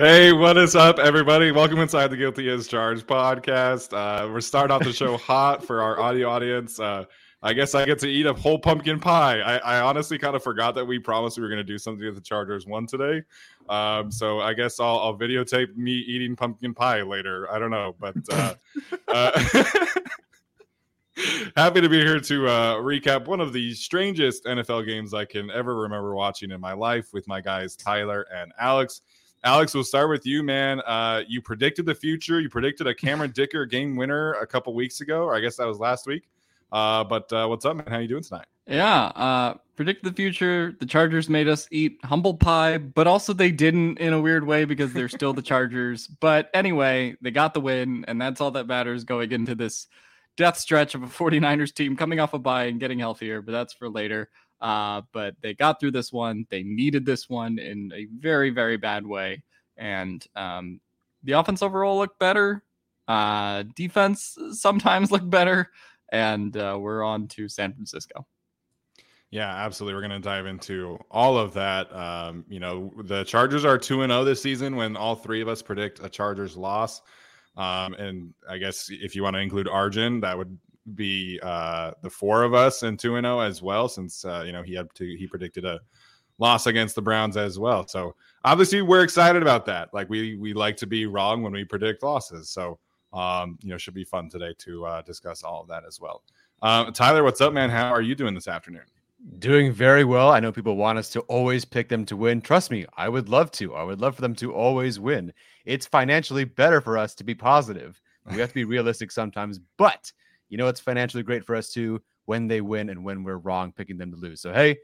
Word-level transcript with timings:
Hey, 0.00 0.32
what 0.32 0.56
is 0.56 0.74
up, 0.74 0.98
everybody? 0.98 1.52
Welcome 1.52 1.78
inside 1.78 2.06
the 2.06 2.16
Guilty 2.16 2.48
as 2.48 2.66
Charged 2.66 3.06
podcast. 3.06 3.92
Uh, 3.92 4.26
we're 4.32 4.40
starting 4.40 4.74
off 4.74 4.82
the 4.82 4.94
show 4.94 5.16
hot 5.18 5.62
for 5.62 5.82
our 5.82 6.00
audio 6.00 6.30
audience. 6.30 6.80
Uh, 6.80 7.04
I 7.42 7.52
guess 7.52 7.74
I 7.74 7.84
get 7.84 7.98
to 7.98 8.08
eat 8.08 8.24
a 8.24 8.32
whole 8.32 8.58
pumpkin 8.58 8.98
pie. 8.98 9.40
I, 9.40 9.56
I 9.58 9.80
honestly 9.82 10.16
kind 10.16 10.34
of 10.34 10.42
forgot 10.42 10.74
that 10.76 10.86
we 10.86 10.98
promised 10.98 11.36
we 11.36 11.42
were 11.42 11.50
going 11.50 11.58
to 11.58 11.64
do 11.64 11.76
something 11.76 12.06
with 12.06 12.14
the 12.14 12.22
Chargers 12.22 12.66
one 12.66 12.86
today. 12.86 13.22
Um, 13.68 14.10
so 14.10 14.40
I 14.40 14.54
guess 14.54 14.80
I'll, 14.80 15.00
I'll, 15.00 15.18
videotape 15.18 15.76
me 15.76 15.92
eating 15.92 16.34
pumpkin 16.34 16.72
pie 16.72 17.02
later. 17.02 17.52
I 17.52 17.58
don't 17.58 17.70
know, 17.70 17.94
but 18.00 18.16
uh, 18.32 18.54
uh 19.08 19.64
happy 21.56 21.82
to 21.82 21.90
be 21.90 22.00
here 22.00 22.20
to 22.20 22.48
uh, 22.48 22.76
recap 22.76 23.26
one 23.26 23.40
of 23.40 23.52
the 23.52 23.74
strangest 23.74 24.46
NFL 24.46 24.86
games 24.86 25.12
I 25.12 25.26
can 25.26 25.50
ever 25.50 25.76
remember 25.76 26.14
watching 26.14 26.52
in 26.52 26.60
my 26.62 26.72
life 26.72 27.12
with 27.12 27.28
my 27.28 27.42
guys 27.42 27.76
Tyler 27.76 28.24
and 28.34 28.50
Alex. 28.58 29.02
Alex, 29.42 29.72
we'll 29.72 29.84
start 29.84 30.10
with 30.10 30.26
you, 30.26 30.42
man. 30.42 30.80
Uh, 30.80 31.22
you 31.26 31.40
predicted 31.40 31.86
the 31.86 31.94
future. 31.94 32.40
You 32.40 32.50
predicted 32.50 32.86
a 32.86 32.94
Cameron 32.94 33.30
Dicker 33.30 33.64
game 33.64 33.96
winner 33.96 34.34
a 34.34 34.46
couple 34.46 34.74
weeks 34.74 35.00
ago, 35.00 35.22
or 35.22 35.34
I 35.34 35.40
guess 35.40 35.56
that 35.56 35.66
was 35.66 35.78
last 35.78 36.06
week. 36.06 36.28
Uh, 36.70 37.04
but 37.04 37.32
uh, 37.32 37.46
what's 37.46 37.64
up, 37.64 37.76
man? 37.76 37.86
How 37.88 37.98
you 37.98 38.08
doing 38.08 38.22
tonight? 38.22 38.46
Yeah, 38.66 39.06
uh, 39.06 39.54
predict 39.76 40.04
the 40.04 40.12
future. 40.12 40.76
The 40.78 40.86
Chargers 40.86 41.28
made 41.28 41.48
us 41.48 41.66
eat 41.70 41.98
humble 42.04 42.34
pie, 42.34 42.78
but 42.78 43.06
also 43.06 43.32
they 43.32 43.50
didn't 43.50 43.98
in 43.98 44.12
a 44.12 44.20
weird 44.20 44.46
way 44.46 44.66
because 44.66 44.92
they're 44.92 45.08
still 45.08 45.32
the 45.32 45.42
Chargers. 45.42 46.08
But 46.20 46.50
anyway, 46.52 47.16
they 47.22 47.30
got 47.30 47.54
the 47.54 47.60
win, 47.60 48.04
and 48.06 48.20
that's 48.20 48.42
all 48.42 48.50
that 48.52 48.66
matters 48.66 49.04
going 49.04 49.32
into 49.32 49.54
this 49.54 49.86
death 50.36 50.58
stretch 50.58 50.94
of 50.94 51.02
a 51.02 51.06
49ers 51.06 51.74
team 51.74 51.96
coming 51.96 52.20
off 52.20 52.34
a 52.34 52.38
bye 52.38 52.64
and 52.64 52.78
getting 52.78 52.98
healthier. 52.98 53.40
But 53.40 53.52
that's 53.52 53.72
for 53.72 53.88
later. 53.88 54.28
Uh, 54.60 55.02
but 55.12 55.34
they 55.40 55.54
got 55.54 55.80
through 55.80 55.92
this 55.92 56.12
one. 56.12 56.46
They 56.50 56.62
needed 56.62 57.06
this 57.06 57.28
one 57.28 57.58
in 57.58 57.92
a 57.94 58.06
very, 58.18 58.50
very 58.50 58.76
bad 58.76 59.06
way. 59.06 59.42
And 59.76 60.24
um, 60.36 60.80
the 61.22 61.32
offense 61.32 61.62
overall 61.62 61.98
looked 61.98 62.18
better. 62.18 62.62
Uh, 63.08 63.64
defense 63.74 64.36
sometimes 64.52 65.10
looked 65.10 65.30
better. 65.30 65.70
And 66.12 66.56
uh, 66.56 66.76
we're 66.80 67.02
on 67.02 67.28
to 67.28 67.48
San 67.48 67.72
Francisco. 67.72 68.26
Yeah, 69.30 69.48
absolutely. 69.48 69.94
We're 69.94 70.08
going 70.08 70.20
to 70.22 70.28
dive 70.28 70.46
into 70.46 70.98
all 71.10 71.38
of 71.38 71.54
that. 71.54 71.94
Um, 71.94 72.44
you 72.48 72.58
know, 72.58 72.92
the 73.04 73.22
Chargers 73.24 73.64
are 73.64 73.78
2 73.78 74.04
0 74.06 74.24
this 74.24 74.42
season 74.42 74.74
when 74.74 74.96
all 74.96 75.14
three 75.14 75.40
of 75.40 75.46
us 75.48 75.62
predict 75.62 76.04
a 76.04 76.08
Chargers 76.08 76.56
loss. 76.56 77.00
Um, 77.56 77.94
and 77.94 78.34
I 78.48 78.58
guess 78.58 78.88
if 78.90 79.14
you 79.14 79.22
want 79.22 79.34
to 79.34 79.40
include 79.40 79.68
Arjun, 79.68 80.20
that 80.20 80.36
would 80.36 80.58
be 80.96 81.38
uh, 81.42 81.92
the 82.02 82.10
four 82.10 82.42
of 82.42 82.54
us 82.54 82.82
and 82.82 82.98
two 82.98 83.16
and 83.16 83.24
zero 83.24 83.38
oh 83.38 83.40
as 83.40 83.62
well, 83.62 83.88
since 83.88 84.24
uh, 84.24 84.42
you 84.44 84.52
know 84.52 84.62
he 84.62 84.74
had 84.74 84.92
to 84.94 85.04
he 85.16 85.26
predicted 85.26 85.64
a 85.64 85.80
loss 86.38 86.66
against 86.66 86.94
the 86.94 87.02
Browns 87.02 87.36
as 87.36 87.58
well. 87.58 87.86
So 87.86 88.14
obviously 88.44 88.82
we're 88.82 89.02
excited 89.02 89.42
about 89.42 89.66
that. 89.66 89.92
Like 89.92 90.08
we 90.08 90.36
we 90.36 90.52
like 90.52 90.76
to 90.78 90.86
be 90.86 91.06
wrong 91.06 91.42
when 91.42 91.52
we 91.52 91.64
predict 91.64 92.02
losses. 92.02 92.50
So 92.50 92.78
um, 93.12 93.58
you 93.62 93.70
know 93.70 93.78
should 93.78 93.94
be 93.94 94.04
fun 94.04 94.28
today 94.28 94.54
to 94.58 94.86
uh, 94.86 95.02
discuss 95.02 95.42
all 95.42 95.62
of 95.62 95.68
that 95.68 95.84
as 95.86 96.00
well. 96.00 96.22
Um, 96.62 96.92
Tyler, 96.92 97.22
what's 97.22 97.40
up, 97.40 97.52
man? 97.52 97.70
How 97.70 97.92
are 97.92 98.02
you 98.02 98.14
doing 98.14 98.34
this 98.34 98.48
afternoon? 98.48 98.82
Doing 99.38 99.72
very 99.72 100.04
well. 100.04 100.30
I 100.30 100.40
know 100.40 100.50
people 100.50 100.76
want 100.76 100.98
us 100.98 101.10
to 101.10 101.20
always 101.20 101.64
pick 101.64 101.88
them 101.88 102.06
to 102.06 102.16
win. 102.16 102.40
Trust 102.40 102.70
me, 102.70 102.86
I 102.96 103.08
would 103.08 103.28
love 103.28 103.50
to. 103.52 103.74
I 103.74 103.82
would 103.82 104.00
love 104.00 104.16
for 104.16 104.22
them 104.22 104.34
to 104.36 104.52
always 104.54 104.98
win. 104.98 105.32
It's 105.66 105.86
financially 105.86 106.44
better 106.44 106.80
for 106.80 106.96
us 106.96 107.14
to 107.16 107.24
be 107.24 107.34
positive. 107.34 108.00
We 108.30 108.38
have 108.38 108.50
to 108.50 108.54
be 108.54 108.64
realistic 108.64 109.10
sometimes, 109.10 109.58
but 109.76 110.12
you 110.50 110.58
know 110.58 110.68
it's 110.68 110.80
financially 110.80 111.22
great 111.22 111.44
for 111.44 111.56
us 111.56 111.70
too 111.70 112.02
when 112.26 112.46
they 112.46 112.60
win 112.60 112.90
and 112.90 113.02
when 113.02 113.24
we're 113.24 113.38
wrong 113.38 113.72
picking 113.72 113.96
them 113.96 114.10
to 114.10 114.16
lose. 114.16 114.40
So 114.40 114.52
hey, 114.52 114.76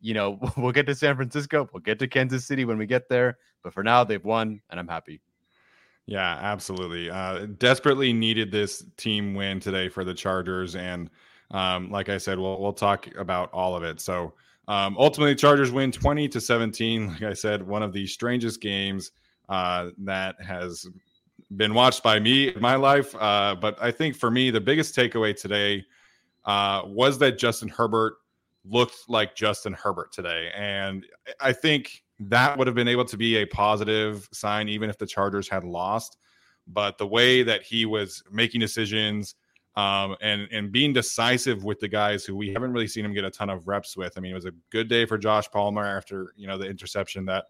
you 0.00 0.14
know 0.14 0.38
we'll 0.56 0.72
get 0.72 0.86
to 0.86 0.94
San 0.94 1.16
Francisco, 1.16 1.68
we'll 1.72 1.82
get 1.82 1.98
to 1.98 2.06
Kansas 2.06 2.46
City 2.46 2.64
when 2.64 2.78
we 2.78 2.86
get 2.86 3.08
there, 3.08 3.38
but 3.64 3.74
for 3.74 3.82
now 3.82 4.04
they've 4.04 4.24
won 4.24 4.60
and 4.70 4.78
I'm 4.78 4.88
happy. 4.88 5.20
Yeah, 6.06 6.38
absolutely. 6.40 7.10
Uh, 7.10 7.46
desperately 7.58 8.12
needed 8.12 8.52
this 8.52 8.84
team 8.96 9.34
win 9.34 9.58
today 9.58 9.88
for 9.88 10.04
the 10.04 10.14
Chargers, 10.14 10.76
and 10.76 11.10
um, 11.50 11.90
like 11.90 12.08
I 12.08 12.18
said, 12.18 12.38
we'll 12.38 12.60
we'll 12.60 12.72
talk 12.72 13.08
about 13.16 13.52
all 13.52 13.76
of 13.76 13.82
it. 13.82 14.00
So 14.00 14.34
um, 14.68 14.96
ultimately, 14.98 15.34
Chargers 15.34 15.72
win 15.72 15.90
twenty 15.90 16.28
to 16.28 16.40
seventeen. 16.40 17.08
Like 17.08 17.22
I 17.22 17.32
said, 17.32 17.66
one 17.66 17.82
of 17.82 17.92
the 17.92 18.06
strangest 18.06 18.60
games 18.60 19.10
uh, 19.48 19.90
that 19.98 20.40
has 20.40 20.86
been 21.54 21.74
watched 21.74 22.02
by 22.02 22.18
me 22.18 22.48
in 22.48 22.60
my 22.60 22.74
life. 22.74 23.14
Uh, 23.14 23.54
but 23.54 23.80
I 23.80 23.90
think 23.90 24.16
for 24.16 24.30
me, 24.30 24.50
the 24.50 24.60
biggest 24.60 24.96
takeaway 24.96 25.38
today 25.38 25.84
uh, 26.44 26.82
was 26.86 27.18
that 27.18 27.38
Justin 27.38 27.68
Herbert 27.68 28.14
looked 28.64 29.08
like 29.08 29.36
Justin 29.36 29.72
Herbert 29.72 30.12
today. 30.12 30.50
And 30.56 31.06
I 31.40 31.52
think 31.52 32.02
that 32.18 32.58
would 32.58 32.66
have 32.66 32.74
been 32.74 32.88
able 32.88 33.04
to 33.04 33.16
be 33.16 33.36
a 33.36 33.46
positive 33.46 34.28
sign, 34.32 34.68
even 34.68 34.90
if 34.90 34.98
the 34.98 35.06
Chargers 35.06 35.48
had 35.48 35.62
lost. 35.64 36.16
But 36.66 36.98
the 36.98 37.06
way 37.06 37.44
that 37.44 37.62
he 37.62 37.86
was 37.86 38.24
making 38.32 38.60
decisions 38.60 39.36
um, 39.76 40.16
and 40.20 40.48
and 40.50 40.72
being 40.72 40.92
decisive 40.92 41.62
with 41.62 41.78
the 41.78 41.88
guys 41.88 42.24
who 42.24 42.34
we 42.34 42.52
haven't 42.52 42.72
really 42.72 42.88
seen 42.88 43.04
him 43.04 43.12
get 43.12 43.24
a 43.24 43.30
ton 43.30 43.50
of 43.50 43.68
reps 43.68 43.96
with. 43.96 44.14
I 44.16 44.20
mean, 44.20 44.32
it 44.32 44.34
was 44.34 44.46
a 44.46 44.52
good 44.70 44.88
day 44.88 45.04
for 45.04 45.18
Josh 45.18 45.48
Palmer 45.50 45.84
after 45.84 46.32
you 46.34 46.46
know 46.48 46.58
the 46.58 46.66
interception 46.66 47.26
that 47.26 47.44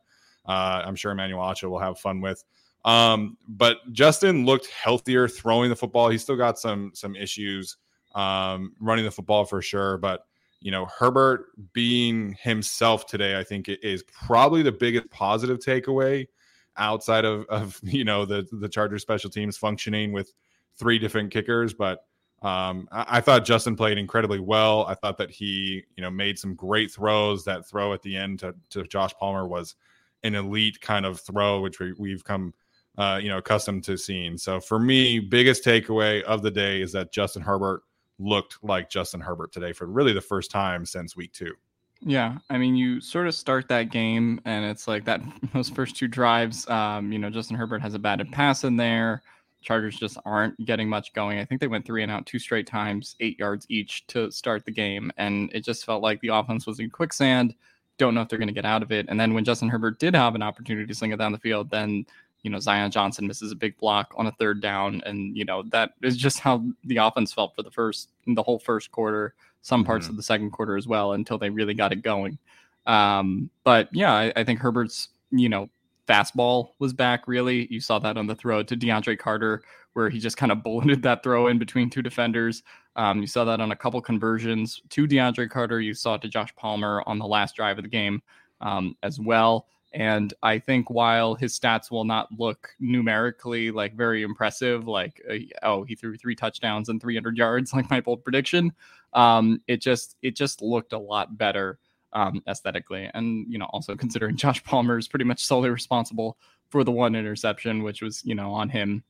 Uh, 0.47 0.83
I'm 0.85 0.95
sure 0.97 1.13
Emmanuel 1.13 1.41
Acho 1.41 1.69
will 1.69 1.81
have 1.81 1.99
fun 1.99 2.21
with. 2.21 2.45
Um, 2.87 3.37
but 3.49 3.79
Justin 3.93 4.47
looked 4.47 4.69
healthier 4.69 5.27
throwing 5.27 5.71
the 5.71 5.77
football. 5.77 6.09
He 6.09 6.19
still 6.19 6.37
got 6.37 6.59
some 6.59 6.93
some 6.95 7.17
issues 7.17 7.77
um, 8.15 8.73
running 8.81 9.05
the 9.05 9.11
football 9.11 9.45
for 9.45 9.61
sure, 9.61 9.99
but 9.99 10.25
you 10.61 10.71
know 10.71 10.87
Herbert 10.87 11.47
being 11.73 12.37
himself 12.41 13.07
today, 13.07 13.39
I 13.39 13.43
think 13.43 13.69
is 13.69 14.05
probably 14.05 14.63
the 14.63 14.73
biggest 14.73 15.11
positive 15.11 15.59
takeaway 15.59 16.29
outside 16.77 17.25
of 17.25 17.45
of 17.47 17.79
you 17.83 18.05
know 18.05 18.25
the 18.25 18.47
the 18.53 18.69
Chargers 18.69 19.03
special 19.03 19.31
teams 19.31 19.59
functioning 19.59 20.13
with 20.13 20.33
three 20.79 20.99
different 20.99 21.33
kickers, 21.33 21.75
but 21.75 22.05
um, 22.43 22.87
I, 22.93 23.07
I, 23.09 23.21
thought 23.23 23.47
Justin 23.47 23.77
played 23.77 23.97
incredibly 23.97 24.41
well. 24.41 24.85
I 24.85 24.95
thought 24.95 25.17
that 25.17 25.31
he, 25.31 25.83
you 25.97 26.03
know, 26.03 26.11
made 26.11 26.39
some 26.39 26.55
great 26.55 26.93
throws. 26.93 27.45
That 27.45 27.67
throw 27.67 27.95
at 27.95 28.03
the 28.03 28.15
end 28.15 28.41
to, 28.41 28.55
to 28.71 28.85
Josh 28.85 29.15
Palmer 29.19 29.49
was 29.49 29.75
an 30.23 30.35
elite 30.35 30.79
kind 30.83 31.07
of 31.07 31.19
throw, 31.19 31.61
which 31.61 31.81
we, 31.81 31.95
we've 31.99 32.23
come 32.25 32.53
uh, 32.99 33.19
you 33.23 33.29
know, 33.29 33.39
accustomed 33.39 33.85
to 33.85 33.97
seeing. 33.97 34.39
So 34.39 34.61
for 34.61 34.79
me, 34.79 35.19
biggest 35.19 35.65
takeaway 35.65 36.23
of 36.23 36.43
the 36.43 36.51
day 36.51 36.81
is 36.81 36.93
that 36.93 37.13
Justin 37.13 37.43
Herbert 37.43 37.83
looked 38.19 38.59
like 38.63 38.89
Justin 38.89 39.21
Herbert 39.21 39.53
today 39.53 39.73
for 39.73 39.87
really 39.87 40.13
the 40.13 40.21
first 40.21 40.51
time 40.51 40.87
since 40.87 41.17
week 41.17 41.33
two. 41.33 41.55
Yeah, 42.01 42.39
I 42.51 42.59
mean, 42.59 42.77
you 42.77 43.01
sort 43.01 43.27
of 43.27 43.35
start 43.35 43.69
that 43.69 43.91
game, 43.91 44.41
and 44.45 44.65
it's 44.65 44.87
like 44.87 45.05
that. 45.07 45.21
Those 45.55 45.71
first 45.71 45.97
two 45.97 46.09
drives, 46.09 46.69
um, 46.69 47.11
you 47.11 47.19
know, 47.19 47.31
Justin 47.31 47.57
Herbert 47.57 47.81
has 47.83 47.95
a 47.95 47.99
batted 47.99 48.31
pass 48.33 48.65
in 48.65 48.77
there. 48.77 49.23
Chargers 49.63 49.97
just 49.97 50.19
aren't 50.25 50.63
getting 50.65 50.89
much 50.89 51.13
going. 51.15 51.39
I 51.39 51.45
think 51.45 51.61
they 51.61 51.67
went 51.67 51.87
three 51.87 52.03
and 52.03 52.13
out 52.13 52.27
two 52.27 52.39
straight 52.39 52.67
times, 52.67 53.17
eight 53.21 53.39
yards 53.39 53.67
each 53.69 54.07
to 54.09 54.31
start 54.31 54.65
the 54.65 54.71
game, 54.71 55.11
and 55.17 55.51
it 55.55 55.65
just 55.65 55.85
felt 55.85 56.03
like 56.03 56.21
the 56.21 56.29
offense 56.29 56.67
was 56.67 56.79
in 56.81 56.91
quicksand. 56.91 57.55
Don't 57.99 58.15
know 58.15 58.21
if 58.21 58.29
they're 58.29 58.39
going 58.39 58.49
to 58.49 58.55
get 58.55 58.67
out 58.67 58.83
of 58.83 58.93
it. 58.93 59.07
And 59.09 59.19
then 59.19 59.33
when 59.33 59.45
Justin 59.45 59.71
Herbert 59.71 59.99
did 59.99 60.15
have 60.15 60.35
an 60.35 60.43
opportunity 60.43 60.87
to 60.87 60.95
sling 60.95 61.13
it 61.13 61.17
down 61.17 61.33
the 61.33 61.39
field, 61.39 61.71
then 61.71 62.05
you 62.47 62.51
know, 62.51 62.61
Zion 62.61 62.93
Johnson 62.93 63.27
misses 63.27 63.51
a 63.51 63.57
big 63.57 63.77
block 63.77 64.15
on 64.17 64.29
a 64.29 64.33
third 64.39 64.63
down. 64.63 65.03
And, 65.05 65.37
you 65.37 65.45
know, 65.45 65.65
that 65.73 65.95
is 66.01 66.17
just 66.17 66.39
how 66.39 66.65
the 66.85 66.99
offense 66.99 67.33
felt 67.33 67.57
for 67.57 67.65
the 67.65 67.73
first, 67.73 68.11
the 68.25 68.43
whole 68.45 68.61
first 68.61 68.93
quarter, 68.93 69.35
some 69.63 69.85
parts 69.85 70.05
mm-hmm. 70.05 70.13
of 70.13 70.17
the 70.17 70.23
second 70.23 70.53
quarter 70.53 70.77
as 70.77 70.87
well, 70.87 71.15
until 71.15 71.39
they 71.39 71.51
really 71.51 71.75
got 71.75 71.91
it 71.91 72.03
going. 72.03 72.39
Um, 72.87 73.51
but 73.65 73.89
yeah, 73.91 74.13
I, 74.13 74.33
I 74.37 74.45
think 74.45 74.61
Herbert's, 74.61 75.09
you 75.33 75.49
know, 75.49 75.69
fastball 76.07 76.69
was 76.79 76.93
back 76.93 77.27
really. 77.27 77.67
You 77.69 77.81
saw 77.81 77.99
that 77.99 78.17
on 78.17 78.29
the 78.29 78.37
throw 78.37 78.63
to 78.63 78.77
DeAndre 78.77 79.19
Carter, 79.19 79.65
where 79.95 80.09
he 80.09 80.21
just 80.21 80.37
kind 80.37 80.53
of 80.53 80.63
bulleted 80.63 81.03
that 81.03 81.25
throw 81.25 81.49
in 81.49 81.59
between 81.59 81.91
two 81.91 82.01
defenders. 82.01 82.63
Um, 82.95 83.21
you 83.21 83.27
saw 83.27 83.45
that 83.45 83.61
on 83.61 83.73
a 83.73 83.77
couple 83.77 84.01
conversions 84.01 84.83
to 84.91 85.09
DeAndre 85.09 85.51
Carter. 85.51 85.81
You 85.81 85.95
saw 85.95 86.15
it 86.15 86.23
to 86.23 86.29
Josh 86.29 86.55
Palmer 86.55 87.03
on 87.07 87.19
the 87.19 87.27
last 87.27 87.57
drive 87.57 87.77
of 87.79 87.83
the 87.83 87.91
game 87.91 88.23
um, 88.61 88.97
as 89.03 89.19
well. 89.19 89.67
And 89.97 90.35
I 90.43 90.59
think 90.59 90.91
while 90.91 91.35
his 91.35 91.59
stats 91.59 91.91
will 91.91 92.05
not 92.05 92.29
look 92.39 92.69
numerically 92.79 93.71
like 93.71 93.97
very 93.97 94.23
impressive, 94.23 94.87
like 94.87 95.23
uh, 95.29 95.37
oh 95.63 95.85
he 95.85 95.95
threw 95.95 96.19
three 96.19 96.37
touchdowns 96.37 96.91
and 96.91 97.01
300 97.01 97.39
yards, 97.39 97.73
like 97.75 97.89
my 97.89 98.03
bold 98.03 98.23
prediction, 98.23 98.73
um, 99.15 99.63
it 99.67 99.81
just 99.81 100.17
it 100.21 100.37
just 100.37 100.61
looked 100.61 100.93
a 100.93 100.99
lot 100.99 101.39
better 101.39 101.79
um, 102.13 102.43
aesthetically. 102.47 103.11
And 103.15 103.51
you 103.51 103.59
know 103.59 103.65
also 103.73 103.97
considering 103.97 104.37
Josh 104.37 104.63
Palmer 104.65 104.99
is 104.99 105.09
pretty 105.09 105.25
much 105.25 105.43
solely 105.43 105.71
responsible 105.71 106.37
for 106.69 106.85
the 106.85 106.93
one 106.93 107.15
interception, 107.15 107.83
which 107.83 108.03
was 108.03 108.23
you 108.23 108.35
know 108.35 108.53
on 108.53 108.69
him. 108.69 109.03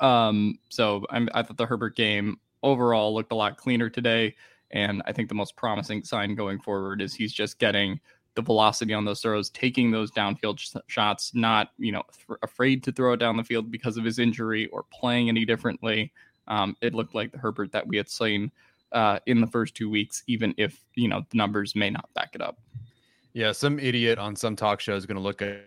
Um, 0.00 0.58
so 0.68 1.06
I'm, 1.08 1.30
I 1.32 1.42
thought 1.42 1.56
the 1.56 1.64
Herbert 1.64 1.96
game 1.96 2.38
overall 2.62 3.14
looked 3.14 3.32
a 3.32 3.36
lot 3.36 3.56
cleaner 3.56 3.88
today. 3.88 4.34
And 4.72 5.02
I 5.06 5.12
think 5.12 5.28
the 5.28 5.34
most 5.34 5.56
promising 5.56 6.02
sign 6.02 6.34
going 6.34 6.58
forward 6.58 7.00
is 7.00 7.14
he's 7.14 7.32
just 7.32 7.58
getting 7.58 8.00
the 8.34 8.42
velocity 8.42 8.94
on 8.94 9.04
those 9.04 9.20
throws, 9.20 9.50
taking 9.50 9.90
those 9.90 10.10
downfield 10.10 10.58
sh- 10.58 10.76
shots, 10.86 11.34
not 11.34 11.70
you 11.78 11.92
know 11.92 12.02
th- 12.26 12.38
afraid 12.42 12.82
to 12.84 12.92
throw 12.92 13.12
it 13.12 13.18
down 13.18 13.36
the 13.36 13.44
field 13.44 13.70
because 13.70 13.96
of 13.96 14.04
his 14.04 14.18
injury 14.18 14.66
or 14.68 14.84
playing 14.92 15.28
any 15.28 15.44
differently. 15.44 16.12
Um, 16.48 16.76
it 16.80 16.94
looked 16.94 17.14
like 17.14 17.32
the 17.32 17.38
Herbert 17.38 17.72
that 17.72 17.86
we 17.86 17.96
had 17.96 18.08
seen 18.08 18.50
uh, 18.92 19.18
in 19.26 19.40
the 19.40 19.46
first 19.46 19.74
two 19.74 19.90
weeks, 19.90 20.22
even 20.26 20.54
if 20.56 20.82
you 20.94 21.08
know 21.08 21.24
the 21.30 21.36
numbers 21.36 21.74
may 21.74 21.90
not 21.90 22.08
back 22.14 22.34
it 22.34 22.40
up. 22.40 22.58
Yeah, 23.34 23.52
some 23.52 23.78
idiot 23.78 24.18
on 24.18 24.36
some 24.36 24.56
talk 24.56 24.80
show 24.80 24.94
is 24.94 25.06
going 25.06 25.16
to 25.16 25.22
look 25.22 25.42
at, 25.42 25.64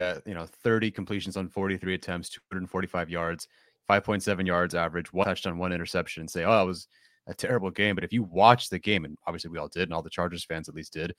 at 0.00 0.26
you 0.26 0.34
know 0.34 0.46
30 0.46 0.90
completions 0.90 1.36
on 1.36 1.48
43 1.48 1.94
attempts, 1.94 2.28
245 2.28 3.10
yards, 3.10 3.48
5.7 3.88 4.46
yards 4.46 4.74
average, 4.74 5.12
one 5.12 5.26
touchdown, 5.26 5.58
one 5.58 5.72
interception, 5.72 6.22
and 6.22 6.30
say, 6.30 6.44
"Oh, 6.44 6.52
that 6.52 6.66
was 6.66 6.88
a 7.26 7.34
terrible 7.34 7.70
game." 7.70 7.94
But 7.94 8.04
if 8.04 8.12
you 8.12 8.22
watch 8.22 8.68
the 8.68 8.78
game, 8.78 9.04
and 9.04 9.16
obviously 9.26 9.50
we 9.50 9.58
all 9.58 9.68
did, 9.68 9.84
and 9.84 9.92
all 9.92 10.02
the 10.02 10.10
Chargers 10.10 10.44
fans 10.44 10.68
at 10.68 10.74
least 10.74 10.92
did, 10.92 11.14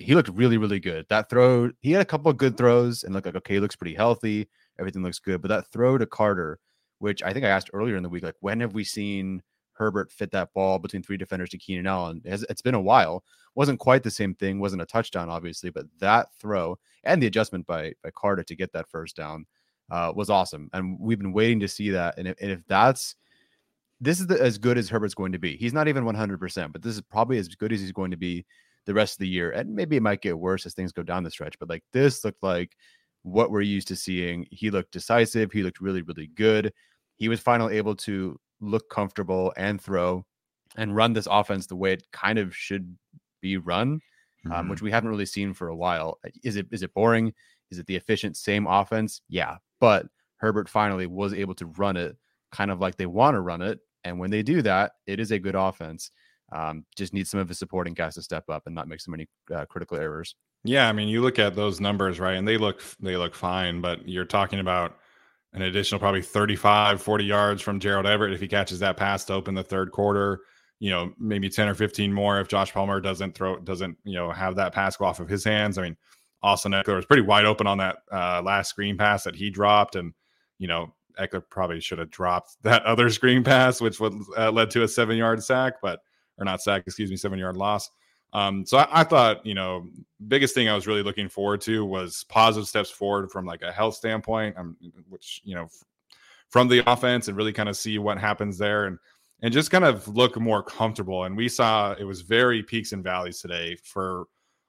he 0.00 0.14
looked 0.14 0.30
really, 0.30 0.56
really 0.56 0.80
good. 0.80 1.06
That 1.08 1.28
throw, 1.28 1.70
he 1.80 1.92
had 1.92 2.02
a 2.02 2.06
couple 2.06 2.30
of 2.30 2.38
good 2.38 2.56
throws 2.56 3.04
and 3.04 3.14
looked 3.14 3.26
like, 3.26 3.36
okay, 3.36 3.60
looks 3.60 3.76
pretty 3.76 3.94
healthy. 3.94 4.48
Everything 4.78 5.02
looks 5.02 5.18
good. 5.18 5.42
But 5.42 5.48
that 5.48 5.66
throw 5.70 5.98
to 5.98 6.06
Carter, 6.06 6.58
which 6.98 7.22
I 7.22 7.32
think 7.32 7.44
I 7.44 7.50
asked 7.50 7.70
earlier 7.72 7.96
in 7.96 8.02
the 8.02 8.08
week, 8.08 8.24
like, 8.24 8.36
when 8.40 8.60
have 8.60 8.74
we 8.74 8.82
seen 8.82 9.42
Herbert 9.74 10.10
fit 10.10 10.30
that 10.32 10.52
ball 10.54 10.78
between 10.78 11.02
three 11.02 11.16
defenders 11.16 11.50
to 11.50 11.58
Keenan 11.58 11.86
Allen? 11.86 12.22
It 12.24 12.30
has, 12.30 12.46
it's 12.48 12.62
been 12.62 12.74
a 12.74 12.80
while. 12.80 13.24
Wasn't 13.54 13.78
quite 13.78 14.02
the 14.02 14.10
same 14.10 14.34
thing. 14.34 14.58
Wasn't 14.58 14.82
a 14.82 14.86
touchdown, 14.86 15.28
obviously, 15.28 15.70
but 15.70 15.86
that 15.98 16.28
throw 16.40 16.78
and 17.04 17.22
the 17.22 17.26
adjustment 17.26 17.66
by, 17.66 17.92
by 18.02 18.10
Carter 18.14 18.42
to 18.42 18.56
get 18.56 18.72
that 18.72 18.88
first 18.88 19.16
down 19.16 19.46
uh, 19.90 20.12
was 20.14 20.30
awesome. 20.30 20.70
And 20.72 20.98
we've 20.98 21.18
been 21.18 21.32
waiting 21.32 21.60
to 21.60 21.68
see 21.68 21.90
that. 21.90 22.16
And 22.16 22.28
if, 22.28 22.36
and 22.40 22.50
if 22.50 22.60
that's, 22.66 23.16
this 24.00 24.18
is 24.18 24.26
the, 24.26 24.40
as 24.40 24.56
good 24.56 24.78
as 24.78 24.88
Herbert's 24.88 25.14
going 25.14 25.32
to 25.32 25.38
be. 25.38 25.56
He's 25.56 25.74
not 25.74 25.88
even 25.88 26.04
100%, 26.04 26.72
but 26.72 26.80
this 26.80 26.94
is 26.94 27.02
probably 27.02 27.38
as 27.38 27.48
good 27.48 27.72
as 27.72 27.80
he's 27.80 27.92
going 27.92 28.12
to 28.12 28.16
be 28.16 28.46
the 28.86 28.94
rest 28.94 29.14
of 29.14 29.18
the 29.18 29.28
year. 29.28 29.50
And 29.50 29.74
maybe 29.74 29.96
it 29.96 30.02
might 30.02 30.22
get 30.22 30.38
worse 30.38 30.66
as 30.66 30.74
things 30.74 30.92
go 30.92 31.02
down 31.02 31.22
the 31.22 31.30
stretch, 31.30 31.58
but 31.58 31.68
like 31.68 31.84
this 31.92 32.24
looked 32.24 32.42
like 32.42 32.76
what 33.22 33.50
we're 33.50 33.60
used 33.60 33.88
to 33.88 33.96
seeing. 33.96 34.46
He 34.50 34.70
looked 34.70 34.92
decisive. 34.92 35.52
He 35.52 35.62
looked 35.62 35.80
really, 35.80 36.02
really 36.02 36.28
good. 36.28 36.72
He 37.16 37.28
was 37.28 37.40
finally 37.40 37.76
able 37.76 37.96
to 37.96 38.38
look 38.60 38.88
comfortable 38.90 39.52
and 39.56 39.80
throw 39.80 40.24
and 40.76 40.94
run 40.94 41.12
this 41.12 41.28
offense 41.30 41.66
the 41.66 41.76
way 41.76 41.92
it 41.92 42.06
kind 42.12 42.38
of 42.38 42.54
should 42.54 42.96
be 43.40 43.56
run, 43.56 43.88
um, 43.88 44.00
mm-hmm. 44.44 44.52
um, 44.52 44.68
which 44.68 44.82
we 44.82 44.90
haven't 44.90 45.10
really 45.10 45.26
seen 45.26 45.52
for 45.52 45.68
a 45.68 45.76
while. 45.76 46.18
Is 46.42 46.56
it 46.56 46.66
is 46.70 46.82
it 46.82 46.94
boring? 46.94 47.32
Is 47.70 47.78
it 47.78 47.86
the 47.86 47.96
efficient 47.96 48.36
same 48.36 48.66
offense? 48.66 49.20
Yeah, 49.28 49.56
but 49.80 50.06
Herbert 50.36 50.68
finally 50.68 51.06
was 51.06 51.34
able 51.34 51.54
to 51.56 51.66
run 51.66 51.96
it 51.96 52.16
kind 52.52 52.70
of 52.70 52.80
like 52.80 52.96
they 52.96 53.06
want 53.06 53.34
to 53.34 53.40
run 53.40 53.62
it, 53.62 53.80
and 54.04 54.18
when 54.18 54.30
they 54.30 54.42
do 54.42 54.62
that, 54.62 54.92
it 55.06 55.20
is 55.20 55.30
a 55.30 55.38
good 55.38 55.54
offense. 55.54 56.10
Um, 56.52 56.84
just 56.96 57.12
needs 57.12 57.30
some 57.30 57.40
of 57.40 57.48
his 57.48 57.58
supporting 57.58 57.94
guys 57.94 58.14
to 58.14 58.22
step 58.22 58.44
up 58.48 58.64
and 58.66 58.74
not 58.74 58.88
make 58.88 59.00
so 59.00 59.10
many 59.10 59.28
uh, 59.54 59.64
critical 59.66 59.96
errors. 59.96 60.34
Yeah, 60.64 60.88
I 60.88 60.92
mean, 60.92 61.08
you 61.08 61.22
look 61.22 61.38
at 61.38 61.54
those 61.54 61.80
numbers, 61.80 62.20
right, 62.20 62.34
and 62.34 62.46
they 62.46 62.58
look 62.58 62.82
they 63.00 63.16
look 63.16 63.34
fine, 63.34 63.80
but 63.80 64.06
you're 64.08 64.24
talking 64.24 64.58
about 64.58 64.96
an 65.52 65.62
additional 65.62 65.98
probably 65.98 66.22
35, 66.22 67.02
40 67.02 67.24
yards 67.24 67.62
from 67.62 67.80
Gerald 67.80 68.06
Everett 68.06 68.32
if 68.32 68.40
he 68.40 68.48
catches 68.48 68.78
that 68.80 68.96
pass 68.96 69.24
to 69.26 69.34
open 69.34 69.54
the 69.54 69.62
third 69.62 69.90
quarter. 69.90 70.40
You 70.78 70.90
know, 70.90 71.12
maybe 71.18 71.48
10 71.50 71.68
or 71.68 71.74
15 71.74 72.12
more 72.12 72.40
if 72.40 72.48
Josh 72.48 72.72
Palmer 72.72 73.00
doesn't 73.00 73.34
throw 73.34 73.58
doesn't 73.58 73.96
you 74.04 74.14
know 74.14 74.30
have 74.30 74.56
that 74.56 74.72
pass 74.72 74.96
go 74.96 75.06
off 75.06 75.20
of 75.20 75.28
his 75.28 75.44
hands. 75.44 75.78
I 75.78 75.82
mean, 75.82 75.96
Austin 76.42 76.72
Ekeler 76.72 76.96
was 76.96 77.06
pretty 77.06 77.22
wide 77.22 77.44
open 77.44 77.66
on 77.66 77.78
that 77.78 77.98
uh, 78.12 78.42
last 78.42 78.70
screen 78.70 78.96
pass 78.96 79.24
that 79.24 79.36
he 79.36 79.50
dropped, 79.50 79.96
and 79.96 80.12
you 80.58 80.68
know 80.68 80.94
Ekeler 81.18 81.42
probably 81.48 81.80
should 81.80 81.98
have 81.98 82.10
dropped 82.10 82.56
that 82.62 82.84
other 82.84 83.10
screen 83.10 83.44
pass, 83.44 83.80
which 83.80 84.00
would, 84.00 84.14
uh, 84.36 84.50
led 84.50 84.70
to 84.72 84.82
a 84.82 84.88
seven 84.88 85.16
yard 85.16 85.42
sack, 85.42 85.74
but 85.82 86.00
or 86.40 86.44
not 86.44 86.62
sack, 86.62 86.82
excuse 86.86 87.10
me, 87.10 87.16
seven 87.16 87.38
yard 87.38 87.56
loss. 87.56 87.90
Um, 88.32 88.64
so 88.64 88.78
I, 88.78 89.00
I, 89.00 89.04
thought, 89.04 89.44
you 89.44 89.54
know, 89.54 89.88
biggest 90.28 90.54
thing 90.54 90.68
I 90.68 90.74
was 90.74 90.86
really 90.86 91.02
looking 91.02 91.28
forward 91.28 91.60
to 91.62 91.84
was 91.84 92.24
positive 92.28 92.68
steps 92.68 92.90
forward 92.90 93.30
from 93.30 93.44
like 93.44 93.62
a 93.62 93.72
health 93.72 93.96
standpoint, 93.96 94.56
um, 94.56 94.76
which 95.08 95.40
you 95.44 95.54
know, 95.54 95.64
f- 95.64 95.84
from 96.48 96.68
the 96.68 96.82
offense 96.90 97.28
and 97.28 97.36
really 97.36 97.52
kind 97.52 97.68
of 97.68 97.76
see 97.76 97.98
what 97.98 98.18
happens 98.18 98.56
there 98.56 98.86
and 98.86 98.98
and 99.42 99.52
just 99.52 99.70
kind 99.70 99.84
of 99.84 100.06
look 100.08 100.38
more 100.38 100.62
comfortable. 100.62 101.24
And 101.24 101.36
we 101.36 101.48
saw 101.48 101.92
it 101.92 102.04
was 102.04 102.20
very 102.20 102.62
peaks 102.62 102.92
and 102.92 103.02
valleys 103.02 103.40
today 103.40 103.76
for 103.82 104.26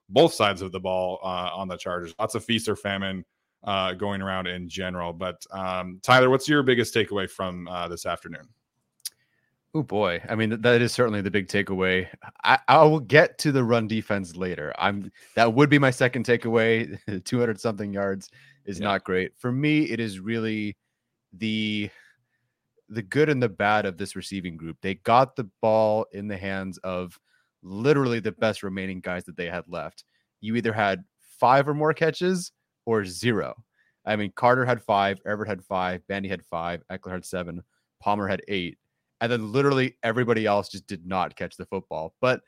both 0.10 0.34
sides 0.34 0.62
of 0.62 0.72
the 0.72 0.80
ball 0.80 1.20
uh, 1.24 1.50
on 1.54 1.68
the 1.68 1.78
Chargers. 1.78 2.16
Lots 2.20 2.36
of 2.36 2.44
feast 2.44 2.68
or 2.68 2.76
famine 2.76 3.26
uh, 3.64 3.94
going 3.94 4.22
around 4.22 4.48
in 4.48 4.70
general. 4.70 5.14
But 5.14 5.46
um, 5.52 6.00
Tyler, 6.02 6.30
what's 6.30 6.48
your 6.48 6.64
biggest 6.64 6.96
takeaway 6.96 7.30
from 7.30 7.68
uh, 7.68 7.88
this 7.88 8.06
afternoon? 8.06 8.48
Oh 9.74 9.84
boy, 9.84 10.22
I 10.28 10.36
mean 10.36 10.62
that 10.62 10.82
is 10.82 10.92
certainly 10.92 11.22
the 11.22 11.32
big 11.32 11.48
takeaway. 11.48 12.08
I, 12.44 12.60
I 12.68 12.84
will 12.84 13.00
get 13.00 13.38
to 13.40 13.54
the 13.54 13.64
run 13.64 13.88
defense 13.88 14.36
later. 14.36 14.74
I'm 14.78 15.12
that 15.36 15.54
would 15.54 15.70
be 15.70 15.80
my 15.80 15.92
second 15.92 16.26
takeaway. 16.26 17.00
200 17.26 17.60
something 17.60 17.94
yards 17.94 18.30
is 18.66 18.80
yeah. 18.80 18.88
not 18.88 19.06
great 19.06 19.32
for 19.38 19.52
me. 19.52 19.84
It 19.84 20.02
is 20.02 20.20
really 20.20 20.76
the 21.34 21.90
the 22.90 23.02
good 23.02 23.30
and 23.30 23.42
the 23.42 23.48
bad 23.48 23.86
of 23.86 23.98
this 23.98 24.18
receiving 24.18 24.58
group. 24.58 24.78
They 24.82 24.96
got 24.96 25.38
the 25.38 25.50
ball 25.62 26.06
in 26.12 26.28
the 26.28 26.38
hands 26.38 26.78
of 26.80 27.18
literally 27.64 28.20
the 28.20 28.34
best 28.34 28.64
remaining 28.64 29.00
guys 29.00 29.24
that 29.26 29.38
they 29.38 29.48
had 29.48 29.64
left. 29.70 30.04
You 30.42 30.58
either 30.58 30.74
had 30.74 31.06
five 31.40 31.70
or 31.70 31.74
more 31.74 31.94
catches 31.94 32.52
or 32.86 33.06
zero. 33.06 33.56
I 34.06 34.18
mean, 34.18 34.34
Carter 34.36 34.66
had 34.66 34.82
five, 34.82 35.20
Everett 35.26 35.48
had 35.48 35.64
five, 35.64 36.06
Bandy 36.08 36.28
had 36.28 36.44
five, 36.44 36.84
Ekeler 36.92 37.12
had 37.12 37.26
seven, 37.26 37.64
Palmer 38.02 38.28
had 38.28 38.42
eight 38.50 38.78
and 39.22 39.32
then 39.32 39.52
literally 39.52 39.96
everybody 40.04 40.46
else 40.46 40.68
just 40.68 40.88
did 40.88 41.06
not 41.06 41.36
catch 41.36 41.56
the 41.56 41.66
football. 41.66 42.16
But 42.20 42.42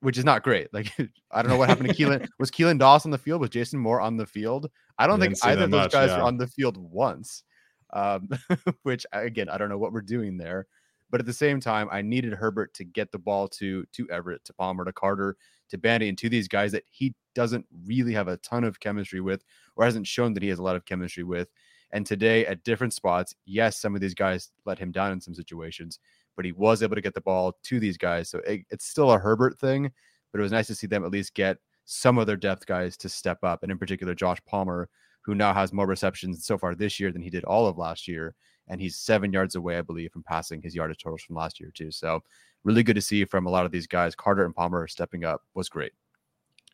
which 0.00 0.18
is 0.18 0.24
not 0.24 0.42
great. 0.42 0.72
Like 0.72 0.92
I 1.30 1.42
don't 1.42 1.50
know 1.50 1.56
what 1.56 1.68
happened 1.68 1.90
to 1.90 1.94
Keelan. 1.94 2.26
Was 2.40 2.50
Keelan 2.50 2.78
Doss 2.78 3.04
on 3.04 3.12
the 3.12 3.18
field? 3.18 3.40
Was 3.40 3.50
Jason 3.50 3.78
Moore 3.78 4.00
on 4.00 4.16
the 4.16 4.26
field? 4.26 4.68
I 4.98 5.06
don't 5.06 5.22
I 5.22 5.26
think 5.26 5.38
either 5.44 5.64
of 5.64 5.70
those 5.70 5.84
much, 5.84 5.92
guys 5.92 6.08
yeah. 6.10 6.18
were 6.18 6.24
on 6.24 6.38
the 6.38 6.48
field 6.48 6.76
once. 6.76 7.44
Um, 7.92 8.28
which 8.82 9.06
again, 9.12 9.48
I 9.48 9.58
don't 9.58 9.68
know 9.68 9.78
what 9.78 9.92
we're 9.92 10.00
doing 10.00 10.38
there. 10.38 10.66
But 11.10 11.20
at 11.20 11.26
the 11.26 11.32
same 11.34 11.60
time, 11.60 11.88
I 11.92 12.00
needed 12.00 12.32
Herbert 12.32 12.72
to 12.74 12.84
get 12.84 13.12
the 13.12 13.18
ball 13.18 13.46
to 13.48 13.84
to 13.92 14.08
Everett, 14.10 14.44
to 14.46 14.54
Palmer, 14.54 14.84
to 14.86 14.92
Carter, 14.92 15.36
to 15.68 15.78
Bandy, 15.78 16.08
and 16.08 16.16
to 16.18 16.30
these 16.30 16.48
guys 16.48 16.72
that 16.72 16.84
he 16.90 17.14
doesn't 17.34 17.66
really 17.84 18.14
have 18.14 18.28
a 18.28 18.38
ton 18.38 18.64
of 18.64 18.80
chemistry 18.80 19.20
with, 19.20 19.44
or 19.76 19.84
hasn't 19.84 20.06
shown 20.06 20.32
that 20.34 20.42
he 20.42 20.48
has 20.48 20.58
a 20.58 20.62
lot 20.62 20.74
of 20.74 20.86
chemistry 20.86 21.22
with. 21.22 21.48
And 21.92 22.06
today, 22.06 22.46
at 22.46 22.64
different 22.64 22.94
spots, 22.94 23.34
yes, 23.44 23.80
some 23.80 23.94
of 23.94 24.00
these 24.00 24.14
guys 24.14 24.50
let 24.64 24.78
him 24.78 24.92
down 24.92 25.12
in 25.12 25.20
some 25.20 25.34
situations, 25.34 25.98
but 26.36 26.44
he 26.44 26.52
was 26.52 26.82
able 26.82 26.94
to 26.94 27.02
get 27.02 27.14
the 27.14 27.20
ball 27.20 27.58
to 27.64 27.80
these 27.80 27.98
guys. 27.98 28.30
So 28.30 28.38
it, 28.40 28.62
it's 28.70 28.86
still 28.86 29.12
a 29.12 29.18
Herbert 29.18 29.58
thing, 29.58 29.90
but 30.32 30.40
it 30.40 30.42
was 30.42 30.52
nice 30.52 30.68
to 30.68 30.74
see 30.74 30.86
them 30.86 31.04
at 31.04 31.10
least 31.10 31.34
get 31.34 31.58
some 31.84 32.18
of 32.18 32.26
their 32.26 32.36
depth 32.36 32.66
guys 32.66 32.96
to 32.98 33.08
step 33.08 33.38
up, 33.42 33.62
and 33.62 33.70
in 33.70 33.78
particular, 33.78 34.14
Josh 34.14 34.38
Palmer, 34.46 34.88
who 35.22 35.34
now 35.34 35.52
has 35.52 35.72
more 35.72 35.86
receptions 35.86 36.44
so 36.44 36.58
far 36.58 36.74
this 36.74 36.98
year 36.98 37.12
than 37.12 37.22
he 37.22 37.30
did 37.30 37.44
all 37.44 37.66
of 37.66 37.78
last 37.78 38.08
year. 38.08 38.34
And 38.68 38.80
he's 38.80 38.96
seven 38.96 39.32
yards 39.32 39.56
away, 39.56 39.76
I 39.76 39.82
believe, 39.82 40.12
from 40.12 40.22
passing 40.22 40.62
his 40.62 40.74
yardage 40.74 41.02
totals 41.02 41.22
from 41.22 41.36
last 41.36 41.60
year, 41.60 41.70
too. 41.74 41.90
So, 41.90 42.20
really 42.64 42.84
good 42.84 42.94
to 42.94 43.02
see 43.02 43.24
from 43.24 43.46
a 43.46 43.50
lot 43.50 43.66
of 43.66 43.72
these 43.72 43.88
guys. 43.88 44.14
Carter 44.14 44.44
and 44.44 44.54
Palmer 44.54 44.86
stepping 44.86 45.24
up 45.24 45.42
was 45.54 45.68
great. 45.68 45.92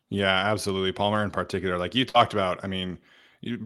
Yeah, 0.09 0.51
absolutely. 0.51 0.91
Palmer 0.91 1.23
in 1.23 1.31
particular, 1.31 1.77
like 1.77 1.95
you 1.95 2.05
talked 2.05 2.33
about. 2.33 2.59
I 2.63 2.67
mean, 2.67 2.97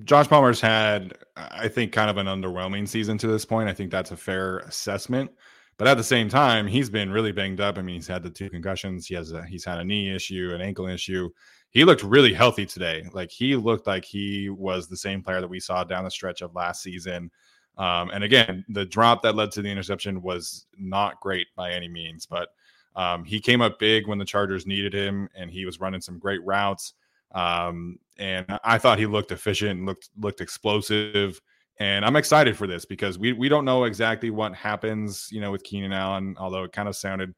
Josh 0.03 0.27
Palmer's 0.27 0.61
had, 0.61 1.17
I 1.35 1.67
think, 1.67 1.91
kind 1.91 2.09
of 2.09 2.17
an 2.17 2.27
underwhelming 2.27 2.87
season 2.87 3.17
to 3.19 3.27
this 3.27 3.45
point. 3.45 3.69
I 3.69 3.73
think 3.73 3.91
that's 3.91 4.11
a 4.11 4.17
fair 4.17 4.59
assessment. 4.59 5.31
But 5.77 5.87
at 5.87 5.97
the 5.97 6.03
same 6.03 6.29
time, 6.29 6.67
he's 6.67 6.89
been 6.89 7.11
really 7.11 7.31
banged 7.31 7.59
up. 7.59 7.77
I 7.77 7.81
mean, 7.81 7.95
he's 7.95 8.07
had 8.07 8.21
the 8.21 8.29
two 8.29 8.49
concussions. 8.49 9.07
He 9.07 9.15
has 9.15 9.31
a 9.31 9.43
he's 9.45 9.65
had 9.65 9.79
a 9.79 9.83
knee 9.83 10.13
issue, 10.13 10.51
an 10.53 10.61
ankle 10.61 10.87
issue. 10.87 11.29
He 11.71 11.83
looked 11.83 12.03
really 12.03 12.33
healthy 12.33 12.67
today. 12.67 13.03
Like 13.13 13.31
he 13.31 13.55
looked 13.55 13.87
like 13.87 14.05
he 14.05 14.49
was 14.49 14.87
the 14.87 14.97
same 14.97 15.23
player 15.23 15.41
that 15.41 15.49
we 15.49 15.59
saw 15.59 15.83
down 15.83 16.03
the 16.03 16.11
stretch 16.11 16.41
of 16.41 16.53
last 16.53 16.83
season. 16.83 17.31
Um, 17.79 18.11
and 18.11 18.23
again, 18.23 18.63
the 18.69 18.85
drop 18.85 19.23
that 19.23 19.35
led 19.35 19.51
to 19.53 19.63
the 19.63 19.69
interception 19.69 20.21
was 20.21 20.67
not 20.77 21.19
great 21.19 21.47
by 21.55 21.71
any 21.71 21.87
means, 21.87 22.27
but 22.27 22.49
um, 22.95 23.23
he 23.23 23.39
came 23.39 23.61
up 23.61 23.79
big 23.79 24.07
when 24.07 24.19
the 24.19 24.25
Chargers 24.25 24.67
needed 24.67 24.93
him, 24.93 25.27
and 25.35 25.49
he 25.49 25.65
was 25.65 25.79
running 25.79 26.01
some 26.01 26.19
great 26.19 26.43
routes. 26.45 26.93
Um, 27.33 27.97
and 28.17 28.45
I 28.63 28.77
thought 28.77 28.99
he 28.99 29.05
looked 29.05 29.31
efficient 29.31 29.79
and 29.79 29.85
looked 29.85 30.09
looked 30.19 30.41
explosive. 30.41 31.41
And 31.79 32.05
I'm 32.05 32.15
excited 32.15 32.55
for 32.55 32.67
this 32.67 32.85
because 32.85 33.17
we 33.17 33.33
we 33.33 33.49
don't 33.49 33.65
know 33.65 33.85
exactly 33.85 34.29
what 34.29 34.53
happens, 34.53 35.27
you 35.31 35.41
know, 35.41 35.51
with 35.51 35.63
Keenan 35.63 35.93
Allen. 35.93 36.35
Although 36.39 36.63
it 36.63 36.71
kind 36.71 36.87
of 36.87 36.95
sounded 36.95 37.33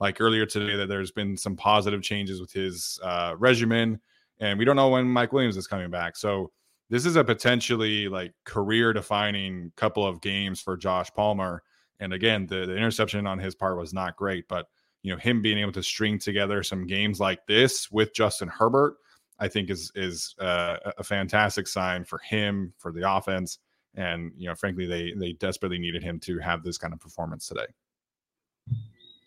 like 0.00 0.20
earlier 0.20 0.46
today 0.46 0.76
that 0.76 0.88
there's 0.88 1.10
been 1.10 1.36
some 1.36 1.56
positive 1.56 2.02
changes 2.02 2.40
with 2.40 2.52
his 2.52 3.00
uh, 3.02 3.34
regimen, 3.38 4.00
and 4.40 4.58
we 4.58 4.64
don't 4.64 4.76
know 4.76 4.90
when 4.90 5.08
Mike 5.08 5.32
Williams 5.32 5.56
is 5.56 5.66
coming 5.66 5.90
back. 5.90 6.16
So 6.16 6.52
this 6.90 7.04
is 7.04 7.16
a 7.16 7.24
potentially 7.24 8.08
like 8.08 8.32
career 8.44 8.92
defining 8.92 9.72
couple 9.76 10.06
of 10.06 10.20
games 10.20 10.60
for 10.60 10.76
Josh 10.76 11.10
Palmer. 11.14 11.62
And 12.00 12.12
again, 12.12 12.46
the, 12.46 12.66
the 12.66 12.76
interception 12.76 13.26
on 13.26 13.38
his 13.38 13.54
part 13.54 13.76
was 13.76 13.92
not 13.92 14.16
great, 14.16 14.46
but 14.48 14.66
you 15.02 15.12
know 15.12 15.18
him 15.18 15.42
being 15.42 15.58
able 15.58 15.72
to 15.72 15.82
string 15.82 16.18
together 16.18 16.62
some 16.62 16.86
games 16.86 17.20
like 17.20 17.46
this 17.46 17.90
with 17.90 18.14
Justin 18.14 18.48
Herbert, 18.48 18.96
I 19.38 19.48
think 19.48 19.70
is 19.70 19.92
is 19.94 20.34
uh, 20.40 20.76
a 20.98 21.04
fantastic 21.04 21.68
sign 21.68 22.04
for 22.04 22.18
him 22.18 22.72
for 22.78 22.92
the 22.92 23.10
offense. 23.10 23.58
And 23.94 24.32
you 24.36 24.48
know, 24.48 24.54
frankly, 24.54 24.86
they 24.86 25.12
they 25.16 25.32
desperately 25.32 25.78
needed 25.78 26.02
him 26.02 26.20
to 26.20 26.38
have 26.38 26.62
this 26.62 26.78
kind 26.78 26.92
of 26.92 27.00
performance 27.00 27.46
today. 27.46 27.66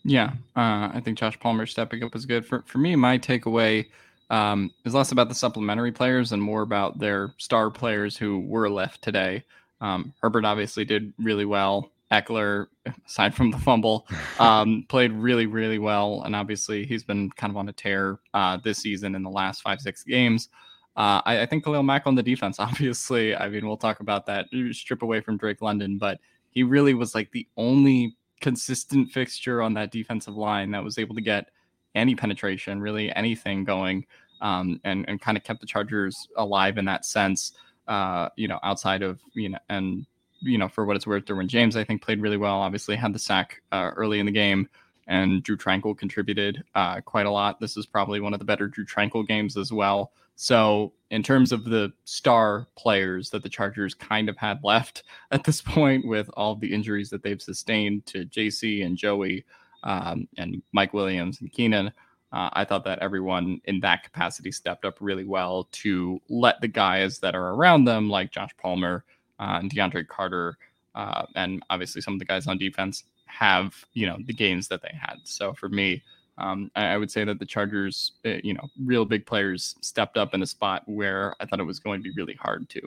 Yeah, 0.04 0.32
uh, 0.56 0.90
I 0.94 1.02
think 1.04 1.18
Josh 1.18 1.40
Palmer 1.40 1.66
stepping 1.66 2.04
up 2.04 2.14
was 2.14 2.26
good. 2.26 2.46
For 2.46 2.64
for 2.66 2.78
me, 2.78 2.96
my 2.96 3.18
takeaway 3.18 3.88
um, 4.30 4.72
is 4.86 4.94
less 4.94 5.12
about 5.12 5.30
the 5.30 5.36
supplementary 5.36 5.92
players 5.92 6.32
and 6.32 6.42
more 6.42 6.62
about 6.62 7.00
their 7.00 7.34
star 7.38 7.70
players 7.70 8.18
who 8.18 8.40
were 8.40 8.70
left 8.70 9.02
today. 9.02 9.44
Um, 9.82 10.14
Herbert 10.22 10.46
obviously 10.46 10.86
did 10.86 11.14
really 11.20 11.46
well. 11.46 11.92
Ekeler, 12.12 12.68
aside 13.06 13.34
from 13.34 13.52
the 13.52 13.58
fumble, 13.58 14.08
um, 14.40 14.86
played 14.90 15.12
really, 15.14 15.46
really 15.46 15.80
well. 15.80 16.24
And 16.24 16.36
obviously, 16.36 16.86
he's 16.86 17.04
been 17.04 17.30
kind 17.32 17.52
of 17.52 17.58
on 17.58 17.70
a 17.70 17.74
tear 17.74 18.20
uh, 18.34 18.58
this 18.64 18.80
season 18.80 19.16
in 19.16 19.24
the 19.24 19.30
last 19.30 19.62
five, 19.62 19.80
six 19.80 20.04
games. 20.04 20.50
Uh, 20.98 21.22
I, 21.26 21.42
I 21.42 21.46
think 21.46 21.64
Khalil 21.64 21.84
Mack 21.84 22.06
on 22.06 22.16
the 22.16 22.24
defense, 22.24 22.60
obviously. 22.60 23.36
I 23.36 23.50
mean, 23.50 23.66
we'll 23.66 23.78
talk 23.78 24.02
about 24.02 24.26
that 24.28 24.48
strip 24.72 25.02
away 25.02 25.22
from 25.22 25.38
Drake 25.38 25.62
London, 25.62 25.98
but 25.98 26.20
he 26.52 26.64
really 26.64 26.94
was 26.94 27.16
like 27.16 27.32
the 27.32 27.48
only 27.58 28.18
consistent 28.42 29.12
fixture 29.12 29.62
on 29.62 29.74
that 29.76 29.92
defensive 29.92 30.36
line 30.36 30.72
that 30.72 30.84
was 30.84 30.98
able 30.98 31.16
to 31.16 31.22
get 31.22 31.50
any 31.96 32.16
penetration, 32.16 32.82
really 32.82 33.14
anything 33.16 33.64
going, 33.64 34.06
um, 34.42 34.80
and 34.84 35.06
and 35.08 35.22
kind 35.22 35.38
of 35.38 35.44
kept 35.44 35.62
the 35.62 35.68
Chargers 35.68 36.28
alive 36.36 36.78
in 36.78 36.86
that 36.86 37.06
sense. 37.06 37.54
Uh, 37.88 38.30
you 38.36 38.48
know, 38.48 38.60
outside 38.64 39.02
of 39.02 39.20
you 39.34 39.50
know, 39.50 39.60
and 39.70 40.06
you 40.42 40.58
know, 40.58 40.68
for 40.68 40.86
what 40.86 40.96
it's 40.96 41.08
worth, 41.08 41.26
Derwin 41.26 41.48
James 41.48 41.76
I 41.76 41.84
think 41.84 42.02
played 42.02 42.22
really 42.22 42.38
well. 42.38 42.60
Obviously, 42.60 42.96
had 42.96 43.14
the 43.14 43.20
sack 43.20 43.62
uh, 43.72 43.92
early 43.96 44.20
in 44.20 44.26
the 44.26 44.32
game, 44.32 44.68
and 45.08 45.44
Drue 45.44 45.58
Tranquill 45.58 45.98
contributed 45.98 46.64
uh, 46.76 47.02
quite 47.02 47.26
a 47.26 47.32
lot. 47.32 47.60
This 47.60 47.78
is 47.78 47.86
probably 47.86 48.20
one 48.20 48.34
of 48.34 48.40
the 48.40 48.46
better 48.46 48.68
Drue 48.68 48.86
Tranquill 48.86 49.28
games 49.28 49.58
as 49.58 49.72
well. 49.72 50.12
So, 50.36 50.94
in 51.12 51.22
terms 51.22 51.52
of 51.52 51.66
the 51.66 51.94
star 52.06 52.68
players 52.76 53.30
that 53.30 53.44
the 53.44 53.50
Chargers 53.50 53.94
kind 53.94 54.30
of 54.30 54.38
had 54.38 54.64
left 54.64 55.04
at 55.32 55.44
this 55.44 55.62
point, 55.62 56.08
with 56.08 56.30
all 56.36 56.56
the 56.56 56.74
injuries 56.74 57.10
that 57.10 57.24
they've 57.24 57.42
sustained 57.42 58.06
to 58.08 58.26
JC 58.26 58.86
and 58.86 58.98
Joey 58.98 59.46
um, 59.84 60.28
and 60.38 60.62
Mike 60.72 60.94
Williams 60.94 61.42
and 61.42 61.52
Keenan, 61.52 61.92
uh, 62.34 62.50
I 62.54 62.66
thought 62.66 62.86
that 62.86 63.00
everyone 63.00 63.60
in 63.66 63.82
that 63.82 64.04
capacity 64.04 64.52
stepped 64.52 64.86
up 64.86 64.98
really 65.02 65.26
well 65.26 65.68
to 65.74 66.22
let 66.30 66.62
the 66.62 66.68
guys 66.68 67.20
that 67.20 67.36
are 67.36 67.50
around 67.50 67.84
them, 67.84 68.10
like 68.10 68.32
Josh 68.32 68.52
Palmer 68.58 69.04
uh, 69.42 69.58
and 69.60 69.70
DeAndre 69.70 70.08
Carter, 70.08 70.58
uh, 70.96 71.26
and 71.36 71.64
obviously 71.70 72.02
some 72.02 72.14
of 72.14 72.20
the 72.20 72.26
guys 72.26 72.48
on 72.48 72.58
defense, 72.58 73.04
have 73.26 73.74
you 73.94 74.06
know 74.06 74.18
the 74.26 74.34
games 74.34 74.68
that 74.68 74.82
they 74.82 74.94
had. 74.94 75.18
So 75.24 75.54
for 75.54 75.68
me, 75.68 76.04
um, 76.38 76.72
I, 76.76 76.88
I 76.88 76.98
would 76.98 77.12
say 77.12 77.24
that 77.24 77.40
the 77.40 77.46
Chargers, 77.46 78.14
uh, 78.26 78.36
you 78.44 78.54
know, 78.54 78.70
real 78.84 79.06
big 79.06 79.26
players 79.26 79.76
stepped 79.82 80.18
up 80.18 80.34
in 80.34 80.42
a 80.42 80.46
spot 80.46 80.84
where 80.86 81.36
I 81.40 81.46
thought 81.46 81.60
it 81.60 81.66
was 81.66 81.80
going 81.80 82.02
to 82.02 82.04
be 82.04 82.14
really 82.16 82.36
hard 82.36 82.70
to. 82.70 82.82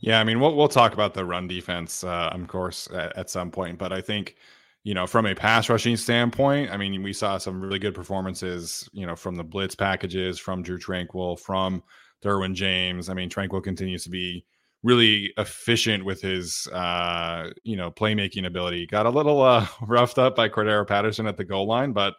Yeah, 0.00 0.20
I 0.20 0.24
mean, 0.24 0.40
we'll 0.40 0.54
we'll 0.54 0.68
talk 0.68 0.94
about 0.94 1.14
the 1.14 1.24
run 1.24 1.48
defense, 1.48 2.04
uh, 2.04 2.30
of 2.32 2.46
course, 2.48 2.88
at, 2.92 3.16
at 3.16 3.30
some 3.30 3.50
point. 3.50 3.78
But 3.78 3.92
I 3.92 4.00
think, 4.00 4.36
you 4.84 4.94
know, 4.94 5.06
from 5.06 5.26
a 5.26 5.34
pass 5.34 5.68
rushing 5.68 5.96
standpoint, 5.96 6.70
I 6.70 6.76
mean, 6.76 7.02
we 7.02 7.12
saw 7.12 7.36
some 7.38 7.60
really 7.60 7.80
good 7.80 7.94
performances, 7.94 8.88
you 8.92 9.06
know, 9.06 9.16
from 9.16 9.34
the 9.34 9.44
blitz 9.44 9.74
packages, 9.74 10.38
from 10.38 10.62
Drue 10.62 10.78
Tranquill, 10.78 11.38
from 11.38 11.82
Derwin 12.22 12.54
James. 12.54 13.08
I 13.08 13.14
mean, 13.14 13.28
Tranquill 13.28 13.62
continues 13.62 14.04
to 14.04 14.10
be 14.10 14.44
really 14.82 15.32
efficient 15.36 16.04
with 16.04 16.20
his, 16.20 16.66
uh, 16.68 17.50
you 17.64 17.76
know, 17.76 17.90
playmaking 17.90 18.46
ability. 18.46 18.86
Got 18.86 19.06
a 19.06 19.10
little 19.10 19.42
uh, 19.42 19.66
roughed 19.82 20.18
up 20.18 20.36
by 20.36 20.48
Cordarrelle 20.48 20.86
Patterson 20.86 21.26
at 21.26 21.36
the 21.36 21.44
goal 21.44 21.66
line, 21.66 21.92
but 21.92 22.14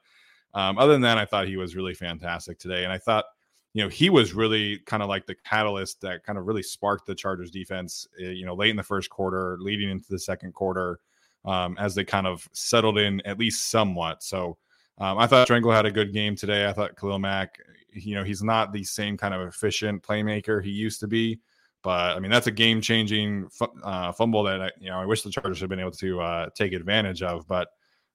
um, 0.53 0.77
other 0.77 0.93
than 0.93 1.01
that, 1.01 1.17
I 1.17 1.25
thought 1.25 1.47
he 1.47 1.57
was 1.57 1.75
really 1.75 1.93
fantastic 1.93 2.59
today, 2.59 2.83
and 2.83 2.91
I 2.91 2.97
thought 2.97 3.25
you 3.73 3.83
know, 3.83 3.89
he 3.89 4.09
was 4.09 4.33
really 4.33 4.79
kind 4.79 5.03
of 5.03 5.09
like 5.09 5.25
the 5.25 5.35
catalyst 5.35 6.01
that 6.01 6.23
kind 6.23 6.39
of 6.39 6.47
really 6.47 6.63
sparked 6.63 7.05
the 7.05 7.13
Chargers 7.13 7.51
defense, 7.51 8.07
uh, 8.19 8.25
you 8.25 8.45
know, 8.45 8.55
late 8.55 8.71
in 8.71 8.75
the 8.75 8.83
first 8.83 9.09
quarter, 9.09 9.57
leading 9.59 9.89
into 9.89 10.07
the 10.09 10.19
second 10.19 10.53
quarter, 10.53 10.99
um, 11.45 11.77
as 11.79 11.93
they 11.93 12.03
kind 12.03 12.25
of 12.25 12.47
settled 12.51 12.97
in 12.97 13.21
at 13.25 13.37
least 13.37 13.69
somewhat. 13.69 14.23
So 14.23 14.57
um, 14.97 15.17
I 15.17 15.27
thought 15.27 15.47
Tranquill 15.47 15.73
had 15.73 15.85
a 15.85 15.91
good 15.91 16.13
game 16.13 16.35
today. 16.35 16.67
I 16.67 16.73
thought 16.73 16.97
Khalil 16.97 17.19
Mack, 17.19 17.59
you 17.93 18.15
know, 18.15 18.23
he's 18.23 18.41
not 18.41 18.73
the 18.73 18.83
same 18.83 19.17
kind 19.17 19.33
of 19.33 19.47
efficient 19.47 20.01
playmaker 20.01 20.63
he 20.63 20.71
used 20.71 20.99
to 21.01 21.07
be. 21.07 21.39
But 21.81 22.15
I 22.15 22.19
mean, 22.19 22.31
that's 22.31 22.48
a 22.48 22.51
game 22.51 22.81
changing 22.81 23.50
uh, 23.83 24.12
fumble 24.12 24.43
that 24.43 24.62
I, 24.62 24.71
you 24.79 24.89
know 24.89 25.00
I 25.00 25.05
wish 25.05 25.21
the 25.21 25.31
Chargers 25.31 25.59
had 25.62 25.69
been 25.69 25.79
able 25.79 25.91
to 25.91 26.21
uh, 26.21 26.50
take 26.55 26.74
advantage 26.74 27.24
of. 27.24 27.48
But 27.48 27.69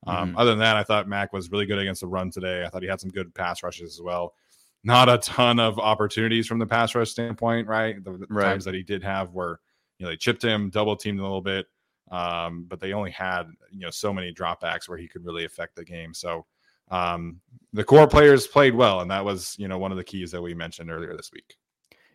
um, 0.06 0.34
Mhm. 0.34 0.38
other 0.38 0.50
than 0.50 0.58
that, 0.58 0.76
I 0.76 0.84
thought 0.84 1.08
Mack 1.08 1.32
was 1.32 1.50
really 1.50 1.64
good 1.66 1.78
against 1.78 2.02
the 2.02 2.06
run 2.06 2.30
today. 2.30 2.64
I 2.64 2.68
thought 2.68 2.82
he 2.82 2.88
had 2.88 3.00
some 3.00 3.10
good 3.10 3.34
pass 3.34 3.62
rushes 3.62 3.94
as 3.98 4.02
well 4.02 4.34
not 4.84 5.08
a 5.08 5.18
ton 5.18 5.58
of 5.58 5.78
opportunities 5.78 6.46
from 6.46 6.58
the 6.58 6.66
pass 6.66 6.94
rush 6.94 7.10
standpoint, 7.10 7.66
right? 7.66 8.04
The, 8.04 8.12
the 8.12 8.26
Right. 8.28 8.50
times 8.50 8.64
that 8.66 8.74
he 8.74 8.82
did 8.82 9.02
have 9.02 9.32
were 9.32 9.60
you 9.98 10.04
know 10.04 10.10
they 10.10 10.16
chipped 10.16 10.44
him, 10.44 10.70
double 10.70 10.94
teamed 10.96 11.18
a 11.20 11.22
little 11.22 11.40
bit, 11.40 11.66
um, 12.10 12.66
but 12.68 12.80
they 12.80 12.92
only 12.92 13.10
had 13.10 13.44
you 13.70 13.80
know 13.80 13.90
so 13.90 14.12
many 14.12 14.32
dropbacks 14.32 14.88
where 14.88 14.98
he 14.98 15.08
could 15.08 15.24
really 15.24 15.44
affect 15.46 15.74
the 15.74 15.84
game. 15.84 16.12
So 16.12 16.44
um, 16.90 17.40
the 17.72 17.84
core 17.84 18.06
players 18.06 18.46
played 18.46 18.74
well, 18.74 19.00
and 19.00 19.10
that 19.10 19.24
was 19.24 19.56
you 19.58 19.68
know 19.68 19.78
one 19.78 19.90
of 19.90 19.96
the 19.96 20.04
keys 20.04 20.30
that 20.32 20.42
we 20.42 20.52
mentioned 20.52 20.90
earlier 20.90 21.16
this 21.16 21.30
week. 21.32 21.56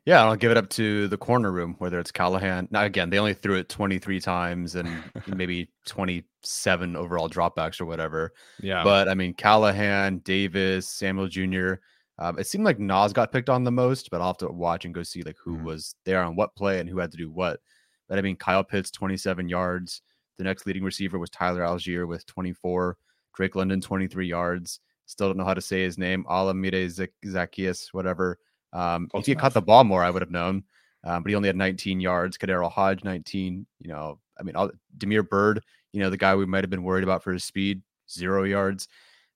Yeah, 0.10 0.25
I'll 0.25 0.36
give 0.36 0.50
it 0.50 0.58
up 0.58 0.70
to 0.70 1.08
the 1.08 1.18
corner 1.20 1.51
room, 1.51 1.75
whether 1.78 2.00
it's 2.00 2.12
Callahan. 2.12 2.68
Now, 2.72 2.84
again, 2.84 3.12
they 3.12 3.20
only 3.20 3.36
threw 3.36 3.54
it 3.58 3.70
23 3.70 4.20
times 4.20 4.74
and 4.74 4.89
maybe 5.28 5.70
27 5.86 6.96
overall 6.96 7.30
dropbacks 7.30 7.80
or 7.80 7.86
whatever. 7.86 8.34
Yeah, 8.60 8.84
But 8.84 9.08
I 9.08 9.13
mean, 9.13 9.36
Callahan, 9.36 10.18
Davis, 10.25 10.89
Samuel 10.89 11.28
Jr. 11.28 11.74
Um, 12.18 12.39
it 12.39 12.48
seemed 12.48 12.63
like 12.66 12.80
Nas 12.80 13.13
got 13.13 13.32
picked 13.32 13.51
on 13.51 13.63
the 13.63 13.72
most, 13.72 14.10
but 14.10 14.20
I'll 14.20 14.30
have 14.30 14.38
to 14.39 14.48
watch 14.48 14.84
and 14.86 14.96
go 14.96 15.04
see 15.04 15.22
like 15.22 15.38
who 15.38 15.58
Mhm. 15.58 15.63
was 15.63 15.94
there 16.06 16.24
on 16.24 16.36
what 16.36 16.56
play 16.56 16.80
and 16.80 16.89
who 16.89 16.98
had 16.98 17.12
to 17.12 17.18
do 17.18 17.30
what. 17.30 17.60
But 18.08 18.18
I 18.18 18.24
mean, 18.24 18.36
Kyle 18.36 18.63
Pitts 18.63 18.89
27 18.89 19.48
yards. 19.48 20.01
The 20.39 20.44
next 20.44 20.66
leading 20.66 20.84
receiver 20.84 21.20
was 21.20 21.30
Tyler 21.30 21.62
Allgeier 21.62 22.08
with 22.08 22.25
24. 22.25 22.98
Drake 23.36 23.56
London 23.56 23.80
23 23.80 24.25
yards. 24.28 24.80
Still 25.06 25.28
don't 25.28 25.38
know 25.38 25.46
how 25.46 25.54
to 25.54 25.62
say 25.62 25.84
his 25.84 26.00
name. 26.00 26.25
Alamide 26.28 27.10
Zaccheaus, 27.24 27.94
whatever. 27.94 28.39
Um, 28.74 29.10
if 29.14 29.26
he 29.26 29.32
had 29.32 29.40
caught 29.40 29.54
the 29.54 29.62
ball 29.62 29.84
more, 29.84 30.04
I 30.04 30.10
would 30.10 30.22
have 30.22 30.32
known. 30.32 30.64
Um, 31.04 31.24
but 31.24 31.30
he 31.30 31.36
only 31.36 31.48
had 31.48 31.56
19 31.56 32.00
yards. 32.00 32.38
KhaDarel 32.38 32.72
Hodge, 32.72 33.04
19. 33.04 33.66
You 33.80 33.90
know, 33.90 34.20
I 34.40 34.44
mean, 34.44 34.56
all, 34.56 34.72
Damiere 34.98 35.24
Byrd, 35.24 35.64
you 35.94 36.02
know, 36.02 36.10
the 36.10 36.18
guy 36.18 36.36
we 36.36 36.46
might 36.46 36.64
have 36.64 36.70
been 36.70 36.84
worried 36.84 37.04
about 37.04 37.24
for 37.24 37.32
his 37.32 37.44
speed, 37.44 37.82
zero 38.10 38.44
yards. 38.44 38.88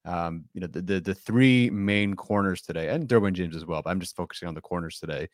Um, 0.06 0.46
you 0.54 0.60
know, 0.60 0.68
the, 0.68 0.82
the 0.82 1.00
the 1.00 1.16
three 1.16 1.70
main 1.70 2.16
corners 2.16 2.62
today, 2.62 2.90
and 2.90 3.08
Derwin 3.08 3.34
James 3.34 3.56
as 3.56 3.66
well. 3.66 3.82
But 3.82 3.92
I'm 3.92 4.02
just 4.02 4.16
focusing 4.16 4.48
on 4.48 4.54
the 4.54 4.62
corners 4.62 5.00
today. 5.00 5.30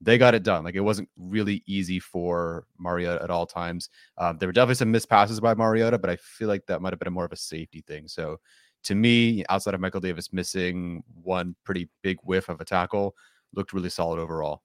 They 0.00 0.18
got 0.18 0.34
it 0.34 0.42
done. 0.42 0.64
Like 0.64 0.74
it 0.74 0.80
wasn't 0.80 1.08
really 1.16 1.62
easy 1.66 1.98
for 1.98 2.66
Mariota 2.78 3.22
at 3.22 3.30
all 3.30 3.46
times. 3.46 3.88
Um, 4.18 4.38
there 4.38 4.48
were 4.48 4.52
definitely 4.52 4.76
some 4.76 4.90
missed 4.90 5.08
passes 5.08 5.40
by 5.40 5.54
Mariota, 5.54 5.98
but 5.98 6.10
I 6.10 6.16
feel 6.16 6.48
like 6.48 6.66
that 6.66 6.82
might 6.82 6.92
have 6.92 7.00
been 7.00 7.12
more 7.12 7.24
of 7.24 7.32
a 7.32 7.36
safety 7.36 7.84
thing. 7.86 8.08
So 8.08 8.38
to 8.84 8.94
me, 8.96 9.44
outside 9.48 9.74
of 9.74 9.80
Michael 9.80 10.00
Davis 10.00 10.32
missing 10.32 11.04
one 11.22 11.54
pretty 11.64 11.88
big 12.02 12.18
whiff 12.24 12.48
of 12.48 12.60
a 12.60 12.64
tackle, 12.64 13.14
looked 13.54 13.72
really 13.72 13.90
solid 13.90 14.18
overall. 14.18 14.62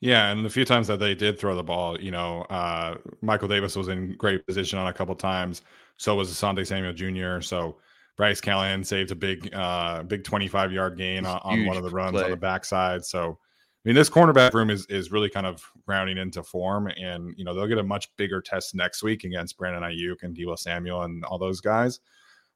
Yeah, 0.00 0.30
and 0.30 0.44
the 0.44 0.50
few 0.50 0.64
times 0.64 0.86
that 0.86 0.98
they 0.98 1.14
did 1.14 1.38
throw 1.38 1.54
the 1.54 1.62
ball, 1.62 2.00
you 2.00 2.10
know, 2.10 2.42
uh, 2.42 2.96
Michael 3.20 3.48
Davis 3.48 3.76
was 3.76 3.88
in 3.88 4.16
great 4.16 4.46
position 4.46 4.78
on 4.78 4.86
a 4.86 4.92
couple 4.94 5.14
times. 5.14 5.62
So 5.98 6.14
was 6.14 6.32
Asante 6.32 6.66
Samuel 6.66 6.94
Jr. 6.94 7.42
So 7.42 7.76
Bryce 8.16 8.40
Callahan 8.40 8.82
saved 8.82 9.10
a 9.10 9.14
big, 9.14 9.54
uh, 9.54 10.02
big 10.02 10.24
25 10.24 10.72
yard 10.72 10.96
gain 10.96 11.26
on, 11.26 11.38
on, 11.44 11.66
one 11.66 11.76
of 11.76 11.82
the 11.82 11.90
runs 11.90 12.12
play. 12.12 12.24
on 12.24 12.30
the 12.30 12.36
backside. 12.36 13.04
So, 13.04 13.38
I 13.38 13.88
mean, 13.88 13.94
this 13.94 14.08
cornerback 14.08 14.54
room 14.54 14.70
is 14.70 14.86
is 14.86 15.10
really 15.10 15.28
kind 15.28 15.46
of 15.46 15.62
rounding 15.86 16.18
into 16.18 16.42
form, 16.42 16.86
and 16.88 17.34
you 17.36 17.44
know 17.44 17.54
they'll 17.54 17.66
get 17.66 17.78
a 17.78 17.82
much 17.82 18.14
bigger 18.16 18.42
test 18.42 18.74
next 18.74 19.02
week 19.02 19.24
against 19.24 19.56
Brandon 19.56 19.82
Aiyuk 19.82 20.22
and 20.22 20.36
Deebo 20.36 20.58
Samuel 20.58 21.02
and 21.02 21.24
all 21.24 21.38
those 21.38 21.62
guys. 21.62 22.00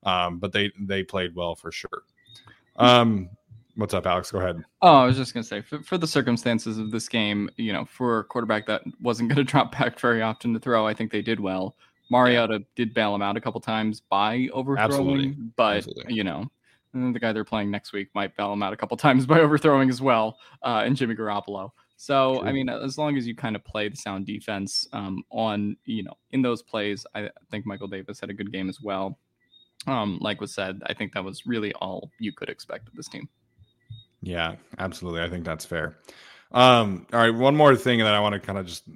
Um, 0.03 0.39
but 0.39 0.53
they 0.53 0.71
they 0.81 1.03
played 1.03 1.35
well 1.35 1.55
for 1.55 1.73
sure. 1.73 2.03
Um, 2.77 3.31
What's 3.76 3.93
up, 3.93 4.07
Alex? 4.07 4.31
Go 4.31 4.38
ahead. 4.38 4.62
Oh, 4.83 4.95
I 4.95 5.07
was 5.07 5.16
just 5.16 5.35
gonna 5.35 5.45
say, 5.45 5.61
for, 5.61 5.83
for 5.83 5.99
the 5.99 6.07
circumstances 6.07 6.78
of 6.78 6.90
this 6.90 7.09
game, 7.09 7.50
you 7.57 7.73
know, 7.73 7.85
for 7.85 8.21
a 8.21 8.25
quarterback 8.25 8.66
that 8.66 8.83
wasn't 9.00 9.28
gonna 9.31 9.45
drop 9.45 9.73
back 9.73 9.99
very 9.99 10.23
often 10.23 10.52
to 10.54 10.61
throw, 10.61 10.87
I 10.87 10.95
think 10.95 11.11
they 11.11 11.23
did 11.23 11.40
well. 11.40 11.76
Mariota 12.11 12.62
did 12.76 12.95
bail 12.95 13.14
him 13.14 13.23
out 13.23 13.37
a 13.37 13.40
couple 13.40 13.61
times 13.61 14.00
by 14.00 14.49
overthrowing, 14.52 14.90
Absolutely. 14.93 15.28
but 15.57 15.76
Absolutely. 15.78 16.14
you 16.14 16.23
know, 16.23 16.47
the 16.93 17.19
guy 17.19 17.33
they're 17.33 17.45
playing 17.45 17.71
next 17.71 17.93
week 17.93 18.09
might 18.14 18.37
bail 18.37 18.52
him 18.52 18.62
out 18.62 18.73
a 18.73 18.76
couple 18.76 18.97
times 18.99 19.26
by 19.26 19.40
overthrowing 19.40 19.88
as 19.88 20.00
well, 20.00 20.38
uh, 20.62 20.83
and 20.85 20.97
Jimmy 20.97 21.14
Garoppolo. 21.14 21.71
So 21.97 22.40
True. 22.40 22.49
I 22.49 22.52
mean, 22.52 22.69
as 22.69 22.99
long 22.99 23.16
as 23.16 23.26
you 23.26 23.35
kind 23.35 23.57
of 23.57 23.64
play 23.64 23.88
the 23.88 23.97
sound 23.97 24.26
defense 24.26 24.87
um, 24.93 25.23
on, 25.31 25.76
you 25.85 26.02
know, 26.02 26.14
in 26.33 26.43
those 26.43 26.62
plays, 26.62 27.07
I 27.14 27.31
think 27.50 27.66
Michael 27.66 27.88
Davis 27.88 28.21
had 28.21 28.31
a 28.31 28.35
good 28.35 28.52
game 28.52 28.69
as 28.69 28.81
well. 28.81 29.19
Um, 29.87 30.19
like 30.21 30.40
was 30.40 30.54
said, 30.54 30.81
I 30.87 30.95
think 30.95 31.12
that 31.12 31.25
was 31.25 31.47
really 31.47 31.73
all 31.75 32.11
you 32.19 32.33
could 32.33 32.49
expect 32.49 32.88
of 32.88 32.95
this 32.95 33.09
team. 33.09 33.28
Yeah, 34.25 34.57
absolutely. 34.78 35.21
I 35.21 35.28
think 35.28 35.45
that's 35.45 35.66
fair. 35.66 35.97
Um, 36.52 37.07
all 37.12 37.21
right, 37.21 37.35
one 37.35 37.54
more 37.54 37.76
thing 37.76 37.99
that 37.99 38.14
I 38.14 38.21
want 38.21 38.33
to 38.33 38.40
kind 38.40 38.59
of 38.59 38.66
just 38.66 38.88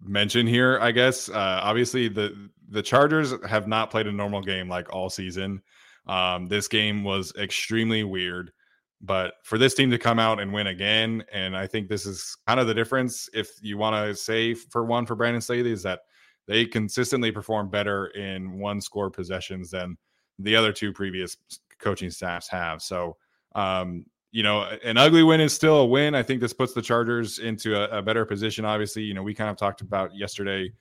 mention 0.00 0.46
here, 0.46 0.78
I 0.80 0.92
guess. 0.92 1.28
Uh, 1.28 1.60
obviously, 1.62 2.08
the 2.08 2.50
the 2.68 2.82
Chargers 2.82 3.34
have 3.48 3.66
not 3.66 3.90
played 3.90 4.06
a 4.06 4.12
normal 4.12 4.42
game 4.42 4.68
like 4.68 4.92
all 4.92 5.10
season. 5.10 5.60
Um, 6.06 6.46
this 6.46 6.68
game 6.68 7.02
was 7.02 7.32
extremely 7.36 8.04
weird, 8.04 8.52
but 9.00 9.34
for 9.42 9.58
this 9.58 9.74
team 9.74 9.90
to 9.90 9.98
come 9.98 10.20
out 10.20 10.40
and 10.40 10.52
win 10.52 10.68
again, 10.68 11.24
and 11.32 11.56
I 11.56 11.66
think 11.66 11.88
this 11.88 12.06
is 12.06 12.36
kind 12.46 12.60
of 12.60 12.68
the 12.68 12.74
difference. 12.74 13.28
If 13.34 13.50
you 13.60 13.76
want 13.76 13.96
to 13.96 14.14
say 14.14 14.54
for 14.54 14.84
one 14.84 15.04
for 15.04 15.16
Brandon 15.16 15.40
Staley, 15.40 15.72
is 15.72 15.82
that 15.82 16.00
they 16.46 16.64
consistently 16.64 17.32
perform 17.32 17.70
better 17.70 18.06
in 18.08 18.58
one 18.60 18.80
score 18.80 19.10
possessions 19.10 19.70
than 19.70 19.96
the 20.38 20.54
other 20.54 20.72
two 20.72 20.92
previous 20.92 21.36
coaching 21.80 22.10
staffs 22.10 22.48
have. 22.48 22.82
So 22.82 23.16
um, 23.54 24.04
you 24.32 24.42
know, 24.42 24.62
an 24.84 24.96
ugly 24.96 25.22
win 25.22 25.40
is 25.40 25.52
still 25.52 25.80
a 25.80 25.86
win. 25.86 26.14
I 26.14 26.22
think 26.22 26.40
this 26.40 26.52
puts 26.52 26.72
the 26.72 26.82
Chargers 26.82 27.38
into 27.38 27.74
a, 27.74 27.98
a 27.98 28.02
better 28.02 28.24
position. 28.24 28.64
Obviously, 28.64 29.02
you 29.02 29.14
know, 29.14 29.22
we 29.22 29.34
kind 29.34 29.50
of 29.50 29.56
talked 29.56 29.80
about 29.80 30.14
yesterday 30.14 30.72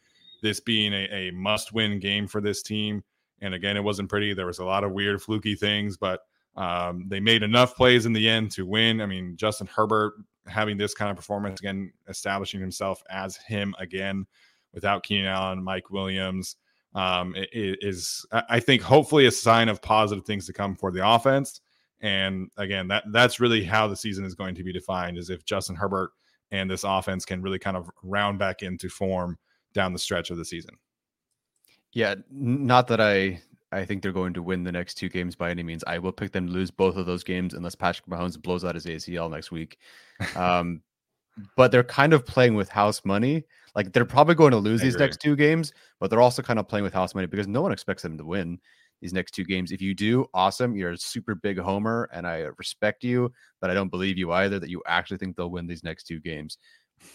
this 0.41 0.59
being 0.59 0.93
a, 0.93 1.07
a 1.11 1.31
must 1.31 1.73
win 1.73 1.99
game 1.99 2.27
for 2.27 2.41
this 2.41 2.61
team. 2.61 3.03
And 3.41 3.53
again, 3.53 3.77
it 3.77 3.83
wasn't 3.83 4.09
pretty. 4.09 4.33
There 4.33 4.45
was 4.45 4.59
a 4.59 4.65
lot 4.65 4.83
of 4.83 4.91
weird, 4.91 5.21
fluky 5.21 5.55
things, 5.55 5.97
but 5.97 6.21
um, 6.55 7.05
they 7.07 7.19
made 7.19 7.41
enough 7.41 7.75
plays 7.75 8.05
in 8.05 8.13
the 8.13 8.27
end 8.27 8.51
to 8.51 8.65
win. 8.65 9.01
I 9.01 9.05
mean, 9.05 9.35
Justin 9.37 9.67
Herbert 9.67 10.13
having 10.45 10.77
this 10.77 10.93
kind 10.93 11.09
of 11.09 11.17
performance 11.17 11.59
again, 11.59 11.91
establishing 12.07 12.59
himself 12.59 13.01
as 13.09 13.37
him 13.37 13.73
again 13.79 14.25
without 14.73 15.03
Keenan 15.03 15.27
Allen, 15.27 15.63
Mike 15.63 15.89
Williams, 15.89 16.57
um, 16.95 17.33
is, 17.53 18.25
I 18.31 18.59
think, 18.59 18.81
hopefully 18.81 19.25
a 19.25 19.31
sign 19.31 19.69
of 19.69 19.81
positive 19.81 20.25
things 20.25 20.45
to 20.47 20.53
come 20.53 20.75
for 20.75 20.91
the 20.91 21.07
offense. 21.07 21.61
And 22.01 22.49
again, 22.57 22.87
that 22.87 23.03
that's 23.11 23.39
really 23.39 23.63
how 23.63 23.87
the 23.87 23.95
season 23.95 24.25
is 24.25 24.35
going 24.35 24.55
to 24.55 24.63
be 24.63 24.71
defined 24.71 25.17
is 25.17 25.29
if 25.29 25.43
Justin 25.45 25.75
Herbert 25.75 26.11
and 26.51 26.69
this 26.69 26.83
offense 26.83 27.25
can 27.25 27.41
really 27.41 27.59
kind 27.59 27.77
of 27.77 27.89
round 28.03 28.39
back 28.39 28.63
into 28.63 28.89
form 28.89 29.37
down 29.73 29.93
the 29.93 29.99
stretch 29.99 30.31
of 30.31 30.37
the 30.37 30.45
season. 30.45 30.75
Yeah, 31.91 32.15
not 32.31 32.87
that 32.87 33.01
I 33.01 33.41
I 33.71 33.85
think 33.85 34.01
they're 34.01 34.11
going 34.11 34.33
to 34.33 34.43
win 34.43 34.63
the 34.63 34.71
next 34.71 34.95
two 34.95 35.09
games 35.09 35.35
by 35.35 35.51
any 35.51 35.63
means. 35.63 35.83
I 35.85 35.99
will 35.99 36.11
pick 36.11 36.31
them 36.31 36.47
to 36.47 36.53
lose 36.53 36.71
both 36.71 36.95
of 36.95 37.05
those 37.05 37.23
games 37.23 37.53
unless 37.53 37.75
Patrick 37.75 38.07
Mahomes 38.07 38.41
blows 38.41 38.65
out 38.65 38.75
his 38.75 38.85
ACL 38.85 39.29
next 39.29 39.51
week. 39.51 39.77
Um, 40.35 40.81
but 41.55 41.71
they're 41.71 41.83
kind 41.83 42.11
of 42.11 42.25
playing 42.25 42.55
with 42.55 42.67
house 42.67 43.05
money. 43.05 43.45
Like 43.73 43.93
they're 43.93 44.03
probably 44.03 44.35
going 44.35 44.51
to 44.51 44.57
lose 44.57 44.81
these 44.81 44.97
next 44.97 45.21
two 45.21 45.37
games, 45.37 45.71
but 45.97 46.09
they're 46.09 46.19
also 46.19 46.41
kind 46.41 46.59
of 46.59 46.67
playing 46.67 46.83
with 46.83 46.93
house 46.93 47.15
money 47.15 47.27
because 47.27 47.47
no 47.47 47.61
one 47.61 47.71
expects 47.71 48.03
them 48.03 48.17
to 48.17 48.25
win 48.25 48.59
these 49.01 49.13
next 49.13 49.31
two 49.31 49.43
games. 49.43 49.71
If 49.71 49.81
you 49.81 49.93
do, 49.93 50.25
awesome. 50.33 50.75
You're 50.75 50.91
a 50.91 50.97
super 50.97 51.35
big 51.35 51.57
homer, 51.57 52.09
and 52.13 52.27
I 52.27 52.47
respect 52.57 53.03
you, 53.03 53.31
but 53.61 53.69
I 53.69 53.73
don't 53.73 53.89
believe 53.89 54.17
you 54.17 54.31
either 54.31 54.59
that 54.59 54.69
you 54.69 54.81
actually 54.87 55.17
think 55.17 55.35
they'll 55.35 55.49
win 55.49 55.67
these 55.67 55.83
next 55.83 56.05
two 56.05 56.19
games. 56.19 56.57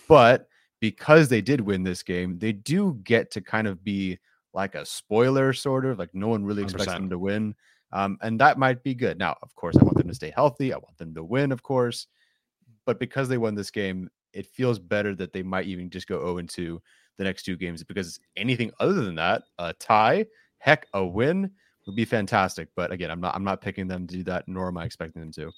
But 0.08 0.48
because 0.80 1.28
they 1.28 1.40
did 1.40 1.60
win 1.60 1.82
this 1.82 2.02
game, 2.02 2.38
they 2.38 2.52
do 2.52 2.98
get 3.04 3.30
to 3.32 3.40
kind 3.40 3.66
of 3.66 3.82
be 3.84 4.18
like 4.52 4.74
a 4.74 4.86
spoiler, 4.86 5.52
sort 5.52 5.84
of 5.84 5.98
like 5.98 6.14
no 6.14 6.28
one 6.28 6.44
really 6.44 6.62
expects 6.62 6.86
100%. 6.86 6.92
them 6.92 7.10
to 7.10 7.18
win. 7.18 7.54
Um, 7.92 8.18
and 8.22 8.40
that 8.40 8.58
might 8.58 8.82
be 8.82 8.94
good. 8.94 9.18
Now, 9.18 9.36
of 9.42 9.54
course, 9.54 9.76
I 9.76 9.84
want 9.84 9.96
them 9.96 10.08
to 10.08 10.14
stay 10.14 10.32
healthy. 10.34 10.72
I 10.72 10.76
want 10.78 10.96
them 10.98 11.14
to 11.14 11.22
win, 11.24 11.52
of 11.52 11.62
course. 11.62 12.06
But 12.86 12.98
because 12.98 13.28
they 13.28 13.38
won 13.38 13.54
this 13.54 13.70
game, 13.70 14.10
it 14.32 14.46
feels 14.46 14.78
better 14.78 15.14
that 15.14 15.32
they 15.32 15.42
might 15.42 15.66
even 15.66 15.90
just 15.90 16.08
go 16.08 16.18
0 16.20 16.42
2 16.42 16.82
the 17.16 17.24
next 17.24 17.44
two 17.44 17.56
games 17.56 17.84
because 17.84 18.18
anything 18.36 18.72
other 18.80 18.94
than 18.94 19.14
that, 19.14 19.42
a 19.58 19.72
tie, 19.74 20.26
heck, 20.58 20.86
a 20.94 21.04
win, 21.04 21.50
would 21.86 21.96
be 21.96 22.04
fantastic. 22.04 22.68
But 22.74 22.92
again, 22.92 23.10
I'm 23.10 23.20
not 23.20 23.34
I'm 23.34 23.44
not 23.44 23.60
picking 23.60 23.88
them 23.88 24.06
to 24.06 24.16
do 24.16 24.22
that, 24.24 24.48
nor 24.48 24.68
am 24.68 24.78
I 24.78 24.84
expecting 24.84 25.20
them 25.20 25.32
to. 25.32 25.52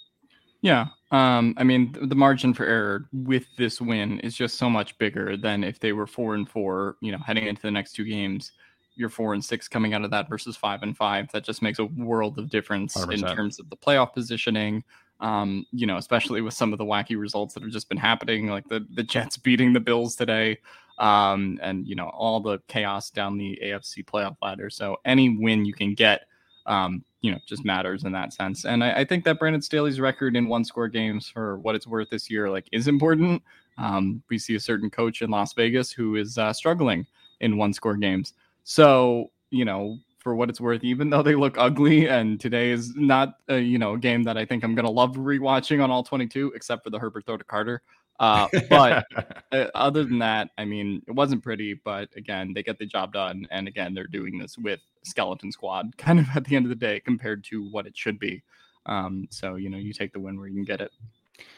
Yeah. 0.63 0.87
Um, 1.11 1.55
I 1.59 1.65
mean, 1.65 1.95
the 2.01 2.15
margin 2.15 2.55
for 2.55 2.65
error 2.65 3.09
with 3.13 3.45
this 3.57 3.81
win 3.81 4.21
is 4.21 4.35
just 4.35 4.57
so 4.57 4.69
much 4.69 4.99
bigger 4.99 5.37
than 5.37 5.63
if 5.63 5.79
they 5.79 5.93
were 5.93 6.07
four 6.07 6.35
and 6.35 6.49
four, 6.49 6.97
you 7.01 7.13
know, 7.13 7.19
heading 7.19 7.47
into 7.47 7.63
the 7.63 7.71
next 7.71 7.93
two 7.93 8.05
games. 8.05 8.53
You're 8.97 9.11
four 9.11 9.35
and 9.35 9.45
six 9.45 9.69
coming 9.69 9.93
out 9.93 10.05
of 10.05 10.11
that 10.11 10.29
versus 10.29 10.57
five 10.57 10.83
and 10.83 10.97
five. 10.97 11.31
That 11.33 11.45
just 11.45 11.61
makes 11.61 11.79
a 11.79 11.85
world 11.85 12.39
of 12.39 12.49
difference 12.49 12.97
100%. 12.97 13.13
in 13.13 13.37
terms 13.37 13.61
of 13.61 13.69
the 13.69 13.77
playoff 13.77 14.15
positioning. 14.15 14.83
Um, 15.21 15.67
you 15.71 15.87
know, 15.87 15.99
especially 15.99 16.41
with 16.41 16.55
some 16.55 16.73
of 16.73 16.79
the 16.79 16.85
wacky 16.85 17.19
results 17.19 17.55
that 17.55 17.63
have 17.63 17.73
just 17.73 17.89
been 17.89 17.99
happening, 17.99 18.49
like 18.49 18.69
the 18.69 18.87
the 18.95 19.03
Jets 19.03 19.37
beating 19.37 19.73
the 19.73 19.81
Bills 19.81 20.17
today 20.17 20.59
um, 20.99 21.59
and 21.63 21.87
you 21.87 21.95
know 21.95 22.09
all 22.09 22.41
the 22.41 22.59
chaos 22.69 23.11
down 23.11 23.37
the 23.37 23.59
AFC 23.63 24.05
playoff 24.05 24.37
ladder. 24.43 24.71
So 24.71 24.97
any 25.05 25.37
win 25.37 25.65
you 25.65 25.75
can 25.75 25.95
get, 25.95 26.23
um, 26.67 27.05
you 27.21 27.31
know, 27.31 27.39
just 27.47 27.65
matters 27.65 28.05
in 28.05 28.13
that 28.13 28.33
sense. 28.33 28.65
And 28.65 28.83
I, 28.83 29.01
I, 29.01 29.05
think 29.05 29.25
that 29.25 29.39
Brandon 29.39 29.63
Staley's 29.63 30.01
record 30.01 30.37
in 30.37 30.49
one 30.49 30.65
score 30.65 30.89
games 30.89 31.29
for 31.29 31.59
what 31.59 31.75
it's 31.75 31.87
worth 31.87 32.09
this 32.11 32.31
year, 32.31 32.51
like, 32.51 32.69
is 32.73 32.89
important. 32.89 33.43
Um, 33.79 34.23
we 34.31 34.39
see 34.39 34.55
a 34.55 34.61
certain 34.61 34.89
coach 34.89 35.23
in 35.23 35.31
Las 35.31 35.53
Vegas 35.53 35.93
who 35.93 36.17
is 36.17 36.39
uh, 36.39 36.53
struggling 36.53 37.07
in 37.41 37.57
one 37.57 37.73
score 37.73 37.97
games. 37.97 38.33
So 38.65 39.31
you 39.51 39.65
know, 39.65 39.99
for 40.19 40.35
what 40.35 40.51
it's 40.51 40.61
worth, 40.61 40.83
even 40.83 41.09
though 41.11 41.23
they 41.23 41.35
look 41.35 41.57
ugly, 41.59 42.09
and 42.09 42.41
today 42.41 42.71
is 42.71 42.95
not 42.97 43.35
a, 43.49 43.59
you 43.59 43.79
know 43.79 43.95
a 43.95 43.99
game 43.99 44.23
that 44.25 44.37
I 44.37 44.45
think 44.45 44.65
I'm 44.65 44.75
gonna 44.75 44.91
love 44.91 45.17
rewatching 45.17 45.83
on 45.83 45.91
all 45.91 46.03
22, 46.03 46.53
except 46.55 46.85
for 46.85 46.91
the 46.91 46.99
Herbert 46.99 47.27
throw 47.27 47.37
to 47.37 47.45
Carter. 47.45 47.83
Uh, 48.19 48.49
but 48.69 49.05
uh, 49.53 49.67
other 49.75 50.05
than 50.05 50.19
that, 50.19 50.51
I 50.59 50.65
mean, 50.65 51.03
it 51.07 51.13
wasn't 51.13 51.43
pretty, 51.43 51.75
but 51.75 52.09
again, 52.17 52.53
they 52.55 52.63
get 52.63 52.79
the 52.79 52.87
job 52.87 53.13
done. 53.13 53.47
And 53.51 53.69
again, 53.69 53.95
they're 53.95 54.07
doing 54.07 54.39
this 54.39 54.57
with 54.59 54.81
skeleton 55.05 55.53
squad 55.53 55.97
kind 55.99 56.19
of 56.19 56.27
at 56.35 56.45
the 56.45 56.57
end 56.57 56.67
of 56.67 56.71
the 56.71 56.77
day 56.77 57.01
compared 57.01 57.45
to 57.45 57.69
what 57.71 57.87
it 57.87 57.97
should 57.97 58.19
be. 58.19 58.43
Um, 58.87 59.27
so, 59.31 59.57
you 59.57 59.69
know, 59.69 59.79
you 59.79 59.93
take 59.93 60.13
the 60.13 60.21
win 60.21 60.39
where 60.39 60.49
you 60.49 60.55
can 60.55 60.65
get 60.65 60.81
it. 60.81 60.93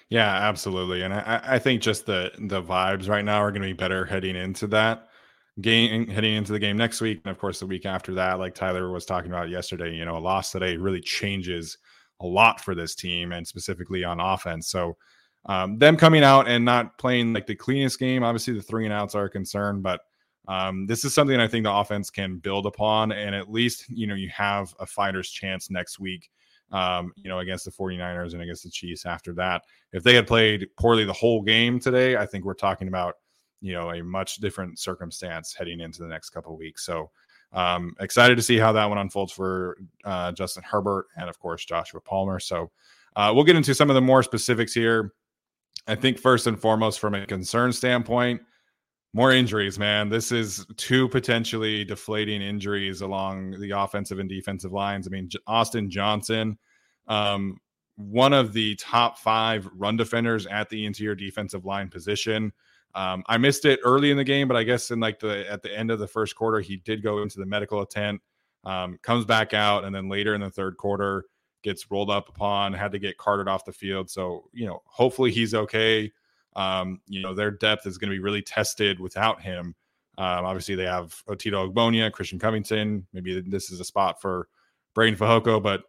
Yeah, 0.08 0.28
absolutely. 0.28 1.02
And 1.02 1.12
I, 1.12 1.40
I 1.44 1.58
think 1.58 1.82
just 1.82 2.06
the, 2.06 2.32
the 2.38 2.62
vibes 2.62 3.08
right 3.08 3.24
now 3.24 3.42
are 3.42 3.50
going 3.50 3.62
to 3.62 3.68
be 3.68 3.74
better 3.74 4.04
heading 4.04 4.34
into 4.34 4.66
that 4.68 5.08
game, 5.60 6.06
heading 6.08 6.34
into 6.34 6.52
the 6.52 6.58
game 6.58 6.76
next 6.76 7.00
week. 7.00 7.20
And 7.24 7.30
of 7.30 7.38
course, 7.38 7.60
the 7.60 7.66
week 7.66 7.84
after 7.84 8.14
that, 8.14 8.38
like 8.38 8.54
Tyler 8.54 8.90
was 8.90 9.04
talking 9.04 9.30
about 9.30 9.50
yesterday, 9.50 9.94
you 9.94 10.04
know, 10.04 10.16
a 10.16 10.18
loss 10.18 10.50
today 10.50 10.76
really 10.76 11.00
changes 11.00 11.78
a 12.20 12.26
lot 12.26 12.60
for 12.60 12.74
this 12.74 12.94
team 12.94 13.32
and 13.32 13.46
specifically 13.46 14.02
on 14.04 14.20
offense. 14.20 14.68
So, 14.68 14.96
um, 15.46 15.78
them 15.78 15.96
coming 15.96 16.22
out 16.22 16.48
and 16.48 16.64
not 16.64 16.98
playing 16.98 17.32
like 17.32 17.46
the 17.46 17.54
cleanest 17.54 17.98
game. 17.98 18.22
Obviously, 18.22 18.54
the 18.54 18.62
three 18.62 18.84
and 18.84 18.92
outs 18.92 19.14
are 19.14 19.24
a 19.24 19.30
concern, 19.30 19.80
but 19.80 20.00
um, 20.46 20.86
this 20.86 21.04
is 21.04 21.14
something 21.14 21.38
I 21.38 21.48
think 21.48 21.64
the 21.64 21.72
offense 21.72 22.10
can 22.10 22.38
build 22.38 22.66
upon, 22.66 23.12
and 23.12 23.34
at 23.34 23.50
least 23.50 23.86
you 23.88 24.06
know 24.06 24.14
you 24.14 24.28
have 24.30 24.74
a 24.80 24.86
fighter's 24.86 25.30
chance 25.30 25.70
next 25.70 25.98
week 25.98 26.30
um, 26.70 27.12
you 27.16 27.28
know, 27.28 27.38
against 27.38 27.64
the 27.64 27.70
49ers 27.70 28.32
and 28.32 28.42
against 28.42 28.64
the 28.64 28.70
Chiefs 28.70 29.06
after 29.06 29.32
that. 29.34 29.62
If 29.92 30.02
they 30.02 30.14
had 30.14 30.26
played 30.26 30.68
poorly 30.78 31.04
the 31.04 31.12
whole 31.12 31.42
game 31.42 31.80
today, 31.80 32.16
I 32.16 32.26
think 32.26 32.44
we're 32.44 32.54
talking 32.54 32.88
about, 32.88 33.14
you 33.60 33.72
know, 33.72 33.90
a 33.90 34.02
much 34.02 34.36
different 34.36 34.78
circumstance 34.78 35.54
heading 35.54 35.80
into 35.80 36.02
the 36.02 36.08
next 36.08 36.30
couple 36.30 36.56
weeks. 36.56 36.84
So 36.84 37.10
um, 37.52 37.94
excited 38.00 38.36
to 38.36 38.42
see 38.42 38.58
how 38.58 38.72
that 38.72 38.84
one 38.84 38.98
unfolds 38.98 39.32
for 39.32 39.78
uh, 40.04 40.32
Justin 40.32 40.62
Herbert 40.62 41.06
and, 41.16 41.28
of 41.28 41.38
course, 41.38 41.64
Joshua 41.64 42.00
Palmer. 42.00 42.38
So 42.38 42.70
uh, 43.16 43.32
we'll 43.34 43.44
get 43.44 43.56
into 43.56 43.74
some 43.74 43.88
of 43.88 43.94
the 43.94 44.02
more 44.02 44.22
specifics 44.22 44.74
here. 44.74 45.12
I 45.86 45.94
think 45.94 46.18
first 46.18 46.46
and 46.46 46.60
foremost, 46.60 47.00
from 47.00 47.14
a 47.14 47.26
concern 47.26 47.72
standpoint, 47.72 48.42
more 49.14 49.32
injuries, 49.32 49.78
man. 49.78 50.10
This 50.10 50.30
is 50.32 50.66
two 50.76 51.08
potentially 51.08 51.84
deflating 51.84 52.42
injuries 52.42 53.00
along 53.00 53.58
the 53.58 53.70
offensive 53.70 54.18
and 54.18 54.28
defensive 54.28 54.72
lines. 54.72 55.06
I 55.06 55.10
mean, 55.10 55.30
Austin 55.46 55.90
Johnson, 55.90 56.58
um, 57.06 57.58
one 57.96 58.34
of 58.34 58.52
the 58.52 58.76
top 58.76 59.18
five 59.18 59.68
run 59.74 59.96
defenders 59.96 60.46
at 60.46 60.68
the 60.68 60.84
interior 60.84 61.14
defensive 61.14 61.64
line 61.64 61.88
position. 61.88 62.52
Um, 62.94 63.22
I 63.26 63.38
missed 63.38 63.64
it 63.64 63.80
early 63.82 64.10
in 64.10 64.16
the 64.16 64.24
game, 64.24 64.46
but 64.46 64.56
I 64.56 64.62
guess 64.62 64.90
in 64.90 65.00
like 65.00 65.18
the 65.18 65.50
at 65.50 65.62
the 65.62 65.76
end 65.76 65.90
of 65.90 65.98
the 65.98 66.06
first 66.06 66.36
quarter, 66.36 66.60
he 66.60 66.76
did 66.76 67.02
go 67.02 67.22
into 67.22 67.38
the 67.38 67.46
medical 67.46 67.84
tent, 67.86 68.20
um, 68.64 68.98
comes 69.02 69.24
back 69.24 69.54
out, 69.54 69.84
and 69.84 69.94
then 69.94 70.08
later 70.08 70.34
in 70.34 70.40
the 70.42 70.50
third 70.50 70.76
quarter 70.76 71.24
gets 71.62 71.90
rolled 71.90 72.10
up 72.10 72.28
upon, 72.28 72.72
had 72.72 72.92
to 72.92 72.98
get 72.98 73.18
carted 73.18 73.48
off 73.48 73.64
the 73.64 73.72
field. 73.72 74.10
So 74.10 74.44
you 74.52 74.66
know, 74.66 74.82
hopefully 74.86 75.30
he's 75.30 75.54
okay. 75.54 76.12
Um, 76.56 77.00
you 77.06 77.22
know, 77.22 77.34
their 77.34 77.50
depth 77.50 77.86
is 77.86 77.98
going 77.98 78.10
to 78.10 78.16
be 78.16 78.22
really 78.22 78.42
tested 78.42 78.98
without 78.98 79.40
him. 79.40 79.74
Um, 80.18 80.44
obviously, 80.44 80.74
they 80.74 80.84
have 80.84 81.14
Otito 81.28 81.72
Ogbonnia, 81.72 82.10
Christian 82.10 82.38
Covington. 82.38 83.06
Maybe 83.12 83.40
this 83.40 83.70
is 83.70 83.78
a 83.78 83.84
spot 83.84 84.20
for 84.20 84.48
Breiden 84.96 85.16
Fehoko, 85.16 85.62
but 85.62 85.82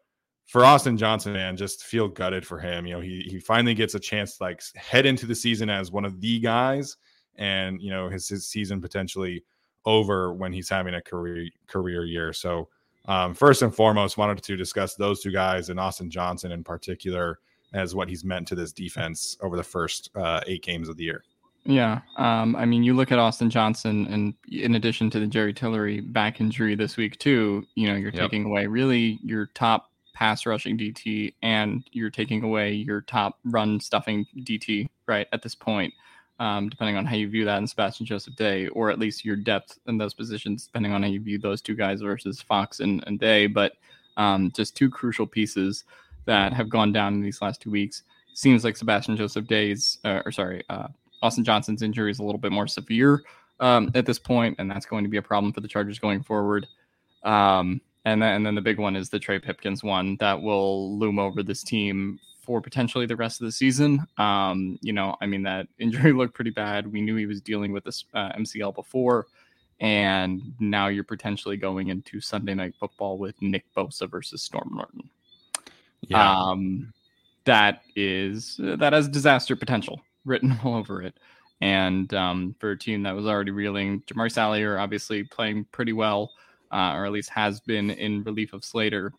for 0.45 0.65
Austin 0.65 0.97
Johnson, 0.97 1.34
man, 1.34 1.58
just 1.58 1.84
feel 1.84 2.08
gutted 2.08 2.45
for 2.45 2.60
him. 2.60 2.86
You 2.86 2.95
know, 2.95 3.01
he 3.01 3.21
he 3.27 3.39
finally 3.39 3.73
gets 3.73 3.95
a 3.95 3.99
chance 3.99 4.38
to 4.38 4.43
like 4.43 4.62
head 4.75 5.05
into 5.05 5.25
the 5.25 5.36
season 5.36 5.69
as 5.69 5.91
one 5.91 6.05
of 6.05 6.21
the 6.21 6.39
guys, 6.39 6.97
and 7.36 7.82
you 7.82 7.89
know 7.89 8.10
his 8.10 8.27
his 8.27 8.47
season 8.47 8.82
potentially 8.82 9.43
over 9.86 10.34
when 10.34 10.51
he's 10.51 10.69
having 10.69 10.95
a 10.95 11.01
career 11.01 11.47
career 11.67 12.05
year. 12.05 12.34
So 12.34 12.69
um, 13.10 13.34
first 13.34 13.63
and 13.63 13.74
foremost, 13.74 14.17
wanted 14.17 14.41
to 14.43 14.56
discuss 14.56 14.93
those 14.93 15.22
two 15.22 15.32
guys 15.32 15.69
and 15.69 15.80
Austin 15.80 16.12
Johnson 16.12 16.52
in 16.52 16.63
particular 16.63 17.39
as 17.74 17.95
what 17.95 18.08
he's 18.08 18.24
meant 18.24 18.48
to 18.48 18.56
this 18.56 18.72
defense 18.72 19.36
over 19.41 19.58
the 19.58 19.63
first 19.63 20.12
uh, 20.15 20.41
eight 20.45 20.62
games 20.62 20.88
of 20.88 20.95
the 20.95 21.06
year. 21.06 21.24
Yeah. 21.65 22.02
Um, 22.17 22.56
I 22.56 22.65
mean, 22.65 22.84
you 22.84 22.93
look 22.93 23.12
at 23.12 23.17
Austin 23.17 23.50
Johnson, 23.50 24.06
and 24.12 24.36
in 24.48 24.76
addition 24.76 25.10
to 25.10 25.19
the 25.19 25.26
Jerry 25.26 25.54
Tillery 25.54 26.02
back 26.02 26.39
injury 26.39 26.76
this 26.76 26.98
week, 26.98 27.17
too, 27.17 27.65
you 27.74 27.88
know, 27.88 27.95
you're 27.95 28.12
yep. 28.12 28.22
taking 28.22 28.45
away 28.45 28.67
really 28.67 29.19
your 29.24 29.48
top 29.56 29.89
pass 30.13 30.45
rushing 30.45 30.78
DT 30.78 31.34
and 31.41 31.84
you're 31.91 32.10
taking 32.12 32.43
away 32.43 32.74
your 32.74 33.02
top 33.02 33.39
run 33.45 33.80
stuffing 33.80 34.28
DT, 34.38 34.88
right, 35.08 35.28
at 35.34 35.41
this 35.41 35.56
point, 35.56 35.93
um, 36.39 36.69
depending 36.69 36.95
on 36.95 37.06
how 37.06 37.15
you 37.15 37.30
view 37.30 37.45
that 37.45 37.58
in 37.58 37.67
Sebastian 37.67 38.06
Joseph 38.06 38.36
Day, 38.36 38.67
or 38.69 38.89
at 38.89 38.99
least 38.99 39.25
your 39.25 39.36
depth 39.36 39.78
in 39.88 39.97
those 39.97 40.13
positions, 40.13 40.65
depending 40.65 40.93
on 40.93 41.04
how 41.04 41.10
you 41.10 41.19
view 41.19 41.38
those 41.38 41.62
two 41.62 41.75
guys 41.75 42.02
versus 42.02 42.41
Fox 42.41 42.80
and, 42.80 43.04
and 43.08 43.19
Day. 43.19 43.47
But 43.47 43.73
um, 44.17 44.52
just 44.52 44.75
two 44.75 44.89
crucial 44.89 45.28
pieces 45.28 45.84
that 46.25 46.54
have 46.54 46.69
gone 46.69 46.91
down 46.91 47.13
in 47.13 47.21
these 47.21 47.41
last 47.41 47.62
two 47.62 47.71
weeks. 47.71 48.04
Seems 48.34 48.63
like 48.63 48.78
Sebastian 48.78 49.17
Joseph 49.17 49.47
Day's, 49.47 49.97
uh, 50.06 50.21
or 50.25 50.32
sorry, 50.32 50.63
uh, 50.69 50.88
Austin 51.21 51.43
Johnson's 51.43 51.82
injury 51.82 52.12
is 52.12 52.19
a 52.19 52.23
little 52.23 52.39
bit 52.39 52.52
more 52.52 52.67
severe 52.67 53.23
um, 53.60 53.91
at 53.95 54.06
this 54.06 54.19
point, 54.19 54.56
and 54.60 54.71
that's 54.71 54.86
going 54.86 55.04
to 55.04 55.10
be 55.10 55.17
a 55.17 55.21
problem 55.21 55.52
for 55.52 55.60
the 55.60 55.67
Chargers 55.67 55.99
going 55.99 56.23
forward. 56.23 56.67
Um, 57.23 57.82
and 58.06 58.21
then, 58.21 58.36
and 58.36 58.45
then 58.45 58.56
the 58.56 58.62
big 58.62 58.80
one 58.80 58.95
is 58.95 59.10
the 59.10 59.19
Trey 59.19 59.39
Pipkins 59.39 59.84
one 59.84 60.15
that 60.17 60.41
will 60.41 60.97
loom 60.97 61.19
over 61.19 61.43
this 61.43 61.63
team 61.63 62.17
for 62.49 62.62
potentially 62.62 63.05
the 63.05 63.15
rest 63.15 63.39
of 63.39 63.45
the 63.45 63.51
season. 63.51 64.03
Um, 64.17 64.79
you 64.81 64.91
know, 64.91 65.15
I 65.21 65.27
mean, 65.27 65.43
that 65.43 65.67
injury 65.77 66.13
looked 66.13 66.33
pretty 66.33 66.49
bad. 66.49 66.91
We 66.91 66.99
knew 66.99 67.15
he 67.15 67.27
was 67.27 67.41
dealing 67.41 67.71
with 67.71 67.83
this 67.83 68.05
uh, 68.15 68.31
MCL 68.31 68.73
before, 68.73 69.27
and 69.79 70.41
now 70.59 70.88
you're 70.88 71.03
potentially 71.03 71.57
going 71.57 71.89
into 71.89 72.19
Sunday 72.19 72.55
Night 72.55 72.73
Football 72.79 73.19
with 73.19 73.39
Nick 73.39 73.65
Bosa 73.77 74.09
versus 74.09 74.41
Storm 74.41 74.71
Norton. 74.73 75.12
Yeah. 76.01 76.27
Um, 76.27 76.91
that 77.45 77.83
is 77.95 78.55
that 78.57 78.93
has 78.93 79.07
disaster 79.07 79.55
potential 79.55 80.01
written 80.25 80.57
all 80.63 80.73
over 80.73 81.03
it. 81.03 81.13
And 81.62 82.12
um, 82.15 82.55
for 82.59 82.71
a 82.71 82.77
team 82.79 83.03
that 83.03 83.15
was 83.15 83.27
already 83.27 83.51
reeling, 83.51 84.01
Jamaree 84.07 84.31
Salyer 84.31 84.79
obviously 84.79 85.23
playing 85.23 85.67
pretty 85.71 85.93
well 85.93 86.31
uh, 86.71 86.93
or 86.95 87.05
at 87.05 87.12
least 87.12 87.29
has 87.29 87.59
been 87.59 87.91
in 87.91 88.23
relief 88.23 88.53
of 88.53 88.65
Slater. 88.65 89.13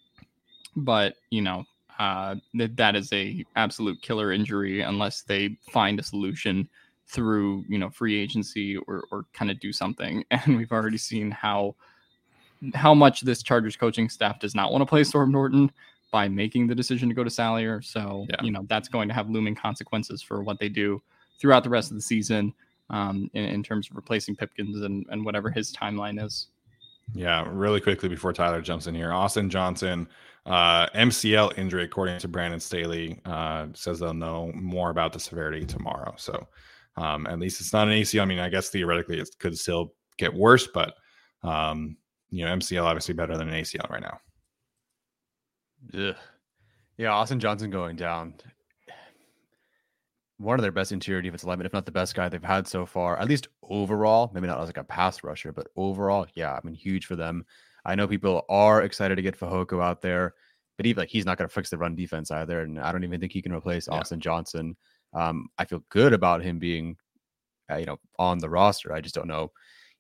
But 0.74 1.14
you 1.30 1.42
know 1.42 1.64
uh, 2.00 2.34
that 2.54 2.74
that 2.76 2.96
is 2.96 3.12
a 3.12 3.44
absolute 3.56 4.00
killer 4.00 4.32
injury 4.32 4.80
unless 4.80 5.20
they 5.20 5.58
find 5.70 6.00
a 6.00 6.02
solution 6.02 6.66
through 7.06 7.62
you 7.68 7.76
know 7.76 7.90
free 7.90 8.18
agency 8.18 8.78
or 8.78 9.04
or 9.12 9.26
kind 9.34 9.50
of 9.50 9.60
do 9.60 9.70
something. 9.70 10.24
And 10.30 10.56
we've 10.56 10.72
already 10.72 10.96
seen 10.96 11.30
how 11.30 11.76
how 12.74 12.94
much 12.94 13.20
this 13.20 13.42
Chargers 13.42 13.76
coaching 13.76 14.08
staff 14.08 14.40
does 14.40 14.54
not 14.54 14.72
want 14.72 14.80
to 14.80 14.86
play 14.86 15.04
Storm 15.04 15.30
Norton 15.30 15.70
by 16.10 16.26
making 16.26 16.66
the 16.66 16.74
decision 16.74 17.08
to 17.10 17.14
go 17.14 17.22
to 17.22 17.30
Salyer. 17.30 17.82
So 17.82 18.26
yeah. 18.30 18.42
you 18.42 18.50
know 18.50 18.64
that's 18.66 18.88
going 18.88 19.08
to 19.08 19.14
have 19.14 19.28
looming 19.28 19.54
consequences 19.54 20.22
for 20.22 20.42
what 20.42 20.58
they 20.58 20.70
do 20.70 21.02
throughout 21.38 21.64
the 21.64 21.70
rest 21.70 21.90
of 21.90 21.96
the 21.96 22.02
season 22.02 22.54
um, 22.88 23.30
in, 23.34 23.44
in 23.44 23.62
terms 23.62 23.90
of 23.90 23.96
replacing 23.96 24.36
Pipkins 24.36 24.80
and, 24.80 25.04
and 25.10 25.22
whatever 25.22 25.50
his 25.50 25.70
timeline 25.70 26.24
is. 26.24 26.46
Yeah, 27.14 27.44
really 27.50 27.80
quickly 27.80 28.08
before 28.08 28.32
Tyler 28.32 28.62
jumps 28.62 28.86
in 28.86 28.94
here, 28.94 29.12
Austin 29.12 29.50
Johnson, 29.50 30.08
uh, 30.50 30.88
MCL 30.96 31.56
injury, 31.56 31.84
according 31.84 32.18
to 32.18 32.26
Brandon 32.26 32.58
Staley, 32.58 33.20
uh, 33.24 33.68
says 33.72 34.00
they'll 34.00 34.12
know 34.12 34.50
more 34.52 34.90
about 34.90 35.12
the 35.12 35.20
severity 35.20 35.64
tomorrow. 35.64 36.12
So 36.16 36.48
um, 36.96 37.28
at 37.28 37.38
least 37.38 37.60
it's 37.60 37.72
not 37.72 37.86
an 37.86 37.94
ACL. 37.94 38.22
I 38.22 38.24
mean, 38.24 38.40
I 38.40 38.48
guess 38.48 38.68
theoretically 38.68 39.20
it 39.20 39.28
could 39.38 39.56
still 39.56 39.94
get 40.18 40.34
worse, 40.34 40.66
but 40.66 40.94
um, 41.44 41.96
you 42.30 42.44
know, 42.44 42.52
MCL 42.56 42.82
obviously 42.82 43.14
better 43.14 43.36
than 43.36 43.48
an 43.48 43.62
ACL 43.62 43.88
right 43.90 44.02
now. 44.02 44.18
Ugh. 46.08 46.16
Yeah, 46.98 47.12
Austin 47.12 47.38
Johnson 47.38 47.70
going 47.70 47.94
down 47.94 48.34
one 50.38 50.58
of 50.58 50.62
their 50.62 50.72
best 50.72 50.90
interior 50.90 51.22
defensive 51.22 51.46
linemen, 51.46 51.66
if 51.66 51.72
not 51.72 51.86
the 51.86 51.92
best 51.92 52.14
guy 52.16 52.28
they've 52.28 52.42
had 52.42 52.66
so 52.66 52.84
far, 52.84 53.16
at 53.20 53.28
least 53.28 53.48
overall. 53.62 54.32
Maybe 54.34 54.48
not 54.48 54.60
as 54.60 54.68
like 54.68 54.78
a 54.78 54.84
pass 54.84 55.22
rusher, 55.22 55.52
but 55.52 55.68
overall, 55.76 56.26
yeah, 56.34 56.54
I 56.54 56.60
mean, 56.64 56.74
huge 56.74 57.06
for 57.06 57.14
them. 57.14 57.44
I 57.84 57.94
know 57.94 58.08
people 58.08 58.44
are 58.48 58.82
excited 58.82 59.16
to 59.16 59.22
get 59.22 59.38
Fehoko 59.38 59.82
out 59.82 60.00
there, 60.00 60.34
but 60.76 60.86
even 60.86 61.02
like 61.02 61.10
he's 61.10 61.26
not 61.26 61.38
going 61.38 61.48
to 61.48 61.54
fix 61.54 61.70
the 61.70 61.78
run 61.78 61.94
defense 61.94 62.30
either, 62.30 62.60
and 62.60 62.78
I 62.78 62.92
don't 62.92 63.04
even 63.04 63.20
think 63.20 63.32
he 63.32 63.42
can 63.42 63.52
replace 63.52 63.88
yeah. 63.90 63.98
Austin 63.98 64.20
Johnson. 64.20 64.76
Um, 65.12 65.48
I 65.58 65.64
feel 65.64 65.82
good 65.88 66.12
about 66.12 66.42
him 66.42 66.58
being, 66.58 66.96
uh, 67.70 67.76
you 67.76 67.86
know, 67.86 67.98
on 68.18 68.38
the 68.38 68.48
roster. 68.48 68.92
I 68.92 69.00
just 69.00 69.14
don't 69.14 69.28
know 69.28 69.50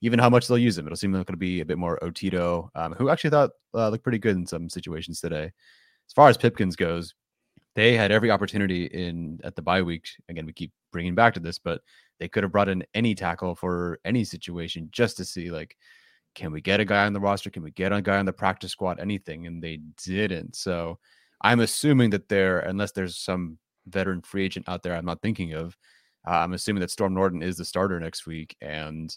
even 0.02 0.18
how 0.18 0.30
much 0.30 0.48
they'll 0.48 0.58
use 0.58 0.78
him. 0.78 0.86
It'll 0.86 0.96
seem 0.96 1.12
like 1.12 1.28
it'll 1.28 1.38
be 1.38 1.60
a 1.60 1.64
bit 1.64 1.78
more 1.78 1.98
Otito, 2.02 2.68
um, 2.74 2.94
who 2.94 3.10
actually 3.10 3.30
thought 3.30 3.50
uh, 3.74 3.88
looked 3.90 4.02
pretty 4.02 4.18
good 4.18 4.36
in 4.36 4.46
some 4.46 4.68
situations 4.68 5.20
today. 5.20 5.44
As 5.44 6.12
far 6.14 6.28
as 6.28 6.36
Pipkins 6.36 6.76
goes, 6.76 7.14
they 7.74 7.96
had 7.96 8.10
every 8.10 8.30
opportunity 8.30 8.86
in 8.86 9.38
at 9.44 9.54
the 9.54 9.62
bye 9.62 9.82
week. 9.82 10.08
Again, 10.28 10.46
we 10.46 10.52
keep 10.52 10.72
bringing 10.90 11.14
back 11.14 11.34
to 11.34 11.40
this, 11.40 11.58
but 11.58 11.82
they 12.18 12.28
could 12.28 12.42
have 12.42 12.52
brought 12.52 12.68
in 12.68 12.84
any 12.94 13.14
tackle 13.14 13.54
for 13.54 14.00
any 14.04 14.24
situation 14.24 14.88
just 14.90 15.16
to 15.18 15.24
see 15.24 15.50
like, 15.50 15.76
can 16.34 16.52
we 16.52 16.60
get 16.60 16.80
a 16.80 16.84
guy 16.84 17.06
on 17.06 17.12
the 17.12 17.20
roster? 17.20 17.50
Can 17.50 17.62
we 17.62 17.70
get 17.70 17.92
a 17.92 18.02
guy 18.02 18.18
on 18.18 18.26
the 18.26 18.32
practice 18.32 18.72
squad? 18.72 19.00
Anything, 19.00 19.46
and 19.46 19.62
they 19.62 19.80
didn't. 20.04 20.56
So 20.56 20.98
I'm 21.40 21.60
assuming 21.60 22.10
that 22.10 22.28
they're 22.28 22.60
unless 22.60 22.92
there's 22.92 23.16
some 23.16 23.58
veteran 23.86 24.22
free 24.22 24.44
agent 24.44 24.68
out 24.68 24.82
there 24.82 24.94
I'm 24.94 25.04
not 25.04 25.22
thinking 25.22 25.54
of. 25.54 25.76
Uh, 26.26 26.32
I'm 26.32 26.52
assuming 26.52 26.80
that 26.80 26.90
Storm 26.90 27.14
Norton 27.14 27.42
is 27.42 27.56
the 27.56 27.64
starter 27.64 27.98
next 27.98 28.26
week, 28.26 28.56
and 28.60 29.16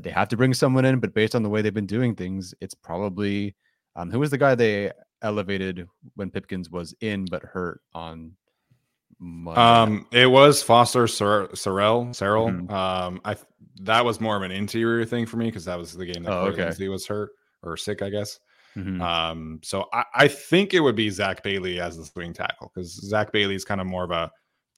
they 0.00 0.10
have 0.10 0.28
to 0.28 0.36
bring 0.36 0.52
someone 0.52 0.84
in. 0.84 0.98
But 0.98 1.14
based 1.14 1.34
on 1.34 1.42
the 1.42 1.48
way 1.48 1.62
they've 1.62 1.72
been 1.72 1.86
doing 1.86 2.14
things, 2.14 2.54
it's 2.60 2.74
probably 2.74 3.54
um, 3.96 4.10
who 4.10 4.18
was 4.18 4.30
the 4.30 4.38
guy 4.38 4.54
they 4.54 4.92
elevated 5.22 5.86
when 6.14 6.30
Pipkins 6.30 6.70
was 6.70 6.94
in 7.00 7.24
but 7.30 7.42
hurt 7.42 7.80
on. 7.94 8.32
Um, 9.20 10.06
it 10.12 10.30
was 10.30 10.62
Foster 10.62 11.04
Sarell, 11.04 11.50
Sarell. 11.50 12.50
Mm-hmm. 12.50 12.72
Um, 12.72 13.20
I 13.24 13.36
that 13.82 14.04
was 14.04 14.20
more 14.20 14.36
of 14.36 14.42
an 14.42 14.50
interior 14.50 15.04
thing 15.04 15.26
for 15.26 15.36
me 15.36 15.46
because 15.46 15.64
that 15.66 15.78
was 15.78 15.92
the 15.92 16.06
game 16.06 16.24
that 16.24 16.32
oh, 16.32 16.46
okay. 16.46 16.88
was 16.88 17.06
hurt 17.06 17.30
or 17.62 17.76
sick, 17.76 18.02
I 18.02 18.10
guess. 18.10 18.38
Mm-hmm. 18.76 19.00
Um, 19.00 19.60
so 19.62 19.86
I, 19.92 20.04
I 20.14 20.28
think 20.28 20.74
it 20.74 20.80
would 20.80 20.96
be 20.96 21.10
Zack 21.10 21.42
Bailey 21.42 21.80
as 21.80 21.96
the 21.96 22.04
swing 22.04 22.32
tackle 22.32 22.70
because 22.72 22.92
Zack 22.92 23.32
Bailey 23.32 23.54
is 23.54 23.64
kind 23.64 23.80
of 23.80 23.86
more 23.86 24.04
of 24.04 24.10
a 24.10 24.30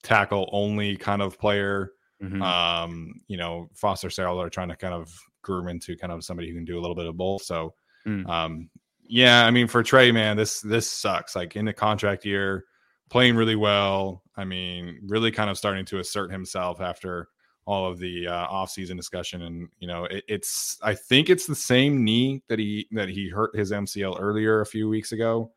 tackle 0.03 0.49
only 0.51 0.97
kind 0.97 1.21
of 1.21 1.37
player. 1.39 1.91
Mm-hmm. 2.21 2.41
Um, 2.41 3.21
you 3.27 3.37
know, 3.37 3.69
Foster 3.75 4.09
Sarell 4.09 4.37
are 4.37 4.49
trying 4.49 4.69
to 4.69 4.75
kind 4.75 4.93
of 4.93 5.13
groom 5.41 5.67
into 5.67 5.95
kind 5.95 6.13
of 6.13 6.23
somebody 6.23 6.49
who 6.49 6.55
can 6.55 6.65
do 6.65 6.79
a 6.79 6.81
little 6.81 6.95
bit 6.95 7.07
of 7.07 7.17
both. 7.17 7.43
So, 7.43 7.73
mm. 8.05 8.27
um, 8.27 8.69
yeah, 9.03 9.45
I 9.45 9.51
mean 9.51 9.67
for 9.67 9.83
Trey, 9.83 10.11
man, 10.11 10.37
this 10.37 10.61
this 10.61 10.89
sucks. 10.89 11.35
Like 11.35 11.55
in 11.55 11.65
the 11.65 11.73
contract 11.73 12.25
year, 12.25 12.65
playing 13.09 13.35
really 13.35 13.55
well. 13.55 14.23
I 14.41 14.45
mean, 14.45 14.99
really 15.03 15.31
kind 15.31 15.49
of 15.49 15.57
starting 15.57 15.85
to 15.85 15.99
assert 15.99 16.31
himself 16.31 16.81
after 16.81 17.29
all 17.65 17.89
of 17.89 17.99
the 17.99 18.27
uh, 18.27 18.47
offseason 18.47 18.97
discussion. 18.97 19.43
And 19.43 19.69
you 19.79 19.87
know, 19.87 20.05
it, 20.05 20.23
it's 20.27 20.79
I 20.81 20.95
think 20.95 21.29
it's 21.29 21.45
the 21.45 21.55
same 21.55 22.03
knee 22.03 22.41
that 22.49 22.59
he 22.59 22.87
that 22.91 23.09
he 23.09 23.29
hurt 23.29 23.55
his 23.55 23.71
MCL 23.71 24.17
earlier 24.19 24.61
a 24.61 24.65
few 24.65 24.89
weeks 24.89 25.11
ago. 25.11 25.51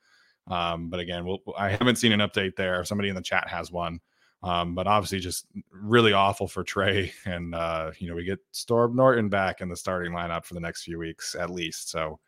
Um, 0.49 0.91
but 0.91 1.01
again, 1.01 1.25
we'll, 1.25 1.41
I 1.57 1.71
haven't 1.71 1.97
seen 1.97 2.13
an 2.13 2.21
update 2.21 2.57
there. 2.57 2.85
Somebody 2.85 3.09
in 3.09 3.15
the 3.15 3.23
chat 3.23 3.49
has 3.49 3.73
one. 3.73 4.01
Um, 4.43 4.75
but 4.75 4.87
obviously, 4.87 5.21
just 5.21 5.47
really 5.73 6.13
awful 6.13 6.47
for 6.47 6.63
Trey. 6.63 7.13
And, 7.25 7.55
uh, 7.55 7.93
you 7.99 8.09
know, 8.09 8.15
we 8.15 8.25
get 8.25 8.41
Storm 8.53 8.95
Norton 8.95 9.31
back 9.31 9.63
in 9.63 9.71
the 9.71 9.77
starting 9.77 10.13
lineup 10.13 10.45
for 10.45 10.53
the 10.53 10.61
next 10.61 10.83
few 10.83 10.99
weeks 10.99 11.35
at 11.35 11.49
least. 11.49 11.91
So, 11.91 12.21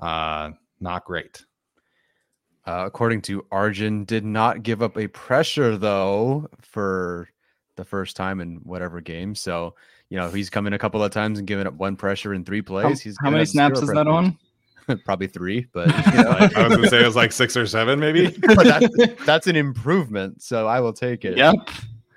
uh, 0.00 0.52
not 0.78 1.04
great. 1.04 1.44
Uh, 2.66 2.84
according 2.86 3.20
to 3.22 3.44
Arjun, 3.50 4.04
did 4.04 4.24
not 4.24 4.62
give 4.62 4.82
up 4.82 4.96
a 4.96 5.06
pressure 5.08 5.76
though 5.76 6.48
for 6.62 7.28
the 7.76 7.84
first 7.84 8.16
time 8.16 8.40
in 8.40 8.56
whatever 8.62 9.00
game. 9.00 9.34
So, 9.34 9.74
you 10.08 10.16
know, 10.16 10.30
he's 10.30 10.50
come 10.50 10.66
in 10.66 10.72
a 10.72 10.78
couple 10.78 11.02
of 11.02 11.12
times 11.12 11.38
and 11.38 11.46
given 11.46 11.66
up 11.66 11.74
one 11.74 11.96
pressure 11.96 12.32
in 12.32 12.44
three 12.44 12.62
plays. 12.62 12.84
How, 12.84 12.94
he's 12.94 13.16
how 13.20 13.30
many 13.30 13.44
snaps 13.44 13.80
is 13.80 13.88
that 13.88 14.06
on? 14.06 14.38
Probably 15.04 15.26
three, 15.26 15.66
but 15.72 15.88
you 16.14 16.22
know. 16.22 16.30
like, 16.30 16.56
I 16.56 16.68
was 16.68 16.76
gonna 16.76 16.88
say 16.88 17.02
it 17.02 17.06
was 17.06 17.16
like 17.16 17.32
six 17.32 17.56
or 17.56 17.66
seven, 17.66 17.98
maybe. 17.98 18.28
but 18.54 18.64
that's, 18.64 19.24
that's 19.24 19.46
an 19.46 19.56
improvement, 19.56 20.42
so 20.42 20.66
I 20.66 20.80
will 20.80 20.92
take 20.92 21.24
it. 21.24 21.36
Yep. 21.36 21.54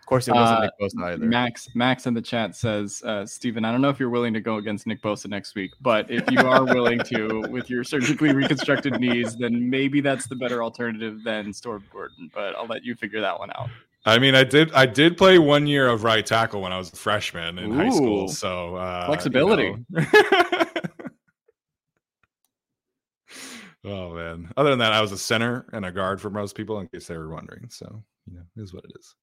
Of 0.07 0.09
course, 0.09 0.29
it 0.29 0.35
wasn't 0.35 0.59
Uh, 0.59 0.61
Nick 0.61 0.71
Bosa 0.79 1.03
either. 1.03 1.25
Max 1.25 1.67
Max 1.75 2.07
in 2.07 2.13
the 2.13 2.21
chat 2.21 2.55
says, 2.55 3.03
uh, 3.03 3.25
Steven, 3.25 3.65
I 3.65 3.73
don't 3.73 3.81
know 3.81 3.89
if 3.89 3.99
you're 3.99 4.09
willing 4.09 4.33
to 4.35 4.39
go 4.39 4.55
against 4.55 4.87
Nick 4.87 5.01
Bosa 5.01 5.27
next 5.27 5.53
week, 5.53 5.71
but 5.81 6.09
if 6.09 6.23
you 6.31 6.39
are 6.39 6.63
willing 6.63 6.99
to 6.99 7.41
with 7.49 7.69
your 7.69 7.83
surgically 7.83 8.31
reconstructed 8.33 9.01
knees, 9.01 9.35
then 9.35 9.69
maybe 9.69 9.99
that's 9.99 10.25
the 10.25 10.35
better 10.37 10.63
alternative 10.63 11.25
than 11.25 11.51
Storm 11.51 11.83
Gordon. 11.91 12.31
But 12.33 12.55
I'll 12.55 12.67
let 12.67 12.85
you 12.85 12.95
figure 12.95 13.19
that 13.19 13.37
one 13.37 13.49
out. 13.49 13.67
I 14.05 14.17
mean, 14.17 14.33
I 14.33 14.45
did 14.45 14.71
I 14.71 14.85
did 14.85 15.17
play 15.17 15.39
one 15.39 15.67
year 15.67 15.89
of 15.89 16.05
right 16.05 16.25
tackle 16.25 16.61
when 16.61 16.71
I 16.71 16.77
was 16.77 16.93
a 16.93 16.95
freshman 16.95 17.59
in 17.59 17.73
high 17.73 17.89
school. 17.89 18.29
So 18.29 18.77
uh, 18.77 18.99
you 19.01 19.05
Flexibility. 19.07 19.75
know. 19.89 20.05
oh 23.83 24.13
man. 24.15 24.53
Other 24.55 24.69
than 24.69 24.79
that, 24.79 24.93
I 24.93 25.01
was 25.01 25.11
a 25.11 25.17
center 25.17 25.65
and 25.73 25.83
a 25.85 25.91
guard 25.91 26.21
for 26.21 26.29
most 26.29 26.55
people, 26.55 26.79
in 26.79 26.87
case 26.87 27.07
they 27.07 27.17
were 27.17 27.27
wondering. 27.27 27.67
So 27.69 28.01
you 28.25 28.35
know, 28.35 28.43
it 28.55 28.61
is 28.61 28.73
what 28.73 28.85
it 28.85 28.91
is. 28.97 29.13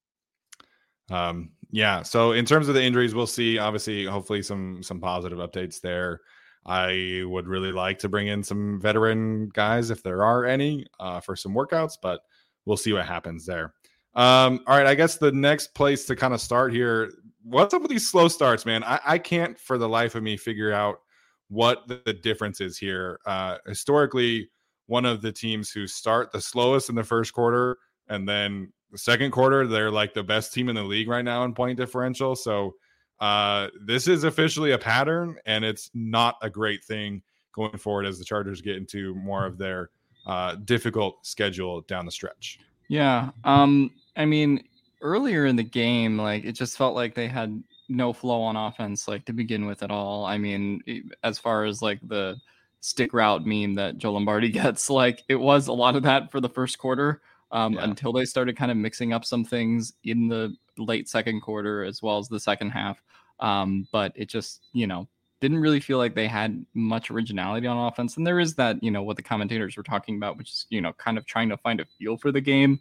Um, 1.11 1.51
yeah. 1.71 2.03
So 2.03 2.33
in 2.33 2.45
terms 2.45 2.69
of 2.69 2.75
the 2.75 2.83
injuries, 2.83 3.15
we'll 3.15 3.27
see. 3.27 3.59
Obviously, 3.59 4.05
hopefully 4.05 4.43
some 4.43 4.83
some 4.83 5.01
positive 5.01 5.39
updates 5.39 5.81
there. 5.81 6.21
I 6.67 7.23
would 7.27 7.47
really 7.47 7.73
like 7.73 7.99
to 8.01 8.09
bring 8.09 8.29
in 8.29 8.43
some 8.43 8.81
veteran 8.81 9.51
guys 9.51 9.91
if 9.91 10.03
there 10.03 10.25
are 10.25 10.47
any 10.47 10.87
uh, 10.99 11.21
for 11.21 11.37
some 11.37 11.53
workouts, 11.53 11.99
but 12.01 12.21
we'll 12.65 12.77
see 12.77 12.93
what 12.93 13.05
happens 13.05 13.45
there. 13.45 13.75
Um, 14.15 14.61
all 14.67 14.77
right, 14.77 14.87
I 14.87 14.95
guess 14.95 15.17
the 15.17 15.33
next 15.33 15.75
place 15.75 16.07
to 16.07 16.17
kind 16.17 16.33
of 16.33 16.41
start 16.41 16.73
here. 16.73 17.13
What's 17.43 17.75
up 17.75 17.83
with 17.83 17.91
these 17.91 18.09
slow 18.09 18.29
starts, 18.29 18.65
man? 18.65 18.83
I, 18.85 19.01
I 19.05 19.19
can't 19.19 19.59
for 19.59 19.77
the 19.77 19.89
life 19.89 20.15
of 20.15 20.23
me 20.23 20.37
figure 20.37 20.73
out 20.73 21.01
what 21.49 21.87
the, 21.89 22.01
the 22.07 22.15
difference 22.15 22.61
is 22.61 22.79
here. 22.79 23.19
Uh, 23.27 23.59
historically, 23.67 24.49
one 24.87 25.05
of 25.05 25.21
the 25.21 25.33
teams 25.33 25.71
who 25.71 25.87
start 25.87 26.33
the 26.33 26.41
slowest 26.41 26.89
in 26.89 26.95
the 26.95 27.05
first 27.05 27.33
quarter 27.33 27.77
and 28.09 28.29
then 28.29 28.73
the 28.95 28.99
second 28.99 29.33
quarter, 29.33 29.67
they're 29.67 29.91
like 29.91 30.15
the 30.15 30.23
best 30.23 30.55
team 30.55 30.69
in 30.69 30.77
the 30.77 30.83
league 30.85 31.09
right 31.09 31.25
now 31.25 31.43
in 31.43 31.53
point 31.53 31.77
differential. 31.77 32.37
So 32.37 32.77
uh, 33.19 33.67
this 33.85 34.07
is 34.07 34.23
officially 34.23 34.71
a 34.71 34.79
pattern, 34.79 35.37
and 35.47 35.65
it's 35.65 35.91
not 35.95 36.37
a 36.43 36.49
great 36.49 36.85
thing 36.85 37.21
going 37.53 37.77
forward 37.77 38.07
as 38.07 38.21
the 38.21 38.25
Chargers 38.25 38.61
get 38.61 38.77
into 38.77 39.13
more 39.17 39.47
of 39.47 39.59
their 39.59 39.91
uh, 40.27 40.55
difficult 40.65 41.27
schedule 41.27 41.81
down 41.83 42.07
the 42.07 42.13
stretch. 42.13 42.61
Yeah. 42.87 43.31
Um, 43.43 43.91
I 44.17 44.27
mean, 44.27 44.63
earlier 45.01 45.47
in 45.47 45.57
the 45.57 45.65
game, 45.65 46.17
like 46.17 46.45
it 46.45 46.53
just 46.53 46.79
felt 46.79 46.95
like 46.95 47.17
they 47.17 47.27
had 47.27 47.65
no 47.89 48.13
flow 48.13 48.43
on 48.43 48.55
offense, 48.55 49.09
like 49.09 49.25
to 49.25 49.33
begin 49.33 49.67
with 49.67 49.83
at 49.83 49.91
all. 49.91 50.25
I 50.25 50.39
mean, 50.39 51.11
as 51.25 51.41
far 51.41 51.65
as 51.65 51.83
like 51.83 51.99
the 52.07 52.37
stick 52.79 53.13
route 53.13 53.45
meme 53.45 53.75
that 53.75 53.99
Joe 53.99 54.13
Lombardi 54.13 54.49
gets, 54.51 54.89
like 54.89 55.25
it 55.29 55.35
was 55.35 55.67
a 55.67 55.73
lot 55.73 55.97
of 55.97 56.05
that 56.05 56.31
for 56.31 56.41
the 56.41 56.49
first 56.49 56.79
quarter. 56.79 57.21
Um, 57.55 57.75
Yeah. 57.75 57.85
until 57.85 58.13
they 58.13 58.25
started 58.25 58.57
kind 58.57 58.71
of 58.71 58.77
mixing 58.77 59.13
up 59.13 59.25
some 59.25 59.45
things 59.45 59.95
in 60.03 60.29
the 60.29 60.55
late 60.77 61.09
second 61.09 61.41
quarter 61.41 61.85
as 61.85 62.03
well 62.03 62.19
as 62.19 62.29
the 62.29 62.41
second 62.41 62.71
half. 62.71 63.01
Um, 63.39 63.87
but 63.93 64.13
it 64.17 64.29
just, 64.29 64.67
you 64.73 64.87
know, 64.89 65.09
didn't 65.41 65.61
really 65.61 65.79
feel 65.79 65.99
like 65.99 66.15
they 66.17 66.27
had 66.27 66.67
much 66.75 67.13
originality 67.13 67.67
on 67.69 67.87
offense. 67.87 68.17
And 68.17 68.27
there 68.27 68.41
is 68.41 68.57
that, 68.57 68.83
you 68.83 68.91
know, 68.91 69.05
what 69.05 69.17
the 69.17 69.23
commentators 69.23 69.77
were 69.77 69.83
talking 69.85 70.17
about, 70.17 70.37
which 70.37 70.51
is, 70.51 70.67
you 70.69 70.81
know, 70.81 70.93
kind 70.95 71.17
of 71.17 71.27
trying 71.27 71.49
to 71.49 71.57
find 71.57 71.81
a 71.81 71.85
feel 71.97 72.17
for 72.17 72.33
the 72.33 72.41
game. 72.41 72.81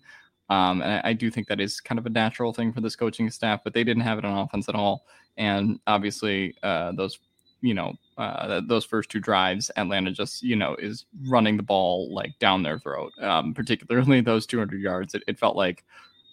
Um, 0.50 0.82
and 0.82 0.92
I, 0.92 1.10
I 1.10 1.14
do 1.14 1.30
think 1.30 1.48
that 1.50 1.60
is 1.60 1.80
kind 1.80 2.00
of 2.00 2.06
a 2.08 2.10
natural 2.10 2.52
thing 2.52 2.74
for 2.74 2.82
this 2.82 2.96
coaching 2.96 3.30
staff, 3.30 3.62
but 3.64 3.74
they 3.74 3.84
didn't 3.84 4.04
have 4.04 4.18
it 4.18 4.26
on 4.26 4.38
offense 4.38 4.70
at 4.70 4.76
all. 4.76 5.06
And 5.38 5.80
obviously, 5.86 6.56
uh, 6.64 6.94
those, 6.94 7.20
you 7.62 7.76
know, 7.76 7.94
uh, 8.18 8.62
those 8.68 8.86
first 8.86 9.10
two 9.10 9.20
drives, 9.20 9.72
Atlanta 9.78 10.12
just, 10.12 10.44
you 10.44 10.56
know, 10.56 10.76
is 10.76 11.06
running 11.28 11.58
the 11.58 11.64
ball 11.64 12.14
like 12.14 12.38
down 12.40 12.64
their 12.64 12.80
throat. 12.80 13.12
Um, 13.22 13.54
particularly 13.54 14.22
those 14.22 14.46
200 14.46 14.82
yards, 14.82 15.16
it, 15.16 15.24
it 15.28 15.40
felt 15.40 15.56
like 15.56 15.84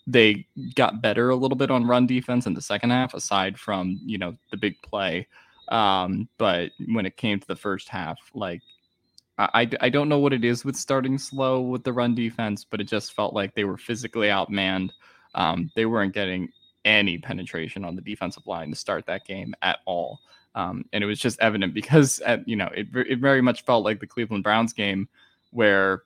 they 0.06 0.46
got 0.74 1.02
better 1.02 1.30
a 1.30 1.36
little 1.36 1.56
bit 1.56 1.70
on 1.70 1.86
run 1.86 2.06
defense 2.06 2.46
in 2.46 2.54
the 2.54 2.62
second 2.62 2.90
half, 2.90 3.14
aside 3.14 3.58
from 3.58 4.00
you 4.04 4.18
know 4.18 4.36
the 4.50 4.56
big 4.56 4.80
play. 4.82 5.26
Um, 5.68 6.28
but 6.38 6.72
when 6.88 7.06
it 7.06 7.16
came 7.16 7.38
to 7.38 7.46
the 7.46 7.56
first 7.56 7.88
half, 7.88 8.18
like 8.34 8.60
I, 9.38 9.70
I 9.80 9.88
don't 9.88 10.08
know 10.08 10.18
what 10.18 10.32
it 10.32 10.44
is 10.44 10.64
with 10.64 10.76
starting 10.76 11.16
slow 11.16 11.60
with 11.60 11.84
the 11.84 11.92
run 11.92 12.14
defense, 12.14 12.64
but 12.68 12.80
it 12.80 12.84
just 12.84 13.14
felt 13.14 13.34
like 13.34 13.54
they 13.54 13.64
were 13.64 13.78
physically 13.78 14.28
outmanned. 14.28 14.90
Um, 15.34 15.70
they 15.74 15.86
weren't 15.86 16.12
getting 16.12 16.50
any 16.84 17.18
penetration 17.18 17.84
on 17.84 17.94
the 17.94 18.02
defensive 18.02 18.46
line 18.46 18.70
to 18.70 18.76
start 18.76 19.06
that 19.06 19.24
game 19.24 19.54
at 19.62 19.78
all. 19.86 20.20
Um, 20.54 20.84
and 20.92 21.04
it 21.04 21.06
was 21.06 21.20
just 21.20 21.38
evident 21.40 21.74
because 21.74 22.18
at, 22.20 22.46
you 22.48 22.56
know 22.56 22.68
it, 22.74 22.88
it 22.94 23.18
very 23.18 23.40
much 23.40 23.62
felt 23.64 23.84
like 23.84 24.00
the 24.00 24.06
Cleveland 24.06 24.42
Browns 24.42 24.72
game 24.72 25.08
where 25.52 26.02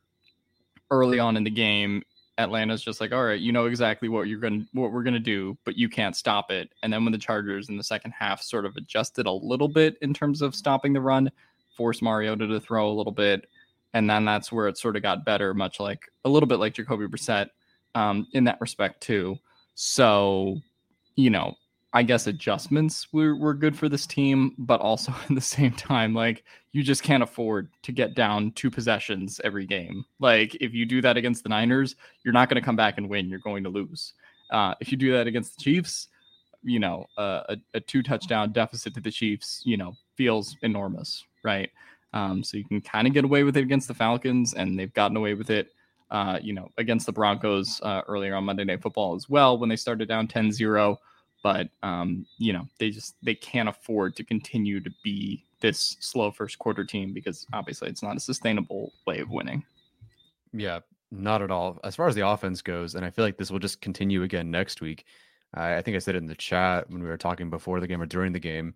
early 0.91 1.19
on 1.19 1.37
in 1.37 1.45
the 1.45 1.51
game 1.51 2.03
Atlanta's 2.37 2.83
just 2.83 3.01
like, 3.01 3.13
all 3.13 3.25
right, 3.25 3.41
you 3.41 3.53
know 3.53 3.67
exactly 3.67 4.09
what 4.09 4.27
you're 4.27 4.41
going 4.41 4.63
to 4.63 4.67
what 4.73 4.93
we're 4.93 5.03
going 5.03 5.15
to 5.15 5.21
do, 5.21 5.57
but 5.65 5.77
you 5.77 5.89
can't 5.89 6.17
stop 6.17 6.51
it. 6.51 6.71
And 6.83 6.93
then 6.93 7.05
when 7.05 7.13
the 7.13 7.19
Chargers 7.19 7.69
in 7.69 7.77
the 7.77 7.85
second 7.85 8.13
half 8.13 8.43
sort 8.43 8.65
of 8.65 8.77
adjusted 8.77 9.27
a 9.27 9.33
little 9.33 9.69
bit 9.69 9.97
in 10.03 10.13
terms 10.13 10.43
of 10.43 10.55
stopping 10.55 10.93
the 10.93 11.01
run, 11.01 11.31
forced 11.77 12.03
Mariota 12.03 12.47
to 12.47 12.61
throw 12.61 12.91
a 12.91 12.93
little 12.95 13.13
bit, 13.13 13.49
and 13.93 14.11
then 14.11 14.25
that's 14.25 14.51
where 14.51 14.69
it 14.69 14.77
sort 14.77 14.97
of 14.97 15.03
got 15.03 15.25
better, 15.25 15.55
much 15.55 15.79
like 15.79 16.11
a 16.25 16.29
little 16.29 16.49
bit 16.49 16.59
like 16.59 16.75
Jacoby 16.75 17.07
Brissett 17.07 17.51
um, 17.95 18.27
in 18.33 18.45
that 18.45 18.61
respect 18.61 19.01
too. 19.01 19.39
So, 19.75 20.61
you 21.15 21.31
know, 21.31 21.55
I 21.95 22.03
guess 22.03 22.27
adjustments 22.27 23.13
were, 23.13 23.37
were 23.37 23.55
good 23.55 23.79
for 23.79 23.89
this 23.89 24.05
team, 24.05 24.53
but 24.59 24.81
also 24.81 25.13
at 25.31 25.35
the 25.35 25.41
same 25.41 25.73
time, 25.73 26.13
like 26.13 26.43
you 26.73 26.83
just 26.83 27.05
can't 27.05 27.23
afford 27.23 27.71
to 27.83 27.93
get 27.93 28.17
down 28.17 28.51
two 28.53 28.69
possessions 28.71 29.41
every 29.45 29.65
game. 29.65 30.05
Like 30.19 30.57
if 30.57 30.75
you 30.75 30.87
do 30.87 31.01
that 31.03 31.17
against 31.17 31.45
the 31.45 31.49
Niners, 31.49 31.95
you're 32.25 32.35
not 32.35 32.49
going 32.49 32.61
to 32.61 32.65
come 32.65 32.75
back 32.75 32.99
and 32.99 33.09
win. 33.09 33.31
You're 33.31 33.39
going 33.39 33.63
to 33.63 33.71
lose. 33.71 34.13
Uh, 34.51 34.75
if 34.81 34.91
you 34.91 34.99
do 34.99 35.13
that 35.13 35.29
against 35.29 35.57
the 35.57 35.63
Chiefs, 35.63 36.09
you 36.65 36.81
know, 36.81 37.07
uh, 37.17 37.43
a, 37.51 37.57
a 37.75 37.81
two 37.81 38.03
touchdown 38.03 38.51
deficit 38.51 38.93
to 38.95 39.01
the 39.01 39.11
Chiefs, 39.11 39.63
you 39.65 39.77
know, 39.77 39.95
feels 40.17 40.57
enormous, 40.63 41.25
right? 41.45 41.71
Um, 42.13 42.43
so 42.43 42.57
you 42.57 42.65
can 42.65 42.81
kind 42.81 43.07
of 43.07 43.15
get 43.15 43.25
away 43.25 43.45
with 43.45 43.57
it 43.57 43.63
against 43.63 43.87
the 43.87 43.95
Falcons, 43.95 44.55
and 44.55 44.79
they've 44.79 44.93
gotten 44.95 45.17
away 45.17 45.35
with 45.35 45.51
it, 45.51 45.69
uh, 46.11 46.39
you 46.43 46.55
know, 46.55 46.69
against 46.79 47.07
the 47.07 47.13
Broncos 47.13 47.81
uh, 47.83 48.03
earlier 48.09 48.35
on 48.35 48.45
Monday 48.45 48.65
Night 48.65 48.83
Football 48.83 49.15
as 49.15 49.29
well 49.29 49.59
when 49.59 49.69
they 49.69 49.77
started 49.77 50.09
down 50.09 50.27
10 50.27 50.51
0 50.51 50.99
but 51.45 51.69
um, 51.85 52.27
you 52.39 52.53
know 52.53 52.67
they 52.81 52.91
just 52.91 53.15
they 53.23 53.35
can't 53.37 53.69
afford 53.69 54.17
to 54.17 54.25
continue 54.25 54.81
to 54.81 54.91
be 55.05 55.45
this 55.61 55.97
slow 56.01 56.33
first 56.33 56.59
quarter 56.59 56.85
team 56.85 57.13
because 57.13 57.47
obviously 57.53 57.89
it's 57.89 58.03
not 58.03 58.17
a 58.17 58.21
sustainable 58.21 58.93
way 59.07 59.21
of 59.21 59.31
winning. 59.31 59.63
Yeah, 60.53 60.81
not 61.13 61.43
at 61.43 61.51
all. 61.53 61.79
As 61.85 61.95
far 61.95 62.09
as 62.09 62.15
the 62.17 62.27
offense 62.27 62.63
goes, 62.63 62.95
and 62.97 63.05
I 63.05 63.11
feel 63.11 63.25
like 63.25 63.37
this 63.37 63.51
will 63.51 63.59
just 63.61 63.81
continue 63.81 64.23
again 64.25 64.51
next 64.51 64.81
week. 64.81 65.05
I, 65.55 65.77
I 65.77 65.83
think 65.83 65.95
I 65.95 66.01
said 66.01 66.15
it 66.17 66.19
in 66.23 66.27
the 66.27 66.35
chat 66.35 66.91
when 66.91 67.03
we 67.03 67.09
were 67.09 67.17
talking 67.19 67.51
before 67.51 67.79
the 67.79 67.87
game 67.87 68.03
or 68.03 68.07
during 68.07 68.33
the 68.33 68.41
game 68.41 68.75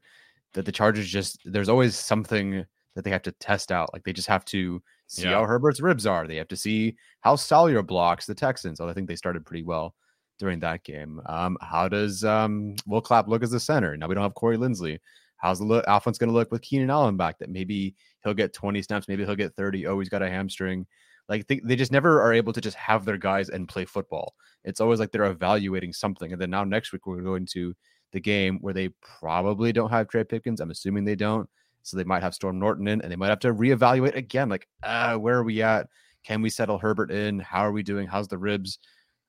that 0.54 0.64
the 0.64 0.72
Chargers 0.72 1.08
just 1.08 1.40
there's 1.44 1.68
always 1.68 1.96
something 1.96 2.64
that 2.94 3.04
they 3.04 3.10
have 3.10 3.22
to 3.22 3.32
test 3.32 3.72
out. 3.72 3.92
Like 3.92 4.04
they 4.04 4.12
just 4.12 4.28
have 4.28 4.44
to 4.46 4.82
see 5.06 5.22
Yeah. 5.22 5.34
how 5.34 5.44
Herbert's 5.44 5.80
ribs 5.80 6.04
are. 6.06 6.26
They 6.26 6.36
have 6.36 6.48
to 6.48 6.56
see 6.56 6.96
how 7.20 7.36
Salyer 7.36 7.82
blocks 7.82 8.26
the 8.26 8.34
Texans. 8.34 8.80
Although 8.80 8.90
I 8.90 8.94
think 8.94 9.08
they 9.08 9.16
started 9.16 9.46
pretty 9.46 9.62
well 9.62 9.94
during 10.38 10.60
that 10.60 10.84
game. 10.84 11.20
Um, 11.26 11.56
how 11.60 11.88
does 11.88 12.24
um, 12.24 12.74
Will 12.86 13.00
Clapp 13.00 13.28
look 13.28 13.42
as 13.42 13.52
a 13.52 13.60
center? 13.60 13.96
Now 13.96 14.06
we 14.06 14.14
don't 14.14 14.22
have 14.22 14.34
Corey 14.34 14.56
Linsley. 14.56 14.98
How's 15.36 15.58
the 15.58 15.64
look, 15.64 15.84
offense 15.86 16.18
going 16.18 16.30
to 16.30 16.34
look 16.34 16.50
with 16.50 16.62
Keenan 16.62 16.90
Allen 16.90 17.16
back? 17.16 17.38
That 17.38 17.50
maybe 17.50 17.94
he'll 18.24 18.34
get 18.34 18.52
20 18.52 18.82
snaps, 18.82 19.08
maybe 19.08 19.24
he'll 19.24 19.36
get 19.36 19.54
30. 19.54 19.86
Oh, 19.86 19.98
he's 19.98 20.08
got 20.08 20.22
a 20.22 20.28
hamstring. 20.28 20.86
Like 21.28 21.46
they, 21.46 21.60
they 21.62 21.76
just 21.76 21.92
never 21.92 22.22
are 22.22 22.32
able 22.32 22.52
to 22.52 22.60
just 22.60 22.76
have 22.76 23.04
their 23.04 23.18
guys 23.18 23.50
and 23.50 23.68
play 23.68 23.84
football. 23.84 24.34
It's 24.64 24.80
always 24.80 24.98
like 24.98 25.12
they're 25.12 25.24
evaluating 25.24 25.92
something. 25.92 26.32
And 26.32 26.40
then 26.40 26.50
now 26.50 26.64
next 26.64 26.92
week 26.92 27.06
we're 27.06 27.20
going 27.20 27.46
to 27.52 27.74
the 28.12 28.20
game 28.20 28.58
where 28.60 28.74
they 28.74 28.88
probably 29.02 29.72
don't 29.72 29.90
have 29.90 30.08
Trey 30.08 30.24
Pipkins. 30.24 30.60
I'm 30.60 30.70
assuming 30.70 31.04
they 31.04 31.14
don't. 31.14 31.48
So 31.82 31.96
they 31.96 32.04
might 32.04 32.22
have 32.22 32.34
Storm 32.34 32.58
Norton 32.58 32.88
in 32.88 33.00
and 33.00 33.10
they 33.10 33.16
might 33.16 33.28
have 33.28 33.40
to 33.40 33.54
reevaluate 33.54 34.16
again. 34.16 34.48
Like, 34.48 34.68
uh, 34.82 35.16
where 35.16 35.36
are 35.36 35.44
we 35.44 35.62
at? 35.62 35.86
Can 36.24 36.42
we 36.42 36.50
settle 36.50 36.78
Herbert 36.78 37.10
in? 37.10 37.38
How 37.38 37.60
are 37.60 37.72
we 37.72 37.82
doing? 37.82 38.06
How's 38.06 38.28
the 38.28 38.38
ribs? 38.38 38.78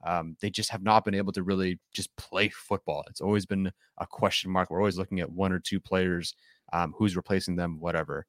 Um, 0.04 0.38
they 0.40 0.50
just 0.50 0.70
have 0.70 0.84
not 0.84 1.04
been 1.04 1.14
able 1.16 1.34
to 1.34 1.44
really 1.44 1.80
just 1.92 2.16
play 2.16 2.50
football. 2.50 3.04
It's 3.10 3.22
always 3.22 3.46
been 3.46 3.72
a 3.98 4.08
question 4.08 4.50
mark. 4.50 4.70
We're 4.70 4.80
always 4.80 4.98
looking 4.98 5.20
at 5.20 5.32
one 5.32 5.52
or 5.52 5.60
two 5.60 5.80
players, 5.80 6.36
um, 6.72 6.94
who's 6.98 7.18
replacing 7.18 7.56
them, 7.56 7.80
whatever. 7.80 8.26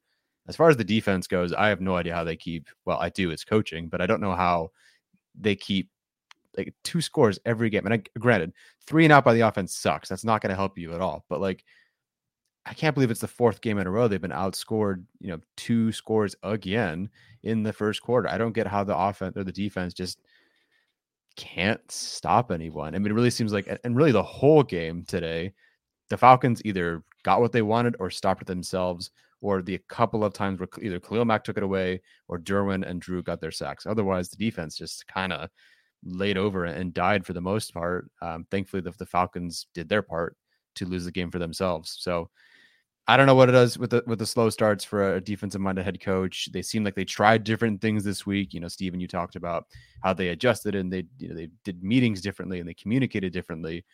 As 0.49 0.57
far 0.57 0.69
as 0.69 0.77
the 0.77 0.85
defense 0.85 1.27
goes, 1.27 1.53
I 1.53 1.69
have 1.69 1.81
no 1.81 1.97
idea 1.97 2.15
how 2.15 2.25
they 2.25 2.37
keep. 2.37 2.69
Well, 2.85 2.99
I 2.99 3.09
do. 3.09 3.31
It's 3.31 3.45
coaching, 3.45 3.89
but 3.89 4.01
I 4.01 4.07
don't 4.07 4.21
know 4.21 4.35
how 4.35 4.73
they 5.39 5.55
keep 5.55 5.91
like 6.57 6.75
two 6.83 7.01
scores 7.01 7.39
every 7.45 7.71
game. 7.71 7.85
And 7.85 7.95
I, 7.95 8.03
granted, 8.19 8.53
three 8.85 9.05
and 9.05 9.13
out 9.13 9.25
by 9.25 9.35
the 9.35 9.43
offense 9.43 9.75
sucks. 9.75 10.09
That's 10.09 10.25
not 10.25 10.41
going 10.41 10.51
to 10.51 10.57
help 10.57 10.77
you 10.77 10.93
at 10.95 11.01
all. 11.01 11.25
But 11.29 11.41
like, 11.41 11.65
I 12.67 12.75
can't 12.75 12.95
believe 12.95 13.11
it's 13.11 13.21
the 13.21 13.29
fourth 13.29 13.61
game 13.61 13.79
in 13.79 13.87
a 13.87 13.91
row 13.91 14.09
they've 14.09 14.21
been 14.21 14.31
outscored. 14.33 15.05
You 15.21 15.29
know, 15.29 15.41
two 15.57 15.93
scores 15.93 16.35
again 16.43 17.09
in 17.43 17.63
the 17.63 17.73
first 17.73 18.03
quarter. 18.03 18.29
I 18.29 18.39
don't 18.39 18.53
get 18.53 18.67
how 18.67 18.83
the 18.83 18.97
offense 18.97 19.37
or 19.37 19.45
the 19.45 19.53
defense 19.53 19.95
just 19.95 20.21
can't 21.37 21.81
stop 21.91 22.51
anyone. 22.51 22.95
I 22.95 22.99
mean, 22.99 23.11
it 23.11 23.15
really 23.15 23.31
seems 23.31 23.53
like, 23.53 23.69
and 23.85 23.97
really 23.97 24.13
the 24.13 24.23
whole 24.23 24.63
game 24.63 25.05
today, 25.07 25.53
the 26.09 26.17
Falcons 26.17 26.63
either 26.65 27.03
got 27.23 27.41
what 27.41 27.53
they 27.53 27.63
wanted 27.63 27.97
or 27.99 28.11
stopped 28.11 28.43
it 28.43 28.47
themselves, 28.47 29.11
or 29.41 29.63
the 29.63 29.79
couple 29.89 30.25
of 30.25 30.35
times 30.35 30.61
where 30.61 30.69
either 30.83 31.01
Khalil 31.01 31.25
Mack 31.25 31.45
took 31.45 31.57
it 31.57 31.63
away 31.63 32.03
or 32.29 32.39
Derwin 32.39 32.87
and 32.87 33.01
Drue 33.01 33.23
got 33.23 33.41
their 33.41 33.51
sacks. 33.51 33.87
Otherwise, 33.87 34.29
the 34.29 34.37
defense 34.37 34.77
just 34.77 35.07
kind 35.07 35.33
of 35.33 35.49
laid 36.05 36.37
over 36.37 36.65
and 36.67 36.93
died 36.93 37.25
for 37.25 37.33
the 37.33 37.41
most 37.41 37.73
part. 37.73 38.11
Um, 38.21 38.47
thankfully, 38.51 38.83
the, 38.83 38.93
the 38.99 39.07
Falcons 39.07 39.67
did 39.73 39.89
their 39.89 40.03
part 40.03 40.37
to 40.75 40.87
lose 40.87 41.05
the 41.05 41.13
game 41.13 41.31
for 41.31 41.39
themselves. 41.39 41.97
So 42.01 42.29
I 43.09 43.17
don't 43.17 43.27
know 43.27 43.35
what 43.35 43.49
it 43.49 43.53
does 43.53 43.77
with 43.79 43.91
the 43.91 44.05
with 44.07 44.19
the 44.21 44.27
slow 44.27 44.51
starts 44.51 44.85
for 44.85 45.15
a 45.17 45.21
defensive 45.21 45.61
minded 45.61 45.85
head 45.85 46.01
coach. 46.01 46.49
They 46.53 46.63
seem 46.63 46.85
like 46.85 46.95
they 46.95 47.05
tried 47.05 47.45
different 47.45 47.81
things 47.81 48.05
this 48.05 48.25
week. 48.25 48.55
You 48.55 48.61
know, 48.61 48.69
Steven, 48.69 49.01
you 49.01 49.09
talked 49.09 49.37
about 49.37 49.67
how 50.03 50.13
they 50.13 50.29
adjusted 50.29 50.75
and 50.75 50.93
they 50.93 51.05
you 51.19 51.29
know, 51.29 51.35
they 51.35 51.49
did 51.65 51.83
meetings 51.83 52.21
differently 52.21 52.61
and 52.61 52.69
they 52.69 52.75
communicated 52.75 53.33
differently, 53.33 53.85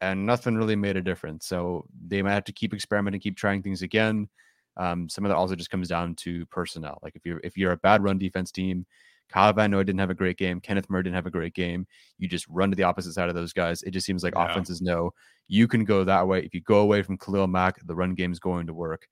and 0.00 0.26
nothing 0.26 0.56
really 0.56 0.76
made 0.76 0.96
a 0.96 1.02
difference. 1.02 1.46
So 1.46 1.86
they 2.06 2.22
might 2.22 2.34
have 2.34 2.44
to 2.44 2.52
keep 2.52 2.74
experimenting, 2.74 3.20
keep 3.20 3.36
trying 3.36 3.62
things 3.62 3.82
again. 3.82 4.28
Um, 4.76 5.08
some 5.08 5.24
of 5.24 5.30
that 5.30 5.36
also 5.36 5.56
just 5.56 5.70
comes 5.70 5.88
down 5.88 6.14
to 6.16 6.44
personnel. 6.46 6.98
Like 7.02 7.16
if 7.16 7.24
you're 7.24 7.40
if 7.42 7.56
you're 7.56 7.72
a 7.72 7.78
bad 7.78 8.02
run 8.02 8.18
defense 8.18 8.50
team, 8.52 8.84
Kyle 9.30 9.52
Van 9.52 9.70
Noy 9.70 9.84
didn't 9.84 10.00
have 10.00 10.10
a 10.10 10.14
great 10.14 10.36
game. 10.36 10.60
Kenneth 10.60 10.90
Murray 10.90 11.04
didn't 11.04 11.14
have 11.14 11.26
a 11.26 11.30
great 11.30 11.54
game. 11.54 11.86
You 12.18 12.28
just 12.28 12.46
run 12.48 12.70
to 12.70 12.76
the 12.76 12.82
opposite 12.82 13.12
side 13.12 13.28
of 13.28 13.34
those 13.34 13.52
guys. 13.52 13.82
It 13.82 13.92
just 13.92 14.06
seems 14.06 14.22
like 14.22 14.34
yeah. 14.34 14.50
offenses 14.50 14.82
know 14.82 15.12
you 15.48 15.68
can 15.68 15.84
go 15.84 16.04
that 16.04 16.26
way. 16.26 16.40
If 16.40 16.54
you 16.54 16.60
go 16.60 16.78
away 16.78 17.02
from 17.02 17.18
Khalil 17.18 17.46
Mack, 17.46 17.84
the 17.86 17.94
run 17.94 18.14
game 18.14 18.32
is 18.32 18.38
going 18.38 18.66
to 18.66 18.74
work. 18.74 19.08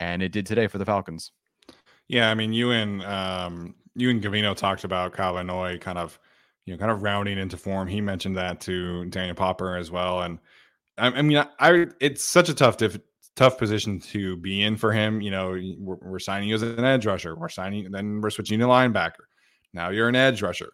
And 0.00 0.22
it 0.22 0.32
did 0.32 0.46
today 0.46 0.66
for 0.66 0.78
the 0.78 0.84
Falcons. 0.84 1.32
Yeah, 2.08 2.30
I 2.30 2.34
mean, 2.34 2.52
you 2.52 2.70
and 2.70 3.02
um, 3.04 3.74
you 3.94 4.10
and 4.10 4.22
Gavino 4.22 4.54
talked 4.54 4.84
about 4.84 5.12
Kyle 5.12 5.34
Van 5.34 5.46
Noy 5.46 5.78
kind 5.78 5.98
of, 5.98 6.18
you 6.64 6.74
know, 6.74 6.78
kind 6.78 6.90
of 6.90 7.02
rounding 7.02 7.38
into 7.38 7.56
form. 7.56 7.88
He 7.88 8.00
mentioned 8.00 8.36
that 8.36 8.60
to 8.62 9.06
Daniel 9.06 9.34
Popper 9.34 9.76
as 9.76 9.90
well. 9.90 10.22
And 10.22 10.38
I, 10.98 11.08
I 11.08 11.22
mean, 11.22 11.38
I, 11.38 11.48
I, 11.58 11.86
it's 12.00 12.22
such 12.22 12.48
a 12.48 12.54
tough, 12.54 12.76
diff, 12.76 12.98
tough 13.34 13.58
position 13.58 13.98
to 14.00 14.36
be 14.36 14.62
in 14.62 14.76
for 14.76 14.92
him. 14.92 15.20
You 15.20 15.30
know, 15.30 15.60
we're, 15.78 15.96
we're 16.02 16.18
signing 16.18 16.48
you 16.48 16.54
as 16.54 16.62
an 16.62 16.84
edge 16.84 17.06
rusher. 17.06 17.34
We're 17.34 17.48
signing, 17.48 17.90
then 17.90 18.20
we're 18.20 18.30
switching 18.30 18.60
to 18.60 18.66
linebacker. 18.66 19.24
Now 19.72 19.90
you're 19.90 20.08
an 20.08 20.16
edge 20.16 20.42
rusher. 20.42 20.72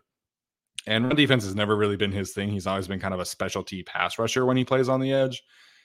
And 0.87 1.07
run 1.07 1.15
defense 1.15 1.45
has 1.45 1.55
never 1.55 1.77
really 1.77 1.97
been 1.97 2.13
his 2.13 2.33
thing. 2.33 2.49
He's 2.49 2.67
always 2.67 2.89
been 2.89 2.99
kind 2.99 3.15
of 3.15 3.21
a 3.21 3.25
specialty 3.25 3.83
pass 3.83 4.19
rusher 4.19 4.45
when 4.45 4.57
he 4.57 4.65
plays 4.65 4.89
on 4.89 5.01
the 5.01 5.13
edge. 5.13 5.43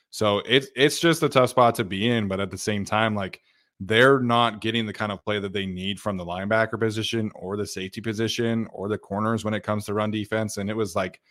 So 0.10 0.40
it's 0.46 0.68
it's 0.76 1.00
just 1.00 1.24
a 1.24 1.30
tough 1.30 1.50
spot 1.50 1.76
to 1.76 1.84
be 1.84 2.10
in, 2.10 2.28
but 2.28 2.40
at 2.40 2.50
the 2.50 2.58
same 2.58 2.86
time, 2.86 3.14
like 3.14 3.42
they're 3.80 4.20
not 4.20 4.62
getting 4.62 4.86
the 4.86 4.94
kind 4.94 5.12
of 5.12 5.24
play 5.24 5.40
that 5.40 5.54
they 5.54 5.66
need 5.66 6.00
from 6.00 6.18
the 6.18 6.26
linebacker 6.26 6.80
position 6.80 7.32
or 7.36 7.58
the 7.58 7.66
safety 7.66 8.02
position 8.02 8.68
or 8.72 8.90
the 8.90 8.98
corners 8.98 9.46
when 9.46 9.54
it 9.54 9.64
comes 9.64 9.86
to 9.86 9.94
run 9.94 10.10
defense. 10.10 10.58
And 10.58 10.70
it 10.70 10.76
was 10.76 10.96
like 10.96 11.22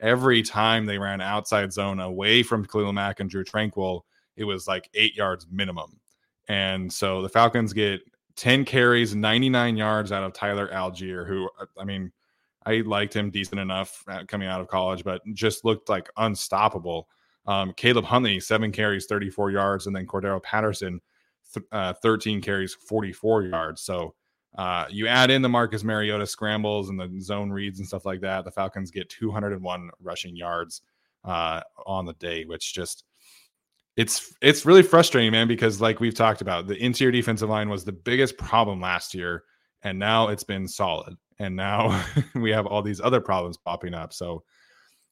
every 0.00 0.42
time 0.42 0.84
they 0.84 0.98
ran 0.98 1.20
outside 1.20 1.72
zone 1.72 2.00
away 2.00 2.42
from 2.42 2.66
Khalil 2.66 2.92
Mack 2.92 3.20
and 3.20 3.30
Drue 3.30 3.44
Tranquill, 3.44 4.02
it 4.36 4.44
was 4.44 4.66
like 4.66 4.90
eight 4.94 5.16
yards 5.16 5.46
minimum. 5.50 5.98
And 6.48 6.92
so 6.92 7.22
the 7.22 7.28
Falcons 7.28 7.72
get 7.72 8.02
10 8.36 8.64
carries, 8.64 9.14
99 9.14 9.76
yards 9.76 10.12
out 10.12 10.24
of 10.24 10.32
Tyler 10.32 10.68
Allgeier, 10.68 11.26
who, 11.26 11.48
uh, 11.60 11.66
I 11.78 11.84
mean, 11.84 12.12
I 12.66 12.76
liked 12.78 13.14
him 13.14 13.30
decent 13.30 13.60
enough 13.60 14.04
coming 14.26 14.48
out 14.48 14.60
of 14.60 14.68
college, 14.68 15.04
but 15.04 15.22
just 15.34 15.64
looked 15.64 15.88
like 15.88 16.08
unstoppable. 16.16 17.08
Um, 17.46 17.72
Caleb 17.74 18.06
Huntley, 18.06 18.40
seven 18.40 18.72
carries, 18.72 19.06
34 19.06 19.50
yards, 19.50 19.86
and 19.86 19.94
then 19.94 20.06
Cordarrelle 20.06 20.42
Patterson, 20.42 21.00
th- 21.52 21.66
uh, 21.72 21.92
13 21.92 22.40
carries, 22.40 22.74
44 22.74 23.42
yards. 23.42 23.82
So 23.82 24.14
uh, 24.56 24.86
you 24.88 25.06
add 25.06 25.30
in 25.30 25.42
the 25.42 25.48
Marcus 25.48 25.84
Mariota 25.84 26.26
scrambles 26.26 26.88
and 26.88 26.98
the 26.98 27.20
zone 27.20 27.50
reads 27.50 27.80
and 27.80 27.88
stuff 27.88 28.06
like 28.06 28.20
that. 28.20 28.44
The 28.44 28.50
Falcons 28.50 28.90
get 28.90 29.10
201 29.10 29.90
rushing 30.00 30.36
yards 30.36 30.82
uh, 31.24 31.60
on 31.86 32.06
the 32.06 32.14
day, 32.14 32.44
which 32.44 32.72
just 32.72 33.04
it's 33.96 34.34
it's 34.42 34.66
really 34.66 34.82
frustrating, 34.82 35.32
man, 35.32 35.48
because 35.48 35.80
like 35.80 36.00
we've 36.00 36.14
talked 36.14 36.40
about, 36.40 36.66
the 36.66 36.76
interior 36.76 37.12
defensive 37.12 37.48
line 37.48 37.68
was 37.68 37.84
the 37.84 37.92
biggest 37.92 38.36
problem 38.36 38.80
last 38.80 39.14
year, 39.14 39.44
and 39.82 39.98
now 39.98 40.28
it's 40.28 40.44
been 40.44 40.66
solid. 40.66 41.16
And 41.38 41.56
now 41.56 42.04
we 42.34 42.50
have 42.50 42.66
all 42.66 42.82
these 42.82 43.00
other 43.00 43.20
problems 43.20 43.56
popping 43.56 43.94
up. 43.94 44.12
So 44.12 44.44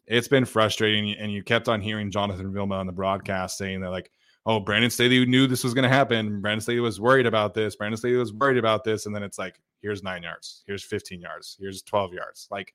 it's 0.07 0.29
been 0.29 0.45
frustrating. 0.45 1.13
And 1.19 1.33
you 1.33 1.43
kept 1.43 1.69
on 1.69 1.81
hearing 1.81 2.11
Jonathan 2.11 2.53
Vilma 2.53 2.77
on 2.77 2.87
the 2.87 2.93
broadcast 2.93 3.57
saying 3.57 3.81
that, 3.81 3.91
like, 3.91 4.11
oh, 4.47 4.61
Brandon 4.61 4.91
Staley 4.91 5.25
knew 5.27 5.47
this 5.47 5.65
was 5.65 5.75
going 5.75 5.85
to 5.85 5.89
happen. 5.89 6.41
Brandon 6.41 6.61
Staley 6.61 6.81
was 6.81 7.01
worried 7.01 7.27
about 7.27 7.55
this. 7.55 7.77
Brandon 7.77 7.97
Staley 7.97 8.17
was 8.17 8.33
worried 8.33 8.59
about 8.59 8.85
this. 8.85 9.07
And 9.07 9.15
then 9.15 9.23
it's 9.23 9.39
like, 9.39 9.61
here's 9.81 10.03
nine 10.03 10.23
yards, 10.23 10.63
here's 10.67 10.85
15 10.85 11.21
yards, 11.21 11.57
here's 11.61 11.83
12 11.83 12.13
yards. 12.13 12.49
Like, 12.51 12.75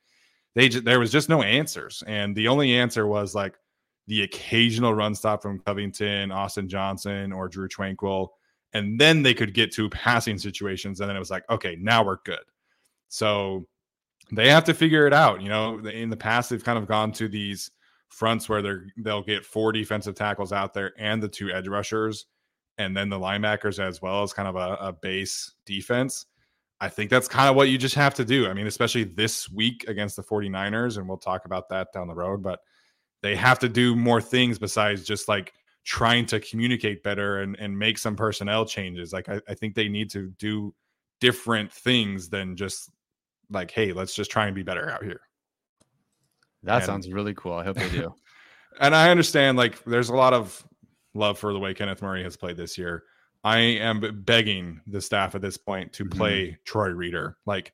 they 0.55 0.69
there 0.69 0.99
was 0.99 1.11
just 1.11 1.29
no 1.29 1.41
answers. 1.43 2.03
And 2.07 2.35
the 2.35 2.47
only 2.47 2.73
answer 2.75 3.05
was 3.05 3.35
like, 3.35 3.55
the 4.07 4.23
occasional 4.23 4.93
run 4.93 5.13
stop 5.13 5.41
from 5.41 5.59
Covington, 5.59 6.31
Austin 6.31 6.67
Johnson, 6.67 7.31
or 7.31 7.47
Drue 7.47 7.67
Tranquill. 7.67 8.29
And 8.73 8.99
then 8.99 9.21
they 9.21 9.33
could 9.33 9.53
get 9.53 9.71
to 9.73 9.89
passing 9.89 10.37
situations. 10.37 10.99
And 10.99 11.09
then 11.09 11.15
it 11.15 11.19
was 11.19 11.31
like, 11.31 11.43
okay, 11.49 11.77
now 11.79 12.03
we're 12.03 12.17
good. 12.25 12.39
So 13.07 13.65
they 14.31 14.49
have 14.49 14.65
to 14.65 14.73
figure 14.73 15.07
it 15.07 15.13
out. 15.13 15.41
You 15.41 15.49
know, 15.49 15.79
in 15.79 16.09
the 16.09 16.17
past, 16.17 16.49
they've 16.49 16.63
kind 16.63 16.77
of 16.77 16.87
gone 16.87 17.11
to 17.13 17.27
these 17.27 17.71
fronts 18.09 18.47
where 18.47 18.61
they're 18.61 18.87
they'll 18.97 19.23
get 19.23 19.45
four 19.45 19.71
defensive 19.71 20.15
tackles 20.15 20.53
out 20.53 20.73
there 20.73 20.93
and 20.97 21.21
the 21.21 21.27
two 21.27 21.51
edge 21.51 21.67
rushers, 21.67 22.25
and 22.77 22.95
then 22.95 23.09
the 23.09 23.19
linebackers 23.19 23.79
as 23.79 24.01
well 24.01 24.23
as 24.23 24.33
kind 24.33 24.47
of 24.47 24.55
a, 24.55 24.77
a 24.79 24.93
base 24.93 25.53
defense. 25.65 26.25
I 26.79 26.89
think 26.89 27.09
that's 27.09 27.27
kind 27.27 27.49
of 27.49 27.55
what 27.55 27.69
you 27.69 27.77
just 27.77 27.95
have 27.95 28.13
to 28.15 28.25
do. 28.25 28.47
I 28.47 28.53
mean, 28.53 28.67
especially 28.67 29.03
this 29.03 29.49
week 29.49 29.85
against 29.87 30.15
the 30.15 30.23
49ers, 30.23 30.97
and 30.97 31.07
we'll 31.07 31.17
talk 31.17 31.45
about 31.45 31.69
that 31.69 31.91
down 31.91 32.07
the 32.07 32.13
road, 32.13 32.43
but 32.43 32.59
they 33.21 33.35
have 33.35 33.59
to 33.59 33.69
do 33.69 33.95
more 33.95 34.21
things 34.21 34.59
besides 34.59 35.03
just 35.03 35.27
like 35.27 35.53
trying 35.83 36.25
to 36.27 36.39
communicate 36.39 37.03
better 37.03 37.41
and, 37.41 37.55
and 37.59 37.77
make 37.77 37.97
some 37.97 38.15
personnel 38.15 38.65
changes. 38.65 39.13
Like 39.13 39.29
I, 39.29 39.41
I 39.47 39.53
think 39.53 39.73
they 39.73 39.87
need 39.87 40.09
to 40.11 40.29
do 40.37 40.73
different 41.21 41.71
things 41.71 42.29
than 42.29 42.55
just 42.55 42.91
like, 43.49 43.71
hey, 43.71 43.93
let's 43.93 44.13
just 44.13 44.29
try 44.29 44.47
and 44.47 44.55
be 44.55 44.63
better 44.63 44.89
out 44.89 45.03
here. 45.03 45.21
That 46.63 46.77
and, 46.77 46.85
sounds 46.85 47.11
really 47.11 47.33
cool. 47.33 47.53
I 47.53 47.63
hope 47.63 47.77
they 47.77 47.89
do. 47.89 48.13
and 48.79 48.95
I 48.95 49.09
understand 49.09 49.57
like 49.57 49.83
there's 49.85 50.09
a 50.09 50.15
lot 50.15 50.33
of 50.33 50.65
love 51.13 51.39
for 51.39 51.53
the 51.53 51.59
way 51.59 51.73
Kenneth 51.73 52.01
Murray 52.01 52.23
has 52.23 52.37
played 52.37 52.57
this 52.57 52.77
year. 52.77 53.03
I 53.43 53.59
am 53.59 54.23
begging 54.25 54.81
the 54.87 55.01
staff 55.01 55.35
at 55.35 55.41
this 55.41 55.57
point 55.57 55.93
to 55.93 56.03
mm-hmm. 56.03 56.17
play 56.17 56.47
mm-hmm. 56.47 56.55
Troy 56.65 56.89
Reeder. 56.89 57.37
Like 57.45 57.73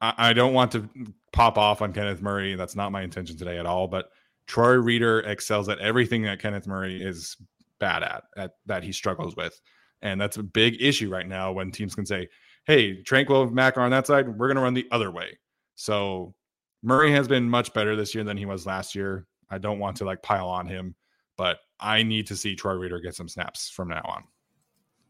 I, 0.00 0.14
I 0.16 0.32
don't 0.32 0.54
want 0.54 0.72
to 0.72 0.88
pop 1.32 1.58
off 1.58 1.82
on 1.82 1.92
Kenneth 1.92 2.22
Murray. 2.22 2.54
That's 2.54 2.76
not 2.76 2.92
my 2.92 3.02
intention 3.02 3.36
today 3.36 3.58
at 3.58 3.66
all. 3.66 3.88
But 3.88 4.10
Troy 4.50 4.72
Reeder 4.72 5.20
excels 5.20 5.68
at 5.68 5.78
everything 5.78 6.22
that 6.22 6.40
Kenneth 6.40 6.66
Murray 6.66 7.00
is 7.00 7.36
bad 7.78 8.02
at, 8.02 8.24
at 8.36 8.56
that 8.66 8.82
he 8.82 8.90
struggles 8.90 9.36
with. 9.36 9.60
And 10.02 10.20
that's 10.20 10.38
a 10.38 10.42
big 10.42 10.82
issue 10.82 11.08
right 11.08 11.28
now 11.28 11.52
when 11.52 11.70
teams 11.70 11.94
can 11.94 12.04
say, 12.04 12.28
hey, 12.66 13.00
Tranquill 13.04 13.52
Mack 13.52 13.76
are 13.76 13.82
on 13.82 13.92
that 13.92 14.08
side, 14.08 14.28
we're 14.28 14.48
going 14.48 14.56
to 14.56 14.62
run 14.62 14.74
the 14.74 14.88
other 14.90 15.12
way. 15.12 15.38
So 15.76 16.34
Murray 16.82 17.12
has 17.12 17.28
been 17.28 17.48
much 17.48 17.72
better 17.74 17.94
this 17.94 18.12
year 18.12 18.24
than 18.24 18.36
he 18.36 18.44
was 18.44 18.66
last 18.66 18.92
year. 18.92 19.24
I 19.50 19.58
don't 19.58 19.78
want 19.78 19.96
to 19.98 20.04
like 20.04 20.20
pile 20.20 20.48
on 20.48 20.66
him, 20.66 20.96
but 21.36 21.58
I 21.78 22.02
need 22.02 22.26
to 22.26 22.34
see 22.34 22.56
Troy 22.56 22.72
Reeder 22.72 22.98
get 22.98 23.14
some 23.14 23.28
snaps 23.28 23.70
from 23.70 23.86
now 23.86 24.02
on. 24.04 24.24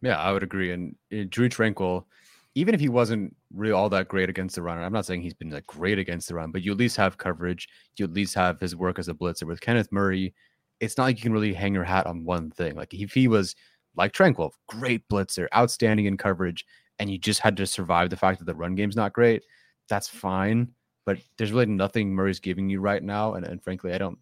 Yeah, 0.02 0.18
I 0.18 0.32
would 0.32 0.42
agree. 0.42 0.72
And 0.72 0.94
Drue 1.30 1.48
Tranquill, 1.48 2.04
even 2.54 2.74
if 2.74 2.80
he 2.80 2.88
wasn't 2.88 3.34
really 3.54 3.72
all 3.72 3.88
that 3.90 4.08
great 4.08 4.28
against 4.28 4.56
the 4.56 4.62
run, 4.62 4.78
I'm 4.78 4.92
not 4.92 5.06
saying 5.06 5.22
he's 5.22 5.34
been 5.34 5.50
like 5.50 5.66
great 5.66 5.98
against 5.98 6.28
the 6.28 6.34
run, 6.34 6.50
but 6.50 6.62
you 6.62 6.72
at 6.72 6.78
least 6.78 6.96
have 6.96 7.18
coverage. 7.18 7.68
You 7.96 8.04
at 8.04 8.12
least 8.12 8.34
have 8.34 8.58
his 8.58 8.74
work 8.74 8.98
as 8.98 9.08
a 9.08 9.14
blitzer. 9.14 9.44
With 9.44 9.60
Kenneth 9.60 9.92
Murray, 9.92 10.34
it's 10.80 10.96
not 10.96 11.04
like 11.04 11.16
you 11.16 11.22
can 11.22 11.32
really 11.32 11.54
hang 11.54 11.74
your 11.74 11.84
hat 11.84 12.06
on 12.06 12.24
one 12.24 12.50
thing. 12.50 12.74
Like 12.74 12.92
if 12.92 13.12
he 13.12 13.28
was 13.28 13.54
like 13.96 14.12
Tranquill, 14.12 14.50
great 14.68 15.08
blitzer, 15.08 15.46
outstanding 15.54 16.06
in 16.06 16.16
coverage, 16.16 16.64
and 16.98 17.10
you 17.10 17.18
just 17.18 17.40
had 17.40 17.56
to 17.56 17.66
survive 17.66 18.10
the 18.10 18.16
fact 18.16 18.38
that 18.38 18.46
the 18.46 18.54
run 18.54 18.74
game's 18.74 18.96
not 18.96 19.12
great, 19.12 19.44
that's 19.88 20.08
fine. 20.08 20.72
But 21.06 21.18
there's 21.38 21.52
really 21.52 21.66
nothing 21.66 22.14
Murray's 22.14 22.40
giving 22.40 22.68
you 22.68 22.80
right 22.80 23.02
now, 23.02 23.34
and, 23.34 23.46
and 23.46 23.62
frankly, 23.62 23.92
I 23.92 23.98
don't, 23.98 24.18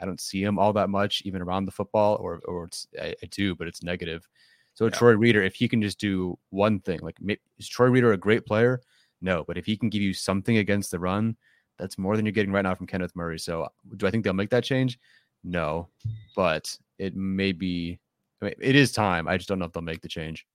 I 0.00 0.04
don't 0.04 0.20
see 0.20 0.42
him 0.42 0.58
all 0.58 0.72
that 0.74 0.88
much 0.88 1.22
even 1.24 1.42
around 1.42 1.66
the 1.66 1.72
football, 1.72 2.16
or 2.16 2.40
or 2.46 2.68
I, 3.00 3.14
I 3.22 3.26
do, 3.26 3.54
but 3.54 3.66
it's 3.66 3.82
negative. 3.82 4.28
So 4.74 4.84
yeah. 4.86 4.90
Troy 4.90 5.12
Reeder, 5.16 5.42
if 5.42 5.54
he 5.54 5.68
can 5.68 5.82
just 5.82 5.98
do 6.00 6.38
one 6.50 6.80
thing, 6.80 7.00
like 7.02 7.16
is 7.58 7.68
Troy 7.68 7.86
Reeder 7.88 8.12
a 8.12 8.16
great 8.16 8.46
player? 8.46 8.80
No, 9.20 9.44
but 9.46 9.56
if 9.58 9.66
he 9.66 9.76
can 9.76 9.88
give 9.88 10.02
you 10.02 10.12
something 10.14 10.56
against 10.56 10.90
the 10.90 10.98
run, 10.98 11.36
that's 11.78 11.98
more 11.98 12.16
than 12.16 12.24
you're 12.26 12.32
getting 12.32 12.52
right 12.52 12.62
now 12.62 12.74
from 12.74 12.86
Kenneth 12.86 13.14
Murray. 13.14 13.38
So 13.38 13.68
do 13.96 14.06
I 14.06 14.10
think 14.10 14.24
they'll 14.24 14.32
make 14.32 14.50
that 14.50 14.64
change? 14.64 14.98
No, 15.44 15.88
but 16.36 16.76
it 16.98 17.14
may 17.16 17.52
be. 17.52 17.98
I 18.40 18.46
mean, 18.46 18.54
it 18.60 18.74
is 18.76 18.92
time. 18.92 19.28
I 19.28 19.36
just 19.36 19.48
don't 19.48 19.58
know 19.58 19.64
if 19.66 19.72
they'll 19.72 19.82
make 19.82 20.00
the 20.02 20.08
change. 20.08 20.46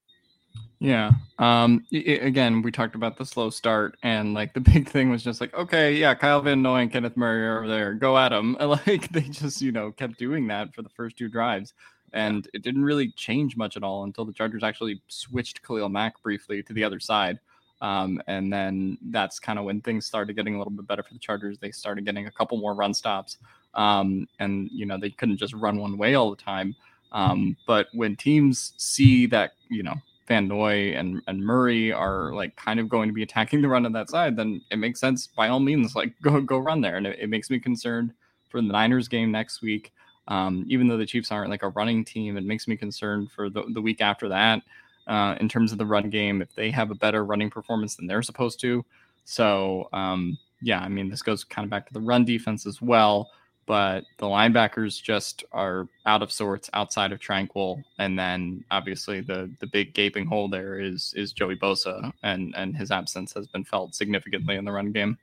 Yeah. 0.80 1.12
Um. 1.40 1.84
i- 1.94 1.98
again, 2.22 2.62
we 2.62 2.72
talked 2.72 2.96
about 2.96 3.18
the 3.18 3.26
slow 3.26 3.50
start, 3.50 3.98
and 4.04 4.34
like 4.34 4.54
the 4.54 4.60
big 4.74 4.90
thing 4.90 5.10
was 5.10 5.24
just 5.24 5.42
like, 5.42 5.54
okay, 5.54 5.94
yeah, 5.96 6.14
Kyle 6.16 6.42
Van 6.42 6.62
Noy 6.62 6.82
and 6.82 6.92
Kenneth 6.92 7.18
Murray 7.18 7.46
are 7.48 7.60
over 7.60 7.68
there. 7.68 7.94
Go 7.94 8.18
at 8.18 8.30
them. 8.30 8.58
Like 8.62 9.10
they 9.10 9.22
just, 9.22 9.62
you 9.62 9.72
know, 9.72 9.92
kept 9.92 10.18
doing 10.18 10.48
that 10.48 10.74
for 10.74 10.82
the 10.82 10.90
first 10.90 11.18
two 11.18 11.30
drives, 11.30 11.74
and 12.14 12.48
it 12.54 12.62
didn't 12.62 12.84
really 12.84 13.12
change 13.12 13.58
much 13.58 13.78
at 13.78 13.84
all 13.84 14.04
until 14.04 14.26
the 14.26 14.34
Chargers 14.34 14.64
actually 14.64 15.02
switched 15.08 15.62
Khalil 15.66 15.90
Mack 15.90 16.22
briefly 16.22 16.64
to 16.64 16.74
the 16.74 16.84
other 16.84 17.00
side. 17.00 17.40
Um, 17.82 18.22
and 18.28 18.52
then 18.52 18.98
that's 19.10 19.40
kind 19.40 19.60
of 19.60 19.66
when 19.66 19.82
things 19.82 20.06
started 20.06 20.36
getting 20.36 20.56
a 20.56 20.58
little 20.58 20.72
bit 20.72 20.88
better 20.88 21.04
for 21.04 21.14
the 21.14 21.20
Chargers. 21.20 21.60
They 21.60 21.72
started 21.72 22.06
getting 22.06 22.28
a 22.28 22.32
couple 22.32 22.58
more 22.58 22.74
run 22.74 22.94
stops. 22.94 23.38
Um, 23.76 24.28
and 24.40 24.70
you 24.72 24.86
know, 24.86 24.98
they 24.98 25.12
couldn't 25.12 25.38
just 25.38 25.54
run 25.54 25.78
one 25.78 25.98
way 25.98 26.16
all 26.16 26.30
the 26.30 26.42
time. 26.42 26.76
Um, 27.12 27.56
but 27.68 27.88
when 27.94 28.16
teams 28.16 28.74
see 28.78 29.28
that, 29.28 29.52
you 29.70 29.84
know, 29.84 29.96
Van 30.28 30.48
Noy 30.48 30.94
and, 30.94 31.22
and 31.28 31.40
Murray 31.40 31.92
are 31.92 32.34
like 32.34 32.56
kind 32.58 32.80
of 32.80 32.90
going 32.90 33.08
to 33.08 33.14
be 33.14 33.24
attacking 33.24 33.62
the 33.62 33.70
run 33.70 33.86
on 33.86 33.94
that 33.94 34.10
side, 34.10 34.36
then 34.36 34.62
it 34.72 34.78
makes 34.78 35.00
sense 35.00 35.28
by 35.28 35.48
all 35.48 35.60
means, 35.60 35.96
like 35.96 36.14
go 36.22 36.42
go 36.42 36.58
run 36.58 36.82
there. 36.82 36.98
And 36.98 37.08
it, 37.08 37.20
it 37.20 37.30
makes 37.30 37.50
me 37.50 37.60
concerned 37.60 38.14
for 38.50 38.62
the 38.62 38.68
Niners 38.68 39.08
game 39.08 39.32
next 39.32 39.62
week. 39.62 39.94
Um, 40.28 40.66
even 40.68 40.88
though 40.88 40.98
the 40.98 41.06
Chiefs 41.06 41.32
aren't 41.32 41.50
like 41.50 41.64
a 41.64 41.70
running 41.70 42.04
team, 42.04 42.38
it 42.38 42.44
makes 42.44 42.68
me 42.68 42.76
concerned 42.76 43.32
for 43.32 43.50
the, 43.50 43.64
the 43.70 43.82
week 43.82 44.02
after 44.02 44.28
that 44.30 44.62
uh, 45.08 45.36
in 45.40 45.48
terms 45.50 45.72
of 45.72 45.78
the 45.78 45.86
run 45.86 46.10
game 46.10 46.42
if 46.42 46.54
they 46.56 46.70
have 46.70 46.92
a 46.92 46.96
better 46.96 47.26
running 47.26 47.50
performance 47.50 47.96
than 47.96 48.08
they're 48.08 48.22
supposed 48.22 48.60
to. 48.62 48.86
So 49.26 49.90
um, 49.94 50.38
yeah, 50.62 50.80
I 50.80 50.88
mean 50.88 51.10
this 51.10 51.22
goes 51.22 51.44
kind 51.44 51.66
of 51.66 51.70
back 51.70 51.88
to 51.88 51.94
the 51.94 52.02
run 52.02 52.26
defense 52.26 52.66
as 52.66 52.82
well. 52.82 53.32
But 53.66 54.06
the 54.18 54.28
linebackers 54.28 55.04
just 55.04 55.44
are 55.52 55.90
out 56.06 56.22
of 56.22 56.32
sorts 56.32 56.70
outside 56.72 57.12
of 57.12 57.20
Tranquill, 57.20 57.84
and 58.00 58.18
then 58.18 58.64
obviously 58.72 59.20
the 59.20 59.54
the 59.60 59.68
big 59.68 59.94
gaping 59.94 60.26
hole 60.26 60.48
there 60.48 60.80
is 60.80 61.14
is 61.18 61.34
Joey 61.34 61.58
Bosa, 61.58 62.14
and 62.24 62.54
and 62.56 62.78
his 62.78 62.92
absence 62.92 63.34
has 63.34 63.46
been 63.48 63.66
felt 63.66 63.94
significantly 63.94 64.56
in 64.56 64.64
the 64.64 64.72
run 64.72 64.94
game. 64.94 65.18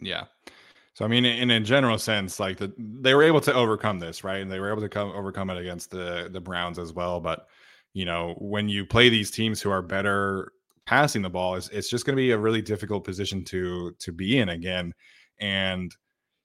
Yeah. 0.00 0.24
So 0.94 1.04
I 1.04 1.08
mean, 1.08 1.24
in 1.24 1.50
a 1.50 1.60
general 1.60 1.98
sense, 1.98 2.40
like 2.40 2.58
the, 2.58 2.72
they 2.78 3.14
were 3.14 3.22
able 3.22 3.40
to 3.42 3.54
overcome 3.54 3.98
this, 4.00 4.24
right? 4.24 4.42
And 4.42 4.50
they 4.50 4.60
were 4.60 4.70
able 4.70 4.82
to 4.82 4.88
come 4.88 5.10
overcome 5.10 5.50
it 5.50 5.58
against 5.58 5.90
the 5.90 6.28
the 6.30 6.40
Browns 6.40 6.78
as 6.78 6.92
well. 6.92 7.20
But 7.20 7.46
you 7.92 8.04
know, 8.04 8.34
when 8.38 8.68
you 8.68 8.84
play 8.84 9.08
these 9.08 9.30
teams 9.30 9.60
who 9.60 9.70
are 9.70 9.82
better 9.82 10.52
passing 10.86 11.22
the 11.22 11.30
ball, 11.30 11.54
it's, 11.54 11.68
it's 11.68 11.88
just 11.88 12.04
going 12.04 12.16
to 12.16 12.20
be 12.20 12.32
a 12.32 12.38
really 12.38 12.62
difficult 12.62 13.04
position 13.04 13.44
to 13.46 13.92
to 13.98 14.12
be 14.12 14.38
in 14.38 14.50
again. 14.50 14.92
And 15.38 15.94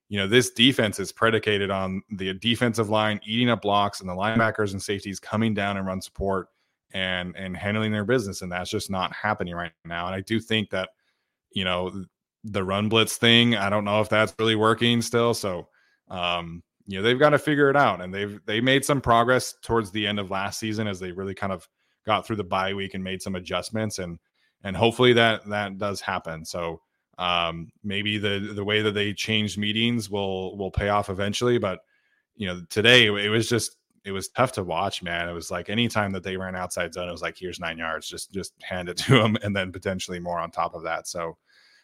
you 0.07 0.19
know, 0.19 0.27
this 0.27 0.51
defense 0.51 0.99
is 0.99 1.11
predicated 1.11 1.71
on 1.71 2.01
the 2.11 2.33
defensive 2.35 2.89
line 2.89 3.19
eating 3.25 3.49
up 3.49 3.63
blocks 3.63 4.01
and 4.01 4.09
the 4.09 4.13
linebackers 4.13 4.71
and 4.71 4.81
safeties 4.81 5.19
coming 5.19 5.53
down 5.55 5.77
and 5.77 5.87
run 5.87 6.01
support 6.01 6.49
and 6.93 7.35
and 7.35 7.57
handling 7.57 7.91
their 7.91 8.05
business, 8.05 8.41
and 8.41 8.51
that's 8.51 8.69
just 8.69 8.89
not 8.91 9.11
happening 9.13 9.55
right 9.55 9.71
now. 9.83 10.05
And 10.05 10.15
I 10.15 10.21
do 10.21 10.39
think 10.39 10.69
that 10.69 10.89
you 11.51 11.63
know 11.63 12.05
the 12.45 12.63
run 12.63 12.89
blitz 12.89 13.17
thing. 13.17 13.55
I 13.55 13.69
don't 13.69 13.83
know 13.83 14.01
if 14.01 14.09
that's 14.09 14.33
really 14.39 14.55
working 14.55 15.01
still. 15.01 15.33
So 15.33 15.67
um, 16.09 16.63
you 16.85 16.97
know 16.97 17.03
they've 17.03 17.19
got 17.19 17.31
to 17.31 17.39
figure 17.39 17.69
it 17.69 17.75
out, 17.75 18.01
and 18.01 18.13
they've 18.13 18.39
they 18.45 18.61
made 18.61 18.85
some 18.85 19.01
progress 19.01 19.55
towards 19.63 19.91
the 19.91 20.05
end 20.05 20.19
of 20.19 20.31
last 20.31 20.59
season 20.59 20.87
as 20.87 20.99
they 20.99 21.11
really 21.11 21.33
kind 21.33 21.51
of 21.51 21.67
got 22.05 22.25
through 22.25 22.35
the 22.35 22.43
bye 22.43 22.73
week 22.73 22.93
and 22.93 23.03
made 23.03 23.21
some 23.21 23.35
adjustments, 23.35 23.99
and 23.99 24.19
and 24.63 24.77
hopefully 24.77 25.13
that 25.13 25.47
that 25.49 25.77
does 25.79 26.01
happen. 26.01 26.45
So 26.45 26.81
um, 27.17 27.69
maybe 27.83 28.17
the 28.19 28.51
the 28.53 28.63
way 28.63 28.83
that 28.83 28.93
they 28.93 29.13
changed 29.13 29.57
meetings 29.57 30.09
will 30.09 30.55
will 30.57 30.71
pay 30.71 30.89
off 30.89 31.09
eventually, 31.09 31.57
but 31.57 31.79
you 32.35 32.47
know 32.47 32.61
today 32.69 33.07
it 33.07 33.29
was 33.29 33.49
just 33.49 33.77
it 34.03 34.11
was 34.11 34.29
tough 34.29 34.51
to 34.51 34.63
watch, 34.63 35.01
man. 35.01 35.27
It 35.27 35.33
was 35.33 35.49
like 35.49 35.67
anytime 35.67 36.11
that 36.11 36.21
they 36.21 36.37
ran 36.37 36.55
outside 36.55 36.93
zone, 36.93 37.09
it 37.09 37.11
was 37.11 37.23
like 37.23 37.37
here's 37.39 37.59
nine 37.59 37.79
yards, 37.79 38.07
just 38.07 38.31
just 38.31 38.53
hand 38.61 38.87
it 38.87 38.97
to 38.97 39.19
them, 39.19 39.35
and 39.41 39.55
then 39.55 39.71
potentially 39.71 40.19
more 40.19 40.39
on 40.39 40.51
top 40.51 40.75
of 40.75 40.83
that. 40.83 41.07
So 41.07 41.37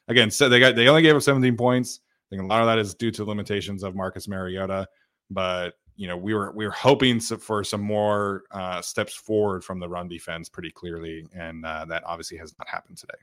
again, 0.07 0.31
so 0.31 0.49
they 0.49 0.59
got 0.59 0.75
they 0.75 0.87
only 0.87 1.01
gave 1.01 1.15
up 1.15 1.21
17 1.21 1.55
points. 1.57 1.99
I 2.03 2.35
think 2.35 2.43
a 2.43 2.45
lot 2.45 2.61
of 2.61 2.67
that 2.67 2.79
is 2.79 2.93
due 2.93 3.11
to 3.11 3.25
limitations 3.25 3.83
of 3.83 3.95
Marcus 3.95 4.27
Mariota, 4.27 4.87
but 5.29 5.73
you 5.95 6.07
know 6.07 6.17
we 6.17 6.33
were 6.33 6.51
we 6.51 6.65
were 6.65 6.71
hoping 6.71 7.19
for 7.19 7.63
some 7.63 7.81
more 7.81 8.43
uh, 8.51 8.81
steps 8.81 9.13
forward 9.13 9.63
from 9.63 9.79
the 9.79 9.89
run 9.89 10.07
defense 10.07 10.49
pretty 10.49 10.71
clearly, 10.71 11.25
and 11.35 11.65
uh, 11.65 11.85
that 11.85 12.03
obviously 12.05 12.37
has 12.37 12.55
not 12.57 12.67
happened 12.67 12.97
today. 12.97 13.17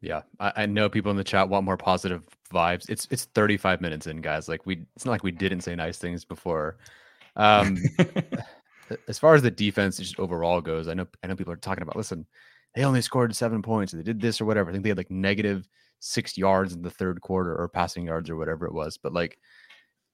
Yeah, 0.00 0.22
I, 0.38 0.52
I, 0.56 0.66
know 0.66 0.90
people 0.90 1.10
in 1.10 1.16
the 1.16 1.24
chat 1.24 1.48
want 1.48 1.64
more 1.64 1.78
positive 1.78 2.28
vibes. 2.52 2.88
It's 2.90 3.08
it's 3.10 3.24
35 3.24 3.80
minutes 3.80 4.06
in, 4.06 4.20
guys. 4.20 4.48
Like 4.48 4.66
we, 4.66 4.84
it's 4.94 5.04
not 5.04 5.12
like 5.12 5.24
we 5.24 5.30
didn't 5.30 5.62
say 5.62 5.74
nice 5.74 5.98
things 5.98 6.24
before. 6.24 6.76
Um, 7.34 7.78
as 9.08 9.18
far 9.18 9.34
as 9.34 9.42
the 9.42 9.50
defense 9.50 9.96
just 9.96 10.20
overall 10.20 10.60
goes, 10.60 10.86
I 10.86 10.94
know 10.94 11.06
I 11.22 11.26
know 11.26 11.36
people 11.36 11.52
are 11.52 11.56
talking 11.56 11.82
about. 11.82 11.96
Listen, 11.96 12.26
they 12.76 12.84
only 12.84 13.02
scored 13.02 13.34
seven 13.34 13.62
points. 13.62 13.92
They 13.92 14.02
did 14.02 14.20
this 14.20 14.40
or 14.40 14.44
whatever. 14.44 14.70
I 14.70 14.72
think 14.72 14.84
they 14.84 14.90
had 14.90 14.98
like 14.98 15.10
negative 15.10 15.66
six 15.98 16.36
yards 16.36 16.74
in 16.74 16.82
the 16.82 16.90
third 16.90 17.20
quarter 17.22 17.56
or 17.56 17.68
passing 17.68 18.04
yards 18.04 18.30
or 18.30 18.36
whatever 18.36 18.66
it 18.66 18.74
was. 18.74 18.98
But 18.98 19.14
like 19.14 19.38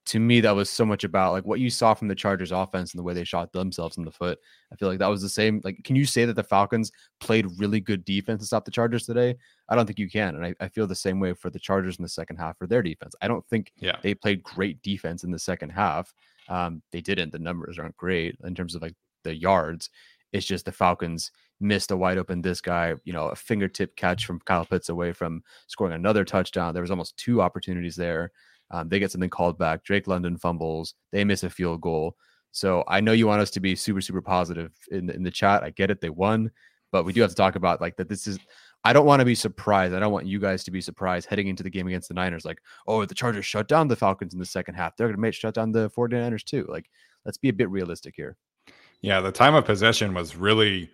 to 0.07 0.19
me, 0.19 0.41
that 0.41 0.55
was 0.55 0.69
so 0.69 0.85
much 0.85 1.05
about 1.05 1.33
like 1.33 1.45
what 1.45 1.61
you 1.61 1.71
saw 1.71 1.95
from 1.95 2.09
the 2.09 2.15
Chargers 2.15 2.51
offense 2.51 2.93
and 2.93 2.99
the 2.99 3.03
way 3.03 3.15
they 3.15 3.25
shot 3.25 3.53
themselves 3.53 3.97
in 3.97 4.05
the 4.05 4.11
foot. 4.11 4.39
I 4.73 4.77
feel 4.77 4.89
like 4.89 4.99
that 4.99 5.11
was 5.11 5.23
the 5.23 5.29
same. 5.29 5.61
Like, 5.63 5.83
can 5.85 5.95
you 5.95 6.05
say 6.05 6.25
that 6.25 6.35
the 6.35 6.43
Falcons 6.43 6.91
played 7.21 7.47
really 7.59 7.81
good 7.81 8.05
defense 8.05 8.41
to 8.41 8.47
stop 8.47 8.65
the 8.65 8.73
Chargers 8.73 9.07
today? 9.07 9.37
I 9.69 9.77
don't 9.77 9.87
think 9.87 10.01
you 10.01 10.11
can. 10.11 10.35
And 10.35 10.45
I, 10.45 10.55
I 10.61 10.69
feel 10.69 10.87
the 10.87 10.95
same 10.95 11.21
way 11.21 11.35
for 11.35 11.51
the 11.51 11.59
Chargers 11.59 11.99
in 11.99 12.03
the 12.03 12.09
second 12.09 12.37
half 12.37 12.59
for 12.59 12.67
their 12.67 12.83
defense. 12.83 13.15
I 13.23 13.29
don't 13.29 13.47
think 13.47 13.73
yeah. 13.77 13.97
they 14.03 14.15
played 14.15 14.43
great 14.43 14.83
defense 14.83 15.23
in 15.23 15.31
the 15.31 15.39
second 15.39 15.71
half. 15.71 16.13
Um, 16.49 16.83
they 16.91 17.01
didn't. 17.01 17.31
The 17.31 17.39
numbers 17.39 17.79
aren't 17.79 17.97
great 17.97 18.37
in 18.45 18.55
terms 18.55 18.75
of 18.75 18.83
like 18.83 18.95
the 19.23 19.37
yards. 19.37 19.89
It's 20.33 20.47
just 20.47 20.65
the 20.65 20.73
Falcons 20.73 21.31
missed 21.63 21.91
a 21.91 21.97
wide 21.97 22.19
open 22.19 22.43
this 22.43 22.61
guy, 22.61 22.95
you 23.05 23.13
know, 23.13 23.29
a 23.29 23.37
fingertip 23.37 23.97
catch 23.97 24.27
from 24.27 24.41
Kyle 24.41 24.65
Pitts 24.65 24.89
away 24.89 25.13
from 25.13 25.43
scoring 25.67 25.95
another 25.95 26.25
touchdown. 26.25 26.75
There 26.75 26.83
was 26.83 26.91
almost 26.91 27.17
two 27.17 27.41
opportunities 27.41 27.97
there. 27.97 28.33
Um, 28.71 28.89
they 28.89 28.99
get 28.99 29.11
something 29.13 29.31
called 29.31 29.59
back. 29.59 29.85
Drake 29.85 30.07
London 30.07 30.37
fumbles. 30.37 30.95
They 31.13 31.25
miss 31.25 31.45
a 31.45 31.51
field 31.51 31.81
goal. 31.81 32.17
So 32.53 32.85
I 32.87 33.01
know 33.01 33.13
you 33.13 33.27
want 33.27 33.43
us 33.43 33.51
to 33.53 33.61
be 33.61 33.77
super, 33.77 34.01
super 34.01 34.23
positive 34.23 34.73
in, 34.91 35.11
in 35.11 35.23
the 35.23 35.31
chat. 35.31 35.63
I 35.63 35.71
get 35.71 35.91
it. 35.91 36.01
They 36.01 36.11
won, 36.11 36.51
but 36.91 37.05
we 37.05 37.13
do 37.13 37.21
have 37.21 37.31
to 37.31 37.37
talk 37.37 37.57
about 37.57 37.81
like 37.81 37.97
that. 37.97 38.09
This 38.09 38.27
is, 38.27 38.39
I 38.85 38.93
don't 38.93 39.07
want 39.07 39.21
to 39.21 39.27
be 39.27 39.35
surprised. 39.35 39.95
I 39.95 40.01
don't 40.01 40.13
want 40.13 40.27
you 40.27 40.39
guys 40.39 40.65
to 40.65 40.71
be 40.71 40.81
surprised 40.81 41.29
heading 41.29 41.49
into 41.49 41.63
the 41.63 41.71
game 41.71 41.87
against 41.87 42.09
the 42.09 42.15
Niners. 42.15 42.45
Like, 42.45 42.61
oh, 42.87 43.05
the 43.05 43.15
Chargers 43.15 43.47
shut 43.47 43.69
down 43.69 43.89
the 43.89 43.97
Falcons 43.97 44.35
in 44.35 44.41
the 44.41 44.47
second 44.47 44.75
half. 44.75 44.97
They're 44.97 45.09
going 45.09 45.17
to 45.17 45.21
make 45.21 45.35
shut 45.35 45.55
down 45.55 45.73
the 45.73 45.91
49ers 45.91 46.45
too. 46.45 46.67
Like, 46.69 46.91
let's 47.25 47.39
be 47.39 47.49
a 47.49 47.55
bit 47.55 47.71
realistic 47.71 48.15
here. 48.17 48.37
Yeah, 49.03 49.21
the 49.21 49.33
time 49.33 49.55
of 49.55 49.65
possession 49.65 50.15
was 50.15 50.37
really 50.37 50.91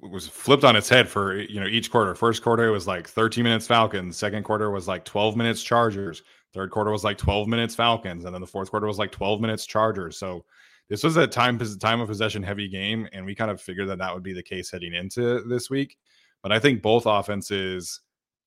was 0.00 0.28
flipped 0.28 0.64
on 0.64 0.76
its 0.76 0.88
head 0.88 1.08
for 1.08 1.36
you 1.36 1.60
know 1.60 1.66
each 1.66 1.90
quarter. 1.90 2.14
First 2.14 2.42
quarter 2.42 2.70
was 2.70 2.86
like 2.86 3.08
13 3.08 3.44
minutes 3.44 3.66
Falcons, 3.66 4.16
second 4.16 4.42
quarter 4.44 4.70
was 4.70 4.88
like 4.88 5.04
12 5.04 5.36
minutes 5.36 5.62
Chargers, 5.62 6.22
third 6.52 6.70
quarter 6.70 6.90
was 6.90 7.04
like 7.04 7.18
12 7.18 7.48
minutes 7.48 7.74
Falcons, 7.74 8.24
and 8.24 8.34
then 8.34 8.40
the 8.40 8.46
fourth 8.46 8.70
quarter 8.70 8.86
was 8.86 8.98
like 8.98 9.12
12 9.12 9.40
minutes 9.40 9.66
Chargers. 9.66 10.18
So 10.18 10.44
this 10.88 11.02
was 11.02 11.16
a 11.16 11.26
time 11.26 11.58
time 11.78 12.00
of 12.00 12.08
possession 12.08 12.42
heavy 12.42 12.68
game, 12.68 13.08
and 13.12 13.24
we 13.24 13.34
kind 13.34 13.50
of 13.50 13.60
figured 13.60 13.88
that 13.88 13.98
that 13.98 14.14
would 14.14 14.22
be 14.22 14.32
the 14.32 14.42
case 14.42 14.70
heading 14.70 14.94
into 14.94 15.42
this 15.44 15.70
week. 15.70 15.96
But 16.42 16.52
I 16.52 16.58
think 16.58 16.82
both 16.82 17.04
offenses, 17.06 18.00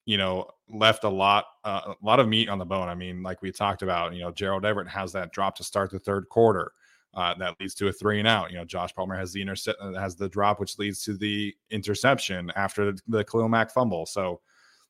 you 0.05 0.17
know, 0.17 0.47
left 0.69 1.03
a 1.03 1.09
lot 1.09 1.45
uh, 1.63 1.93
a 2.01 2.05
lot 2.05 2.19
of 2.19 2.27
meat 2.27 2.49
on 2.49 2.59
the 2.59 2.65
bone. 2.65 2.87
I 2.87 2.95
mean, 2.95 3.21
like 3.21 3.41
we 3.41 3.51
talked 3.51 3.81
about, 3.81 4.13
you 4.13 4.21
know, 4.21 4.31
Gerald 4.31 4.65
Everett 4.65 4.87
has 4.87 5.11
that 5.13 5.31
drop 5.31 5.55
to 5.57 5.63
start 5.63 5.91
the 5.91 5.99
third 5.99 6.29
quarter 6.29 6.71
uh, 7.13 7.33
that 7.35 7.59
leads 7.59 7.73
to 7.75 7.87
a 7.87 7.91
three 7.91 8.19
and 8.19 8.27
out. 8.27 8.51
You 8.51 8.57
know, 8.57 8.65
Josh 8.65 8.93
Palmer 8.95 9.17
has 9.17 9.33
the 9.33 9.41
intercept 9.41 9.79
uh, 9.81 9.93
has 9.93 10.15
the 10.15 10.29
drop, 10.29 10.59
which 10.59 10.79
leads 10.79 11.03
to 11.03 11.17
the 11.17 11.53
interception 11.69 12.51
after 12.55 12.91
the, 12.91 13.01
the 13.07 13.23
Khalil 13.23 13.49
Mack 13.49 13.71
fumble. 13.71 14.05
So 14.05 14.39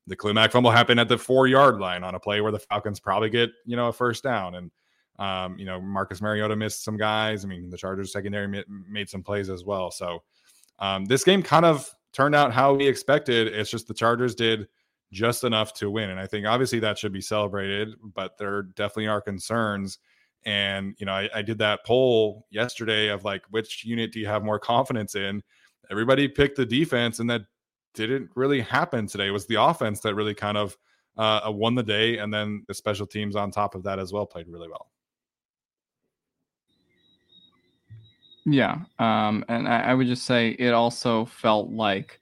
the 0.08 0.16
Khalil 0.16 0.36
Mack 0.36 0.52
fumble 0.52 0.72
happened 0.72 1.00
at 1.00 1.10
the 1.10 1.18
four 1.18 1.48
yard 1.48 1.80
line 1.80 2.04
on 2.04 2.16
a 2.16 2.20
play 2.20 2.42
where 2.42 2.52
the 2.52 2.60
Falcons 2.60 3.00
probably 3.00 3.30
get 3.30 3.50
you 3.66 3.76
know 3.76 3.88
a 3.88 3.94
first 3.94 4.24
down, 4.24 4.56
and 4.56 4.72
um, 5.18 5.58
you 5.58 5.66
know 5.66 5.82
Marcus 5.82 6.22
Mariota 6.22 6.56
missed 6.56 6.84
some 6.84 6.98
guys. 6.98 7.44
I 7.44 7.48
mean, 7.48 7.70
the 7.70 7.78
Chargers 7.78 8.12
secondary 8.12 8.64
made 8.88 9.10
some 9.10 9.24
plays 9.24 9.50
as 9.50 9.66
well. 9.66 9.90
So 9.90 10.22
um, 10.78 11.06
this 11.06 11.24
game 11.24 11.42
kind 11.42 11.66
of 11.66 11.90
turned 12.14 12.36
out 12.36 12.54
how 12.54 12.76
we 12.76 12.88
expected. 12.88 13.48
It's 13.48 13.72
just 13.72 13.88
the 13.88 13.94
Chargers 13.96 14.36
did 14.36 14.68
just 15.12 15.44
enough 15.44 15.74
to 15.74 15.90
win, 15.90 16.12
and 16.12 16.20
I 16.20 16.28
think 16.28 16.46
obviously 16.46 16.80
that 16.82 17.00
should 17.00 17.14
be 17.14 17.22
celebrated, 17.22 17.96
but 18.14 18.38
there 18.38 18.62
definitely 18.62 19.08
are 19.08 19.22
concerns 19.22 19.98
and, 20.46 20.96
you 20.98 21.06
know, 21.06 21.14
I, 21.14 21.30
I 21.36 21.42
did 21.42 21.58
that 21.60 21.86
poll 21.86 22.46
yesterday 22.50 23.10
of 23.10 23.24
like, 23.24 23.44
which 23.50 23.86
unit 23.86 24.12
do 24.12 24.20
you 24.20 24.28
have 24.28 24.44
more 24.44 24.60
confidence 24.60 25.16
in? 25.16 25.44
Everybody 25.90 26.28
picked 26.28 26.58
the 26.58 26.66
defense, 26.66 27.20
and 27.20 27.30
that 27.30 27.42
didn't 27.94 28.30
really 28.36 28.62
happen 28.62 29.08
today. 29.08 29.28
It 29.28 29.32
was 29.32 29.46
the 29.46 29.62
offense 29.62 30.00
that 30.02 30.16
really 30.16 30.34
kind 30.34 30.58
of 30.58 30.78
uh, 31.18 31.42
won 31.48 31.76
the 31.76 31.84
day. 31.84 32.18
And 32.18 32.34
then 32.34 32.64
the 32.68 32.74
special 32.74 33.06
teams 33.06 33.36
on 33.36 33.52
top 33.52 33.76
of 33.76 33.84
that 33.84 34.00
as 34.00 34.14
well 34.14 34.26
played 34.26 34.48
really 34.48 34.70
well. 34.70 34.88
Yeah. 38.46 38.80
Um, 38.98 39.46
and 39.50 39.68
I, 39.68 39.82
I 39.82 39.94
would 39.94 40.08
just 40.08 40.24
say 40.24 40.50
it 40.52 40.74
also 40.74 41.26
felt 41.26 41.70
like 41.70 42.20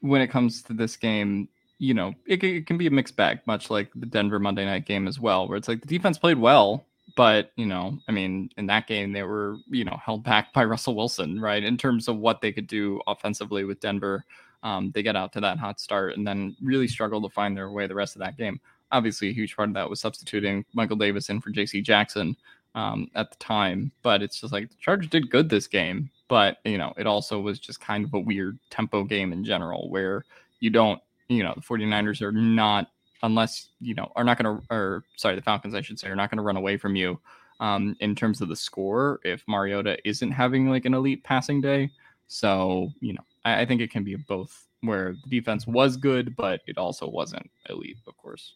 when 0.00 0.20
it 0.20 0.28
comes 0.28 0.62
to 0.62 0.74
this 0.74 0.96
game, 0.96 1.48
you 1.78 1.94
know, 1.94 2.14
it, 2.26 2.42
it, 2.44 2.66
can 2.66 2.76
be 2.76 2.86
a 2.86 2.90
mixed 2.90 3.16
bag, 3.16 3.40
much 3.46 3.70
like 3.70 3.90
the 3.94 4.06
Denver 4.06 4.38
Monday 4.38 4.64
night 4.64 4.86
game 4.86 5.08
as 5.08 5.18
well, 5.18 5.48
where 5.48 5.56
it's 5.56 5.68
like 5.68 5.80
the 5.80 5.86
defense 5.86 6.18
played 6.18 6.38
well, 6.38 6.84
but 7.16 7.52
you 7.56 7.66
know, 7.66 7.98
I 8.08 8.12
mean, 8.12 8.50
in 8.56 8.66
that 8.66 8.86
game 8.86 9.12
they 9.12 9.22
were 9.22 9.56
you 9.70 9.84
know 9.84 9.98
held 10.02 10.24
back 10.24 10.52
by 10.52 10.64
Russell 10.64 10.94
Wilson, 10.94 11.40
right? 11.40 11.62
In 11.62 11.76
terms 11.76 12.08
of 12.08 12.16
what 12.16 12.40
they 12.40 12.52
could 12.52 12.66
do 12.66 13.00
offensively 13.06 13.64
with 13.64 13.80
Denver, 13.80 14.24
um, 14.62 14.90
they 14.94 15.02
get 15.02 15.16
out 15.16 15.32
to 15.34 15.40
that 15.40 15.58
hot 15.58 15.80
start 15.80 16.16
and 16.16 16.26
then 16.26 16.56
really 16.62 16.88
struggle 16.88 17.20
to 17.22 17.28
find 17.28 17.56
their 17.56 17.70
way 17.70 17.86
the 17.86 17.94
rest 17.94 18.16
of 18.16 18.20
that 18.20 18.36
game. 18.36 18.60
Obviously, 18.92 19.28
a 19.28 19.32
huge 19.32 19.56
part 19.56 19.68
of 19.68 19.74
that 19.74 19.88
was 19.88 20.00
substituting 20.00 20.64
Michael 20.72 20.96
Davis 20.96 21.28
in 21.28 21.40
for 21.40 21.50
J.C. 21.50 21.80
Jackson 21.80 22.36
um, 22.74 23.08
at 23.14 23.30
the 23.30 23.36
time, 23.36 23.92
but 24.02 24.22
it's 24.22 24.40
just 24.40 24.52
like 24.52 24.68
the 24.68 24.76
Chargers 24.80 25.08
did 25.08 25.30
good 25.30 25.48
this 25.48 25.66
game, 25.66 26.10
but 26.28 26.58
you 26.64 26.78
know, 26.78 26.92
it 26.96 27.06
also 27.06 27.40
was 27.40 27.58
just 27.58 27.80
kind 27.80 28.04
of 28.04 28.14
a 28.14 28.20
weird 28.20 28.58
tempo 28.70 29.04
game 29.04 29.32
in 29.32 29.44
general 29.44 29.88
where 29.90 30.24
you 30.60 30.70
don't, 30.70 31.00
you 31.28 31.42
know, 31.42 31.54
the 31.54 31.60
49ers 31.60 32.22
are 32.22 32.32
not 32.32 32.90
unless 33.24 33.68
you 33.80 33.94
know 33.94 34.12
are 34.14 34.22
not 34.22 34.38
going 34.38 34.60
to 34.60 34.62
or 34.70 35.02
sorry 35.16 35.34
the 35.34 35.42
falcons 35.42 35.74
i 35.74 35.80
should 35.80 35.98
say 35.98 36.08
are 36.08 36.14
not 36.14 36.30
going 36.30 36.36
to 36.36 36.44
run 36.44 36.56
away 36.56 36.76
from 36.76 36.94
you 36.94 37.18
um, 37.60 37.96
in 38.00 38.14
terms 38.14 38.40
of 38.40 38.48
the 38.48 38.56
score 38.56 39.20
if 39.24 39.42
mariota 39.48 39.96
isn't 40.08 40.30
having 40.30 40.68
like 40.68 40.84
an 40.84 40.94
elite 40.94 41.24
passing 41.24 41.60
day. 41.60 41.90
So 42.26 42.90
you 43.00 43.14
know 43.14 43.24
I, 43.44 43.62
I 43.62 43.66
think 43.66 43.80
it 43.80 43.90
can 43.90 44.04
be 44.04 44.16
both 44.16 44.66
where 44.82 45.14
the 45.24 45.30
defense 45.30 45.66
was 45.66 45.96
good 45.96 46.36
but 46.36 46.60
it 46.66 46.78
also 46.78 47.08
wasn't 47.08 47.50
elite 47.68 47.98
of 48.06 48.16
course. 48.16 48.54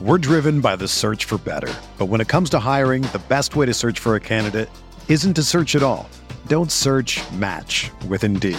We're 0.00 0.18
driven 0.18 0.60
by 0.60 0.74
the 0.76 0.88
search 0.88 1.26
for 1.26 1.38
better. 1.38 1.72
But 1.96 2.06
when 2.06 2.20
it 2.20 2.26
comes 2.26 2.50
to 2.50 2.58
hiring 2.58 3.02
the 3.02 3.22
best 3.28 3.54
way 3.54 3.66
to 3.66 3.74
search 3.74 4.00
for 4.00 4.16
a 4.16 4.20
candidate 4.20 4.68
isn't 5.08 5.34
to 5.34 5.42
search 5.42 5.76
at 5.76 5.82
all. 5.82 6.08
Don't 6.46 6.72
search 6.72 7.20
match 7.32 7.90
with 8.08 8.24
indeed 8.24 8.58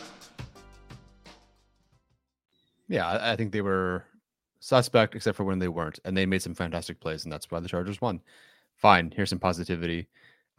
Yeah, 2.91 3.19
I, 3.21 3.37
think 3.37 3.53
they 3.53 3.61
were 3.61 4.03
suspect 4.59 5.15
except 5.15 5.37
for 5.37 5.45
when 5.45 5.59
they 5.59 5.69
weren't, 5.69 5.99
and 6.03 6.15
they 6.15 6.25
made 6.25 6.41
some 6.41 6.53
fantastic 6.53 6.99
plays, 6.99 7.23
and 7.23 7.31
that's 7.31 7.49
why 7.49 7.61
the 7.61 7.69
Chargers 7.69 8.01
won. 8.01 8.19
Fine, 8.75 9.13
here's 9.15 9.29
some 9.29 9.39
positivity. 9.39 10.09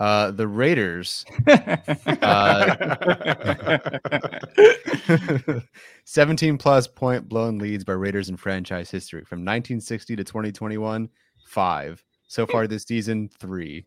Uh, 0.00 0.30
the 0.30 0.48
Raiders, 0.48 1.26
uh, 2.22 2.70
17 6.04 6.56
plus 6.56 6.86
point 6.86 7.28
blown 7.28 7.58
leads 7.58 7.84
by 7.84 7.92
Raiders 7.92 8.30
in 8.30 8.38
franchise 8.38 8.90
history 8.90 9.26
from 9.26 9.40
1960 9.40 10.16
to 10.16 10.24
2021, 10.24 11.10
five. 11.46 12.02
So 12.28 12.46
far 12.46 12.66
this 12.66 12.84
season, 12.84 13.28
three. 13.40 13.84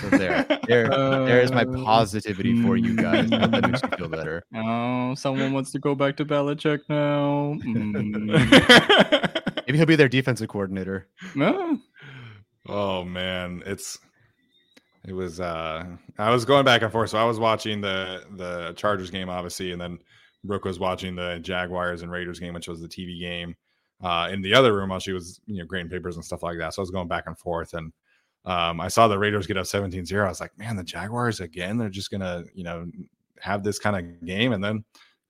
So 0.00 0.08
there, 0.10 0.46
there, 0.68 0.92
uh, 0.92 1.24
there 1.24 1.40
is 1.40 1.50
my 1.50 1.62
uh, 1.62 1.84
positivity 1.84 2.62
for 2.62 2.76
you 2.76 2.94
guys. 2.94 3.28
That 3.30 3.50
makes 3.50 3.82
you 3.82 3.88
feel 3.96 4.08
better. 4.08 4.42
Oh, 4.54 5.14
someone 5.14 5.52
wants 5.52 5.72
to 5.72 5.78
go 5.78 5.94
back 5.94 6.16
to 6.18 6.24
Belichick 6.24 6.80
now. 6.88 7.56
Mm. 7.64 9.64
Maybe 9.66 9.78
he'll 9.78 9.86
be 9.86 9.96
their 9.96 10.08
defensive 10.08 10.48
coordinator. 10.48 11.08
No. 11.34 11.78
Oh 12.66 13.04
man, 13.04 13.62
it's 13.66 13.98
it 15.06 15.12
was. 15.12 15.40
uh 15.40 15.84
I 16.18 16.30
was 16.30 16.44
going 16.44 16.64
back 16.64 16.82
and 16.82 16.92
forth. 16.92 17.10
So 17.10 17.18
I 17.18 17.24
was 17.24 17.38
watching 17.38 17.80
the 17.80 18.24
the 18.36 18.72
Chargers 18.76 19.10
game, 19.10 19.28
obviously, 19.28 19.72
and 19.72 19.80
then 19.80 19.98
Brooke 20.44 20.64
was 20.64 20.78
watching 20.78 21.14
the 21.14 21.38
Jaguars 21.40 22.02
and 22.02 22.10
Raiders 22.10 22.40
game, 22.40 22.54
which 22.54 22.68
was 22.68 22.80
the 22.80 22.88
TV 22.88 23.20
game. 23.20 23.54
Uh, 24.02 24.30
in 24.32 24.40
the 24.40 24.54
other 24.54 24.74
room 24.74 24.88
while 24.88 24.98
she 24.98 25.12
was, 25.12 25.42
you 25.46 25.58
know, 25.58 25.66
grading 25.66 25.90
papers 25.90 26.16
and 26.16 26.24
stuff 26.24 26.42
like 26.42 26.56
that. 26.58 26.72
So 26.72 26.80
I 26.80 26.84
was 26.84 26.90
going 26.90 27.08
back 27.08 27.24
and 27.26 27.38
forth, 27.38 27.74
and 27.74 27.92
um, 28.44 28.80
I 28.80 28.88
saw 28.88 29.08
the 29.08 29.18
Raiders 29.18 29.46
get 29.46 29.56
up 29.56 29.66
17 29.66 30.06
0. 30.06 30.24
I 30.24 30.28
was 30.28 30.40
like, 30.40 30.56
man, 30.58 30.76
the 30.76 30.84
Jaguars 30.84 31.40
again, 31.40 31.76
they're 31.76 31.90
just 31.90 32.10
going 32.10 32.22
to, 32.22 32.44
you 32.54 32.64
know, 32.64 32.86
have 33.40 33.62
this 33.62 33.78
kind 33.78 33.96
of 33.96 34.26
game 34.26 34.52
and 34.52 34.62
then 34.62 34.84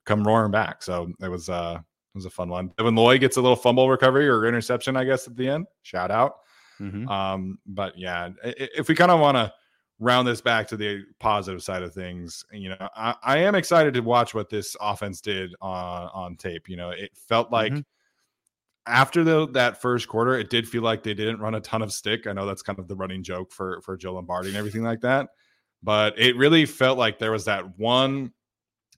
come 0.04 0.24
roaring 0.24 0.52
back. 0.52 0.82
So 0.82 1.12
it 1.20 1.28
was, 1.28 1.48
uh, 1.48 1.78
it 1.78 2.18
was 2.18 2.26
a 2.26 2.30
fun 2.30 2.48
one. 2.48 2.72
Devin 2.78 2.94
Lloyd 2.94 3.20
gets 3.20 3.36
a 3.36 3.40
little 3.40 3.56
fumble 3.56 3.88
recovery 3.88 4.28
or 4.28 4.46
interception, 4.46 4.96
I 4.96 5.04
guess, 5.04 5.26
at 5.26 5.36
the 5.36 5.48
end. 5.48 5.66
Shout 5.82 6.10
out. 6.10 6.36
Mm-hmm. 6.80 7.08
Um, 7.08 7.58
but 7.66 7.98
yeah, 7.98 8.30
if 8.44 8.88
we 8.88 8.94
kind 8.94 9.10
of 9.10 9.20
want 9.20 9.36
to 9.36 9.52
round 9.98 10.26
this 10.26 10.40
back 10.40 10.66
to 10.68 10.76
the 10.76 11.04
positive 11.18 11.62
side 11.62 11.82
of 11.82 11.92
things, 11.92 12.44
you 12.52 12.70
know, 12.70 12.88
I, 12.96 13.14
I, 13.22 13.38
am 13.38 13.54
excited 13.54 13.92
to 13.94 14.00
watch 14.00 14.32
what 14.32 14.48
this 14.48 14.76
offense 14.80 15.20
did 15.20 15.54
on 15.60 16.08
on 16.14 16.36
tape. 16.36 16.70
You 16.70 16.78
know, 16.78 16.88
it 16.90 17.10
felt 17.14 17.52
like 17.52 17.72
mm-hmm 17.72 17.80
after 18.86 19.24
the, 19.24 19.48
that 19.52 19.80
first 19.80 20.08
quarter, 20.08 20.38
it 20.38 20.50
did 20.50 20.68
feel 20.68 20.82
like 20.82 21.02
they 21.02 21.14
didn't 21.14 21.40
run 21.40 21.54
a 21.54 21.60
ton 21.60 21.82
of 21.82 21.92
stick. 21.92 22.26
I 22.26 22.32
know 22.32 22.46
that's 22.46 22.62
kind 22.62 22.78
of 22.78 22.88
the 22.88 22.96
running 22.96 23.22
joke 23.22 23.52
for 23.52 23.80
for 23.82 23.96
Joe 23.96 24.14
Lombardi 24.14 24.48
and 24.48 24.56
everything 24.56 24.82
like 24.82 25.00
that, 25.02 25.28
but 25.82 26.18
it 26.18 26.36
really 26.36 26.66
felt 26.66 26.98
like 26.98 27.18
there 27.18 27.32
was 27.32 27.44
that 27.44 27.78
one, 27.78 28.32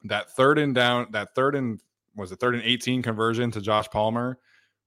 that 0.05 0.31
third 0.31 0.59
and 0.59 0.75
down, 0.75 1.09
that 1.11 1.35
third 1.35 1.55
and 1.55 1.81
was 2.17 2.33
it 2.33 2.41
third 2.41 2.55
and 2.55 2.65
eighteen 2.65 3.03
conversion 3.03 3.51
to 3.51 3.61
Josh 3.61 3.89
Palmer, 3.89 4.39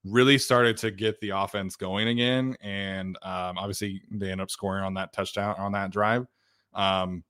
really 0.05 0.37
started 0.37 0.77
to 0.77 0.91
get 0.91 1.19
the 1.19 1.31
offense 1.31 1.75
going 1.75 2.07
again, 2.07 2.55
and 2.61 3.17
um, 3.23 3.57
obviously 3.57 4.01
they 4.11 4.31
end 4.31 4.41
up 4.41 4.49
scoring 4.49 4.83
on 4.83 4.93
that 4.93 5.13
touchdown 5.13 5.55
on 5.57 5.73
that 5.73 5.91
drive. 5.91 6.25
Um, 6.73 7.23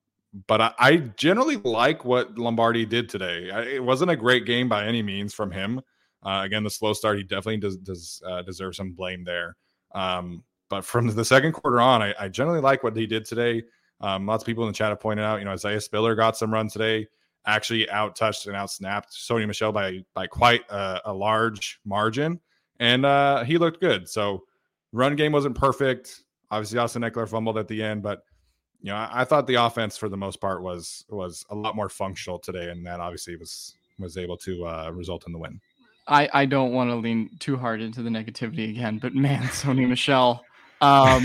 but 0.47 0.59
I, 0.61 0.74
I, 0.80 0.97
generally 0.97 1.57
like 1.57 2.03
what 2.03 2.38
Lombardi 2.38 2.86
did 2.86 3.07
today. 3.09 3.51
I, 3.51 3.61
it 3.61 3.84
wasn't 3.84 4.11
a 4.11 4.16
great 4.16 4.45
game 4.45 4.68
by 4.68 4.86
any 4.86 5.01
means 5.01 5.34
from 5.34 5.51
him. 5.51 5.82
Uh, 6.24 6.41
again, 6.43 6.63
the 6.63 6.70
slow 6.70 6.93
start, 6.93 7.18
he 7.18 7.24
definitely 7.24 7.57
does, 7.57 7.78
does 7.78 8.22
uh, 8.26 8.41
deserve 8.41 8.76
some 8.76 8.93
blame 8.93 9.24
there. 9.24 9.55
Um, 9.93 10.43
but 10.70 10.84
from 10.84 11.07
the 11.07 11.26
second 11.26 11.53
quarter 11.53 11.80
on, 11.80 12.01
I, 12.01 12.13
I, 12.20 12.28
generally 12.28 12.59
like 12.59 12.84
what 12.84 12.95
he 12.95 13.05
did 13.05 13.26
today. 13.26 13.63
Um, 14.01 14.26
lots 14.26 14.43
of 14.43 14.47
people 14.47 14.63
in 14.63 14.70
the 14.70 14.74
chat 14.74 14.89
have 14.89 14.99
pointed 14.99 15.24
out, 15.24 15.39
you 15.39 15.45
know, 15.45 15.51
Isaiah 15.51 15.80
Spiller 15.80 16.16
got 16.16 16.36
some 16.36 16.51
run 16.51 16.68
today, 16.68 17.07
actually 17.45 17.89
out 17.89 18.16
touched 18.16 18.47
and 18.47 18.55
out 18.55 18.72
snapped 18.72 19.11
Sony 19.13 19.47
Michel 19.47 19.72
by 19.72 20.03
by 20.13 20.28
quite 20.28 20.70
a, 20.70 21.01
a 21.05 21.13
large 21.13 21.80
margin, 21.86 22.39
and 22.80 23.05
uh, 23.05 23.43
he 23.43 23.57
looked 23.57 23.80
good. 23.80 24.09
So 24.09 24.43
run 24.91 25.16
game 25.16 25.32
wasn't 25.32 25.55
perfect. 25.55 26.24
Obviously, 26.51 26.78
Austin 26.80 27.03
Ekeler 27.03 27.30
fumbled 27.30 27.57
at 27.57 27.68
the 27.68 27.82
end, 27.82 28.03
but 28.03 28.24
you 28.82 28.91
know, 28.91 28.97
I, 28.97 29.22
I, 29.22 29.24
thought 29.24 29.47
the 29.47 29.55
offense 29.55 29.97
for 29.97 30.09
the 30.09 30.18
most 30.18 30.41
part 30.41 30.61
was 30.61 31.05
was 31.09 31.45
a 31.49 31.55
lot 31.55 31.76
more 31.76 31.89
functional 31.89 32.39
today, 32.39 32.70
and 32.70 32.86
that 32.86 32.99
obviously 32.99 33.36
was 33.36 33.76
was 33.97 34.18
able 34.18 34.38
to 34.38 34.66
uh, 34.66 34.91
result 34.91 35.26
in 35.26 35.34
the 35.34 35.39
win. 35.39 35.61
I, 36.07 36.29
I 36.33 36.45
don't 36.45 36.71
want 36.71 36.89
to 36.91 36.95
lean 36.95 37.31
too 37.39 37.57
hard 37.57 37.81
into 37.81 38.01
the 38.03 38.09
negativity 38.09 38.69
again, 38.69 38.99
but 38.99 39.15
man, 39.15 39.43
Sony 39.43 39.87
Michel, 39.87 40.43
um, 40.81 41.23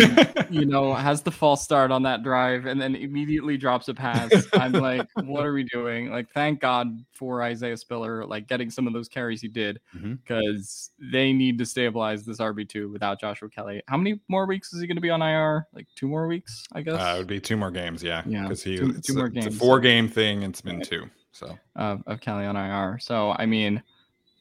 you 0.48 0.64
know, 0.64 0.94
has 0.94 1.22
the 1.22 1.30
false 1.30 1.62
start 1.62 1.90
on 1.90 2.02
that 2.04 2.22
drive 2.22 2.66
and 2.66 2.80
then 2.80 2.94
immediately 2.94 3.56
drops 3.56 3.88
a 3.88 3.94
pass. 3.94 4.32
I'm 4.54 4.72
like, 4.72 5.06
what 5.24 5.44
are 5.44 5.52
we 5.52 5.64
doing? 5.64 6.10
Like, 6.10 6.30
thank 6.32 6.60
God 6.60 7.04
for 7.12 7.42
Isaiah 7.42 7.76
Spiller, 7.76 8.24
like 8.24 8.46
getting 8.46 8.70
some 8.70 8.86
of 8.86 8.92
those 8.92 9.08
carries 9.08 9.42
he 9.42 9.48
did, 9.48 9.80
because 9.92 10.90
mm-hmm. 11.00 11.10
they 11.12 11.32
need 11.32 11.58
to 11.58 11.66
stabilize 11.66 12.24
this 12.24 12.38
RB2 12.38 12.90
without 12.90 13.20
Joshua 13.20 13.50
Kelly. 13.50 13.82
How 13.88 13.96
many 13.96 14.20
more 14.28 14.46
weeks 14.46 14.72
is 14.72 14.80
he 14.80 14.86
going 14.86 14.96
to 14.96 15.02
be 15.02 15.10
on 15.10 15.20
IR? 15.20 15.66
Like 15.74 15.86
two 15.96 16.08
more 16.08 16.26
weeks, 16.26 16.64
I 16.72 16.82
guess? 16.82 16.94
Uh, 16.94 17.14
it 17.16 17.18
would 17.18 17.26
be 17.26 17.40
two 17.40 17.56
more 17.56 17.70
games, 17.70 18.02
yeah. 18.02 18.22
Yeah. 18.26 18.42
Because 18.42 18.62
he, 18.62 18.78
two, 18.78 18.94
two 19.00 19.14
more 19.14 19.26
a, 19.26 19.30
games. 19.30 19.46
It's 19.46 19.56
a 19.56 19.58
four 19.58 19.80
game 19.80 20.08
thing, 20.08 20.42
it's 20.42 20.60
been 20.60 20.80
two. 20.80 21.10
So, 21.32 21.58
uh, 21.76 21.96
of 22.06 22.20
Kelly 22.20 22.44
on 22.44 22.56
IR. 22.56 22.98
So, 22.98 23.32
I 23.32 23.46
mean, 23.46 23.82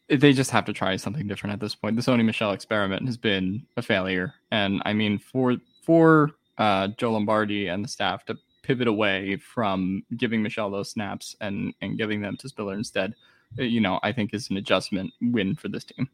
they 0.10 0.34
just 0.34 0.52
have 0.52 0.66
to 0.66 0.74
try 0.74 0.96
something 0.96 1.28
different 1.28 1.54
at 1.54 1.60
this 1.60 1.76
point. 1.76 1.96
The 1.96 2.02
Sony 2.02 2.26
Michel 2.26 2.52
experiment 2.52 3.06
has 3.06 3.18
been 3.18 3.66
a 3.78 3.82
failure, 3.82 4.34
and 4.52 4.82
I 4.86 4.94
mean 4.94 5.20
for 5.20 5.58
for 5.84 6.32
uh, 6.58 6.90
Joe 6.98 7.14
Lombardi 7.14 7.68
and 7.68 7.84
the 7.84 7.88
staff 7.90 8.26
to 8.26 8.38
pivot 8.64 8.88
away 8.88 9.38
from 9.38 10.04
giving 10.18 10.44
Michel 10.44 10.70
those 10.70 10.92
snaps 10.92 11.36
and 11.42 11.74
and 11.82 11.98
giving 11.98 12.22
them 12.22 12.38
to 12.38 12.50
Spiller 12.50 12.74
instead, 12.76 13.14
uh, 13.60 13.64
you 13.64 13.82
know, 13.82 14.00
I 14.04 14.12
think 14.12 14.34
is 14.34 14.50
an 14.50 14.58
adjustment 14.58 15.12
win 15.22 15.56
for 15.56 15.68
this 15.70 15.84
team. 15.86 16.10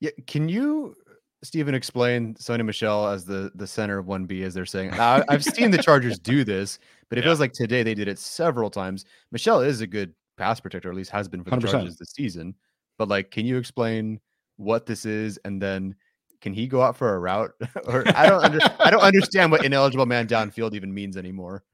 Yeah, 0.00 0.10
can 0.26 0.48
you 0.48 0.94
Stephen 1.42 1.74
explained 1.74 2.36
Sony 2.36 2.64
Michel 2.64 3.06
as 3.08 3.24
the 3.24 3.52
the 3.54 3.66
center 3.66 3.98
of 3.98 4.06
one 4.06 4.24
B, 4.24 4.42
as 4.42 4.54
they're 4.54 4.66
saying. 4.66 4.90
Now, 4.90 5.22
I've 5.28 5.44
seen 5.44 5.70
the 5.70 5.78
Chargers 5.82 6.18
do 6.18 6.44
this, 6.44 6.78
but 7.08 7.18
it 7.18 7.22
Yeah. 7.22 7.28
feels 7.28 7.40
like 7.40 7.52
today 7.52 7.82
they 7.82 7.94
did 7.94 8.08
it 8.08 8.18
several 8.18 8.70
times. 8.70 9.04
Michel 9.30 9.60
is 9.60 9.80
a 9.80 9.86
good 9.86 10.12
pass 10.36 10.60
protector, 10.60 10.90
at 10.90 10.96
least 10.96 11.10
has 11.10 11.28
been 11.28 11.42
for 11.42 11.50
the 11.50 11.56
100%. 11.56 11.70
Chargers 11.70 11.96
this 11.96 12.12
season. 12.12 12.54
But 12.98 13.08
like, 13.08 13.30
can 13.30 13.46
you 13.46 13.56
explain 13.56 14.20
what 14.56 14.86
this 14.86 15.04
is, 15.04 15.38
and 15.44 15.60
then 15.60 15.94
can 16.40 16.52
he 16.52 16.66
go 16.66 16.82
out 16.82 16.96
for 16.96 17.14
a 17.14 17.18
route? 17.18 17.52
or 17.86 18.04
I 18.14 18.26
don't 18.26 18.44
under, 18.44 18.58
I 18.80 18.90
don't 18.90 19.00
understand 19.02 19.50
what 19.50 19.64
ineligible 19.64 20.06
man 20.06 20.26
downfield 20.26 20.74
even 20.74 20.92
means 20.92 21.16
anymore. 21.16 21.64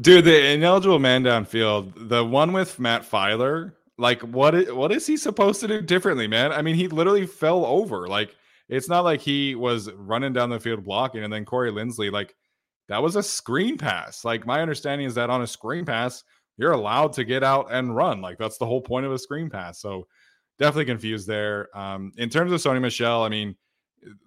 Dude, 0.00 0.24
the 0.24 0.52
ineligible 0.52 0.98
man 0.98 1.22
downfield, 1.24 2.08
the 2.08 2.24
one 2.24 2.52
with 2.52 2.78
Matt 2.78 3.08
Feiler, 3.08 3.72
like 3.98 4.20
what 4.22 4.54
is, 4.54 4.72
what 4.72 4.92
is 4.92 5.06
he 5.06 5.16
supposed 5.16 5.60
to 5.60 5.68
do 5.68 5.80
differently, 5.80 6.26
man? 6.26 6.52
I 6.52 6.62
mean, 6.62 6.74
he 6.74 6.88
literally 6.88 7.26
fell 7.26 7.64
over. 7.64 8.06
Like 8.06 8.34
it's 8.68 8.88
not 8.88 9.04
like 9.04 9.20
he 9.20 9.54
was 9.54 9.90
running 9.92 10.32
down 10.32 10.50
the 10.50 10.60
field 10.60 10.84
blocking 10.84 11.24
and 11.24 11.32
then 11.32 11.44
Corey 11.44 11.70
Linsley, 11.70 12.10
like 12.10 12.34
that 12.88 13.02
was 13.02 13.16
a 13.16 13.22
screen 13.22 13.78
pass. 13.78 14.24
Like 14.24 14.46
my 14.46 14.60
understanding 14.60 15.06
is 15.06 15.14
that 15.14 15.30
on 15.30 15.42
a 15.42 15.46
screen 15.46 15.84
pass, 15.84 16.24
you're 16.56 16.72
allowed 16.72 17.12
to 17.14 17.24
get 17.24 17.42
out 17.42 17.68
and 17.70 17.94
run. 17.94 18.20
Like 18.20 18.38
that's 18.38 18.58
the 18.58 18.66
whole 18.66 18.80
point 18.80 19.06
of 19.06 19.12
a 19.12 19.18
screen 19.18 19.50
pass. 19.50 19.78
So 19.78 20.06
definitely 20.58 20.86
confused 20.86 21.26
there. 21.26 21.68
Um, 21.76 22.12
in 22.16 22.28
terms 22.28 22.52
of 22.52 22.60
Sony 22.60 22.80
Michel, 22.80 23.22
I 23.22 23.28
mean, 23.28 23.56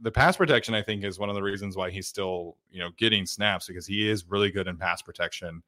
the 0.01 0.11
pass 0.11 0.38
protection, 0.38 0.73
I 0.73 0.82
think, 0.82 1.03
is 1.03 1.19
one 1.19 1.30
of 1.30 1.36
the 1.36 1.43
reasons 1.43 1.75
why 1.75 1.89
he's 1.89 2.07
still, 2.07 2.57
you 2.69 2.80
know, 2.80 2.89
getting 2.97 3.25
snaps 3.25 3.67
because 3.67 3.88
he 3.88 4.09
is 4.09 4.25
really 4.27 4.51
good 4.51 4.67
in 4.67 4.77
pass 4.77 5.01
protection. 5.01 5.63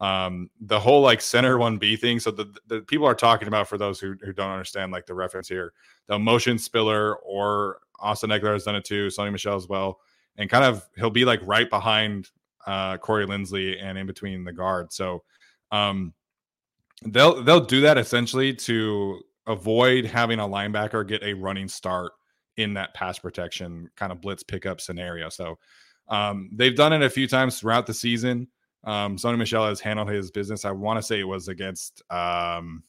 Um, 0.00 0.50
the 0.60 0.78
whole 0.78 1.00
like 1.00 1.20
center 1.20 1.58
one 1.58 1.78
B 1.78 1.96
thing. 1.96 2.20
So 2.20 2.30
the, 2.30 2.54
the 2.66 2.80
people 2.82 3.06
are 3.06 3.14
talking 3.14 3.48
about 3.48 3.66
for 3.66 3.78
those 3.78 3.98
who, 3.98 4.14
who 4.22 4.32
don't 4.32 4.50
understand 4.50 4.92
like 4.92 5.06
the 5.06 5.14
reference 5.14 5.48
here, 5.48 5.72
the 6.06 6.18
motion 6.18 6.58
spiller 6.58 7.16
or 7.16 7.78
Austin 7.98 8.30
Ekeler 8.30 8.52
has 8.52 8.64
done 8.64 8.76
it 8.76 8.84
too, 8.84 9.08
Sony 9.08 9.32
Michel 9.32 9.56
as 9.56 9.68
well. 9.68 10.00
And 10.36 10.50
kind 10.50 10.64
of 10.64 10.86
he'll 10.96 11.10
be 11.10 11.24
like 11.24 11.40
right 11.44 11.68
behind 11.68 12.30
uh 12.66 12.98
Corey 12.98 13.26
Linsley 13.26 13.82
and 13.82 13.96
in 13.96 14.06
between 14.06 14.44
the 14.44 14.52
guard. 14.52 14.92
So 14.92 15.22
um 15.72 16.12
they'll 17.06 17.42
they'll 17.42 17.64
do 17.64 17.80
that 17.80 17.98
essentially 17.98 18.54
to 18.54 19.20
avoid 19.46 20.04
having 20.04 20.38
a 20.38 20.48
linebacker 20.48 21.06
get 21.06 21.22
a 21.22 21.34
running 21.34 21.68
start 21.68 22.12
in 22.56 22.74
that 22.74 22.94
pass 22.94 23.18
protection 23.18 23.88
kind 23.96 24.12
of 24.12 24.20
blitz 24.20 24.42
pickup 24.42 24.80
scenario. 24.80 25.28
So 25.28 25.58
um, 26.08 26.48
they've 26.52 26.74
done 26.74 26.92
it 26.92 27.02
a 27.02 27.10
few 27.10 27.28
times 27.28 27.60
throughout 27.60 27.86
the 27.86 27.94
season. 27.94 28.48
Um, 28.84 29.16
Sony 29.16 29.36
Michel 29.36 29.66
has 29.66 29.80
handled 29.80 30.08
his 30.08 30.30
business. 30.30 30.64
I 30.64 30.70
want 30.70 30.98
to 30.98 31.02
say 31.02 31.20
it 31.20 31.24
was 31.28 31.48
against 31.48 32.02
um, 32.10 32.82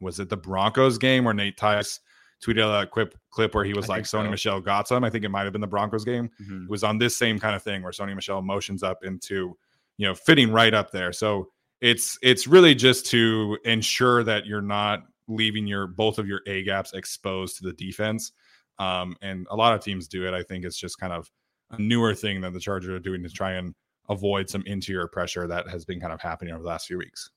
was 0.00 0.20
it 0.20 0.28
the 0.28 0.36
Broncos 0.36 0.98
game 0.98 1.24
where 1.24 1.34
Nate 1.34 1.56
Tice 1.56 2.00
tweeted 2.44 2.80
that 2.80 2.90
clip 2.90 3.16
clip 3.30 3.54
where 3.54 3.64
he 3.64 3.72
was 3.72 3.88
I 3.88 3.94
like 3.94 4.04
Sony 4.04 4.26
so. 4.26 4.30
Michel 4.30 4.60
got 4.60 4.86
some. 4.86 5.02
I 5.02 5.10
think 5.10 5.24
it 5.24 5.30
might 5.30 5.44
have 5.44 5.52
been 5.52 5.62
the 5.62 5.66
Broncos 5.66 6.04
game. 6.04 6.30
Mhm. 6.42 6.64
It 6.64 6.70
was 6.70 6.84
on 6.84 6.98
this 6.98 7.16
same 7.16 7.38
kind 7.38 7.56
of 7.56 7.62
thing 7.62 7.82
where 7.82 7.92
Sony 7.92 8.14
Michel 8.14 8.42
motions 8.42 8.82
up 8.82 9.02
into, 9.02 9.56
you 9.96 10.06
know, 10.06 10.14
fitting 10.14 10.52
right 10.52 10.74
up 10.74 10.90
there. 10.90 11.12
So 11.12 11.48
it's 11.80 12.18
it's 12.22 12.46
really 12.46 12.74
just 12.74 13.06
to 13.06 13.58
ensure 13.64 14.24
that 14.24 14.46
you're 14.46 14.62
not 14.62 15.04
leaving 15.28 15.66
your 15.66 15.86
both 15.86 16.18
of 16.18 16.26
your 16.26 16.40
A 16.46 16.62
gaps 16.62 16.92
exposed 16.92 17.58
to 17.58 17.64
the 17.64 17.72
defense. 17.72 18.32
Um, 18.78 19.16
and 19.22 19.46
a 19.50 19.56
lot 19.56 19.74
of 19.74 19.82
teams 19.82 20.08
do 20.08 20.26
it. 20.26 20.34
I 20.34 20.42
think 20.42 20.64
it's 20.64 20.78
just 20.78 20.98
kind 20.98 21.12
of 21.12 21.30
a 21.70 21.80
newer 21.80 22.14
thing 22.14 22.40
that 22.40 22.52
the 22.52 22.60
Chargers 22.60 22.90
are 22.90 22.98
doing 22.98 23.22
to 23.22 23.28
try 23.28 23.52
and 23.52 23.74
avoid 24.08 24.50
some 24.50 24.62
interior 24.66 25.06
pressure 25.06 25.46
that 25.46 25.68
has 25.68 25.84
been 25.84 26.00
kind 26.00 26.12
of 26.12 26.20
happening 26.20 26.52
over 26.52 26.62
the 26.62 26.68
last 26.68 26.86
few 26.86 26.98
weeks. 26.98 27.30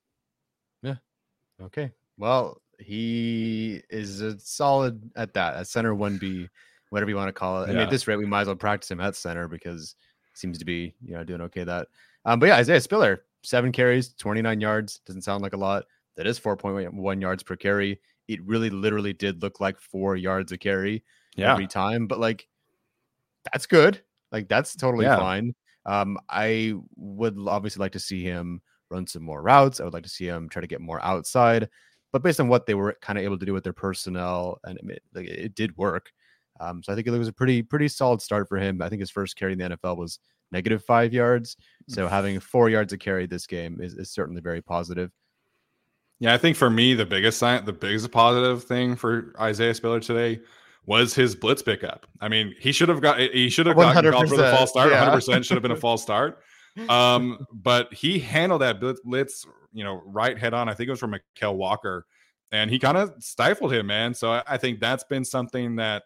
Yeah. 0.81 0.95
Okay. 1.61 1.91
Well, 2.17 2.61
he 2.79 3.81
is 3.89 4.21
a 4.21 4.39
solid 4.39 5.11
at 5.15 5.33
that, 5.33 5.55
at 5.55 5.67
center 5.67 5.93
1B, 5.95 6.49
whatever 6.89 7.09
you 7.09 7.15
want 7.15 7.29
to 7.29 7.33
call 7.33 7.63
it. 7.63 7.69
I 7.69 7.73
mean, 7.73 7.77
at 7.77 7.89
this 7.89 8.07
rate, 8.07 8.17
we 8.17 8.25
might 8.25 8.41
as 8.41 8.47
well 8.47 8.55
practice 8.55 8.91
him 8.91 8.99
at 8.99 9.15
center 9.15 9.47
because 9.47 9.95
he 10.33 10.37
seems 10.37 10.57
to 10.59 10.65
be, 10.65 10.95
you 11.03 11.13
know, 11.13 11.23
doing 11.23 11.41
okay 11.41 11.63
that. 11.63 11.87
Um, 12.25 12.39
but 12.39 12.47
yeah, 12.47 12.57
Isaiah 12.57 12.81
Spiller, 12.81 13.23
seven 13.47 13.71
carries, 13.71 14.13
29 14.13 14.59
yards. 14.61 14.99
Doesn't 15.05 15.21
sound 15.23 15.41
like 15.41 15.53
a 15.53 15.57
lot. 15.57 15.85
That 16.15 16.27
is 16.27 16.39
4.1 16.39 17.21
yards 17.21 17.43
per 17.43 17.55
carry. 17.55 17.99
It 18.27 18.43
really 18.43 18.69
literally 18.69 19.13
did 19.13 19.41
look 19.41 19.59
like 19.59 19.79
four 19.79 20.15
yards 20.15 20.51
a 20.51 20.57
carry 20.57 21.03
every 21.51 21.67
time, 21.67 22.07
but 22.07 22.19
like 22.19 22.47
that's 23.51 23.65
good. 23.65 24.01
Like 24.31 24.47
that's 24.49 24.75
totally 24.75 25.05
Yeah. 25.05 25.17
fine. 25.17 25.55
Um, 25.85 26.17
I 26.29 26.73
would 26.97 27.37
obviously 27.47 27.79
like 27.79 27.93
to 27.93 27.99
see 27.99 28.23
him 28.23 28.61
run 28.89 29.07
some 29.07 29.23
more 29.23 29.41
routes. 29.41 29.79
I 29.79 29.85
would 29.85 29.93
like 29.93 30.03
to 30.03 30.09
see 30.09 30.25
him 30.27 30.49
try 30.49 30.59
to 30.61 30.67
get 30.67 30.81
more 30.81 31.01
outside. 31.03 31.69
But 32.11 32.23
based 32.23 32.39
on 32.39 32.47
what 32.47 32.65
they 32.65 32.73
were 32.73 32.97
kind 33.01 33.17
of 33.19 33.23
able 33.23 33.37
to 33.37 33.45
do 33.45 33.53
with 33.53 33.63
their 33.63 33.73
personnel, 33.73 34.59
and 34.65 34.77
it, 34.89 35.03
like, 35.13 35.27
it 35.27 35.55
did 35.55 35.75
work. 35.77 36.11
Um, 36.59 36.81
so 36.81 36.91
I 36.91 36.95
think 36.95 37.07
it 37.07 37.11
was 37.11 37.27
a 37.27 37.33
pretty 37.33 37.61
pretty 37.61 37.87
solid 37.87 38.21
start 38.21 38.49
for 38.49 38.57
him. 38.57 38.81
I 38.81 38.89
think 38.89 38.99
his 39.01 39.11
first 39.11 39.35
carry 39.37 39.53
in 39.53 39.59
the 39.59 39.69
NFL 39.77 39.97
was 39.97 40.19
negative 40.51 40.83
five 40.83 41.13
yards. 41.13 41.57
So 41.87 42.07
having 42.07 42.39
four 42.39 42.69
yards 42.69 42.93
of 42.93 42.99
carry 42.99 43.25
this 43.25 43.47
game 43.47 43.79
is, 43.81 43.93
is 43.93 44.11
certainly 44.11 44.41
very 44.41 44.61
positive. 44.61 45.11
Yeah, 46.19 46.33
I 46.33 46.37
think 46.37 46.57
for 46.57 46.69
me 46.69 46.93
the 46.95 47.05
biggest 47.05 47.37
sign, 47.37 47.63
the 47.65 47.73
biggest 47.73 48.11
positive 48.11 48.63
thing 48.63 48.95
for 48.95 49.33
Isaiah 49.39 49.73
Spiller 49.73 49.99
today 49.99 50.41
was 50.85 51.13
his 51.13 51.35
blitz 51.35 51.61
pickup. 51.61 52.07
I 52.21 52.27
mean, 52.27 52.55
he 52.59 52.71
should 52.71 52.89
have 52.89 53.01
got 53.01 53.19
he 53.19 53.49
should 53.49 53.67
have 53.67 53.75
gotten 53.75 54.11
called 54.11 54.29
for 54.29 54.37
the 54.37 54.51
false 54.51 54.71
start. 54.71 54.89
100 54.89 55.11
percent 55.11 55.45
should 55.45 55.55
have 55.55 55.61
been 55.61 55.71
a 55.71 55.75
false 55.75 56.01
start. 56.01 56.39
Um, 56.89 57.43
but 57.51 57.91
he 57.91 58.19
handled 58.19 58.61
that 58.61 58.79
blitz, 58.79 58.99
blitz, 59.03 59.47
you 59.73 59.83
know, 59.83 60.03
right 60.05 60.37
head 60.37 60.53
on. 60.53 60.69
I 60.69 60.75
think 60.75 60.87
it 60.87 60.91
was 60.91 60.99
from 60.99 61.15
Mykal 61.35 61.55
Walker, 61.55 62.05
and 62.51 62.69
he 62.69 62.77
kind 62.77 62.95
of 62.95 63.15
stifled 63.17 63.73
him, 63.73 63.87
man. 63.87 64.13
So 64.13 64.33
I, 64.33 64.43
I 64.47 64.57
think 64.57 64.79
that's 64.79 65.03
been 65.03 65.25
something 65.25 65.77
that 65.77 66.03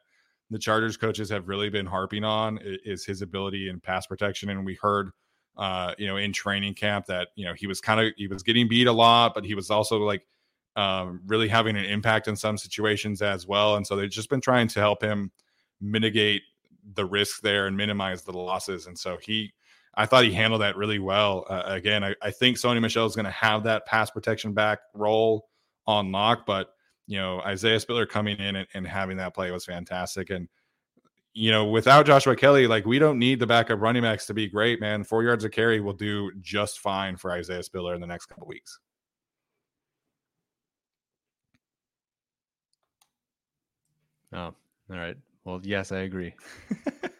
the 0.51 0.59
Chargers 0.59 0.97
coaches 0.97 1.29
have 1.29 1.47
really 1.47 1.69
been 1.69 1.85
harping 1.85 2.23
on 2.23 2.59
is 2.61 3.05
his 3.05 3.21
ability 3.21 3.69
in 3.69 3.79
pass 3.79 4.05
protection. 4.05 4.49
And 4.49 4.65
we 4.65 4.77
heard, 4.81 5.11
uh, 5.57 5.95
you 5.97 6.05
know, 6.05 6.17
in 6.17 6.33
training 6.33 6.75
camp 6.75 7.05
that 7.07 7.29
you 7.35 7.45
know 7.45 7.53
he 7.53 7.65
was 7.67 7.79
kind 7.79 7.99
of 8.01 8.13
he 8.17 8.27
was 8.27 8.43
getting 8.43 8.67
beat 8.67 8.87
a 8.87 8.91
lot, 8.91 9.33
but 9.33 9.45
he 9.45 9.55
was 9.55 9.71
also 9.71 9.97
like 9.97 10.23
um, 10.75 11.21
really 11.25 11.47
having 11.47 11.77
an 11.77 11.85
impact 11.85 12.27
in 12.27 12.35
some 12.35 12.57
situations 12.57 13.21
as 13.21 13.47
well. 13.47 13.77
And 13.77 13.87
so 13.87 13.95
they've 13.95 14.09
just 14.09 14.29
been 14.29 14.41
trying 14.41 14.67
to 14.69 14.79
help 14.79 15.01
him 15.01 15.31
mitigate 15.79 16.43
the 16.95 17.05
risk 17.05 17.41
there 17.41 17.67
and 17.67 17.75
minimize 17.75 18.23
the 18.23 18.31
losses. 18.31 18.87
And 18.87 18.97
so 18.97 19.17
he, 19.21 19.53
I 19.95 20.05
thought 20.05 20.23
he 20.23 20.31
handled 20.31 20.61
that 20.61 20.77
really 20.77 20.99
well. 20.99 21.45
Uh, 21.49 21.63
again, 21.65 22.03
I, 22.03 22.15
I 22.21 22.31
think 22.31 22.57
Sony 22.57 22.81
Michel 22.81 23.05
is 23.05 23.15
going 23.15 23.25
to 23.25 23.31
have 23.31 23.63
that 23.63 23.85
pass 23.85 24.09
protection 24.09 24.53
back 24.53 24.79
role 24.93 25.49
on 25.87 26.11
lock, 26.11 26.45
but 26.45 26.73
you 27.07 27.17
know 27.17 27.41
Isaiah 27.41 27.79
Spiller 27.79 28.05
coming 28.05 28.37
in 28.37 28.55
and, 28.57 28.67
and 28.73 28.87
having 28.87 29.17
that 29.17 29.33
play 29.33 29.51
was 29.51 29.65
fantastic. 29.65 30.29
And 30.29 30.47
you 31.33 31.51
know, 31.51 31.65
without 31.65 32.05
Joshua 32.05 32.35
Kelly, 32.35 32.67
like 32.67 32.85
we 32.85 32.99
don't 32.99 33.19
need 33.19 33.39
the 33.39 33.47
backup 33.47 33.79
running 33.79 34.03
backs 34.03 34.25
to 34.27 34.33
be 34.33 34.47
great, 34.47 34.81
man. 34.81 35.03
Four 35.03 35.23
yards 35.23 35.43
of 35.43 35.51
carry 35.51 35.79
will 35.79 35.93
do 35.93 36.31
just 36.41 36.79
fine 36.79 37.15
for 37.15 37.31
Isaiah 37.31 37.63
Spiller 37.63 37.95
in 37.95 38.01
the 38.01 38.07
next 38.07 38.25
couple 38.25 38.47
weeks. 38.47 38.79
Oh, 44.33 44.39
all 44.39 44.55
right. 44.89 45.17
Well, 45.43 45.59
yes, 45.63 45.91
I 45.91 45.99
agree. 45.99 46.33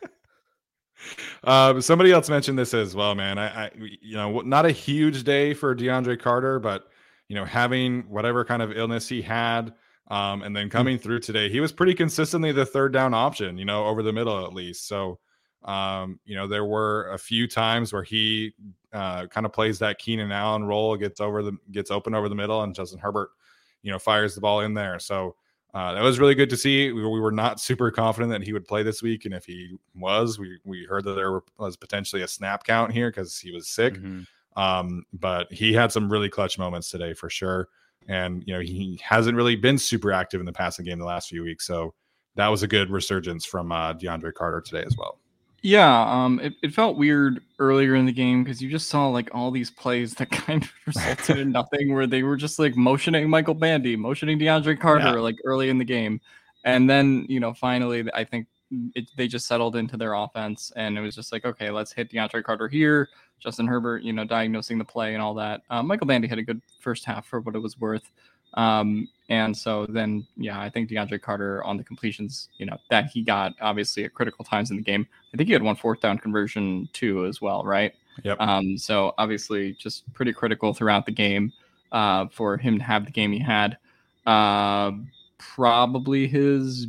Um, 1.44 1.82
somebody 1.82 2.12
else 2.12 2.30
mentioned 2.30 2.60
this 2.60 2.74
as 2.74 2.96
well, 2.96 3.16
man. 3.16 3.40
I, 3.40 3.66
I, 3.66 3.72
you 3.76 4.16
know, 4.16 4.42
not 4.42 4.66
a 4.66 4.72
huge 4.72 5.24
day 5.24 5.54
for 5.54 5.76
DeAndre 5.76 6.20
Carter, 6.20 6.60
but 6.60 6.91
you 7.32 7.36
know, 7.36 7.46
having 7.46 8.02
whatever 8.10 8.44
kind 8.44 8.62
of 8.62 8.76
illness 8.76 9.08
he 9.08 9.22
had, 9.22 9.74
um, 10.10 10.42
and 10.42 10.54
then 10.54 10.70
coming 10.70 10.98
through 10.98 11.22
today, 11.22 11.48
he 11.50 11.62
was 11.62 11.72
pretty 11.72 11.94
consistently 11.94 12.52
the 12.52 12.66
third 12.66 12.92
down 12.92 13.14
option, 13.14 13.58
you 13.58 13.64
know, 13.64 13.86
over 13.86 14.04
the 14.04 14.12
middle 14.12 14.46
at 14.46 14.52
least. 14.52 14.86
So, 14.86 15.18
um, 15.64 16.20
you 16.26 16.36
know, 16.36 16.46
there 16.46 16.66
were 16.66 17.10
a 17.14 17.18
few 17.18 17.48
times 17.48 17.94
where 17.94 18.04
he 18.04 18.52
uh, 18.92 19.28
kind 19.28 19.46
of 19.46 19.54
plays 19.54 19.80
that 19.80 19.98
Keenan 19.98 20.34
Allen 20.34 20.66
role, 20.66 20.98
gets 20.98 21.22
over 21.22 21.42
the 21.42 21.54
gets 21.72 21.90
open 21.90 22.14
over 22.14 22.28
the 22.28 22.36
middle, 22.36 22.64
and 22.64 22.76
Justin 22.76 23.00
Herbert, 23.00 23.30
you 23.82 23.94
know, 23.94 23.98
fires 23.98 24.36
the 24.36 24.42
ball 24.42 24.60
in 24.60 24.74
there. 24.74 25.00
So 25.00 25.38
uh, 25.74 25.94
that 25.94 26.02
was 26.04 26.20
really 26.20 26.36
good 26.36 26.50
to 26.50 26.58
see. 26.58 26.92
We, 26.92 27.02
we 27.08 27.22
were 27.22 27.32
not 27.32 27.62
super 27.62 27.92
confident 27.92 28.34
that 28.34 28.44
he 28.44 28.52
would 28.52 28.66
play 28.66 28.84
this 28.84 29.02
week, 29.02 29.24
and 29.24 29.34
if 29.34 29.46
he 29.46 29.78
was, 29.96 30.38
we 30.38 30.60
we 30.66 30.84
heard 30.84 31.06
that 31.06 31.14
there 31.16 31.40
was 31.58 31.78
potentially 31.78 32.24
a 32.24 32.28
snap 32.28 32.66
count 32.66 32.92
here 32.92 33.10
because 33.10 33.40
he 33.40 33.52
was 33.52 33.70
sick. 33.70 33.94
Mhm. 33.94 34.28
Um, 34.56 35.06
but 35.14 35.52
he 35.52 35.74
had 35.74 35.91
some 35.91 36.12
really 36.12 36.30
clutch 36.30 36.58
moments 36.58 36.89
today 36.89 37.14
for 37.14 37.30
sure. 37.30 37.70
And 38.08 38.43
you 38.45 38.54
know, 38.54 38.60
he 38.60 38.99
hasn't 39.04 39.36
really 39.38 39.56
been 39.56 39.78
super 39.78 40.12
active 40.12 40.39
in 40.39 40.45
the 40.45 40.52
passing 40.54 40.86
game 40.86 40.99
the 40.99 41.06
last 41.06 41.30
few 41.30 41.43
weeks. 41.43 41.66
So 41.66 41.93
that 42.36 42.47
was 42.47 42.64
a 42.64 42.68
good 42.68 42.89
resurgence 42.89 43.45
from 43.45 43.72
uh 43.72 43.93
DeAndre 43.93 44.34
Carter 44.34 44.62
today 44.62 44.84
as 44.86 44.97
well. 44.97 45.20
Yeah, 45.64 46.12
um, 46.12 46.39
it, 46.39 46.54
it 46.64 46.74
felt 46.74 46.97
weird 46.97 47.39
earlier 47.60 47.93
in 47.93 48.08
the 48.08 48.12
game 48.12 48.43
because 48.43 48.64
you 48.64 48.70
just 48.72 48.89
saw 48.89 49.08
like 49.10 49.30
all 49.32 49.52
these 49.52 49.70
plays 49.70 50.16
that 50.16 50.32
kind 50.32 50.64
of 50.64 50.72
resulted 50.88 51.38
in 51.38 51.52
nothing, 51.52 51.93
where 51.93 52.08
they 52.08 52.24
were 52.24 52.36
just 52.36 52.58
like 52.58 52.76
motioning 52.76 53.30
Michael 53.30 53.54
Bandy, 53.54 53.95
motioning 53.95 54.39
DeAndre 54.39 54.80
Carter, 54.80 55.06
Yeah. 55.06 55.12
like 55.20 55.36
early 55.45 55.70
in 55.70 55.78
the 55.78 55.86
game, 55.86 56.20
and 56.64 56.89
then 56.89 57.28
you 57.30 57.39
know 57.39 57.54
finally 57.54 58.04
I 58.14 58.24
think 58.24 58.47
it, 58.96 59.10
they 59.16 59.28
just 59.28 59.48
settled 59.48 59.76
into 59.76 59.98
their 59.98 60.14
offense, 60.14 60.72
and 60.76 60.98
it 60.98 61.02
was 61.02 61.16
just 61.16 61.32
like 61.32 61.46
okay, 61.46 61.70
let's 61.70 61.92
hit 61.92 62.12
DeAndre 62.12 62.44
Carter 62.44 62.68
here, 62.68 63.10
Justin 63.40 63.68
Herbert, 63.68 64.04
you 64.04 64.14
know, 64.14 64.24
diagnosing 64.26 64.78
the 64.78 64.86
play 64.86 65.14
and 65.14 65.22
all 65.22 65.34
that. 65.36 65.62
Uh, 65.70 65.84
Michael 65.84 66.08
Bandy 66.08 66.28
had 66.28 66.40
a 66.40 66.44
good 66.44 66.62
first 66.80 67.06
half 67.06 67.26
for 67.26 67.42
what 67.42 67.56
it 67.56 67.60
was 67.60 67.80
worth. 67.80 68.12
Um, 68.54 69.08
and 69.30 69.56
so 69.56 69.86
then, 69.86 70.28
yeah, 70.36 70.60
I 70.60 70.70
think 70.70 70.90
DeAndre 70.90 71.22
Carter 71.22 71.64
on 71.64 71.78
the 71.78 71.84
completions, 71.84 72.50
you 72.58 72.66
know, 72.66 72.78
that 72.90 73.06
he 73.06 73.22
got 73.22 73.54
obviously 73.62 74.04
at 74.04 74.14
critical 74.14 74.44
times 74.44 74.72
in 74.72 74.78
the 74.78 74.84
game. 74.84 75.08
I 75.34 75.38
think 75.38 75.48
he 75.48 75.54
had 75.54 75.64
one 75.64 75.78
fourth 75.78 76.02
down 76.02 76.18
conversion 76.18 76.90
too, 76.92 77.26
as 77.26 77.42
well, 77.42 77.64
right? 77.64 77.94
Yep. 78.24 78.42
Um, 78.42 78.78
so 78.78 79.14
obviously, 79.18 79.74
just 79.74 80.12
pretty 80.14 80.34
critical 80.34 80.74
throughout 80.74 81.06
the 81.06 81.14
game 81.14 81.54
uh, 81.92 82.28
for 82.28 82.58
him 82.58 82.78
to 82.78 82.84
have 82.84 83.06
the 83.06 83.12
game 83.12 83.32
he 83.32 83.40
had. 83.40 83.78
Uh, 84.26 84.92
probably 85.38 86.28
his 86.28 86.88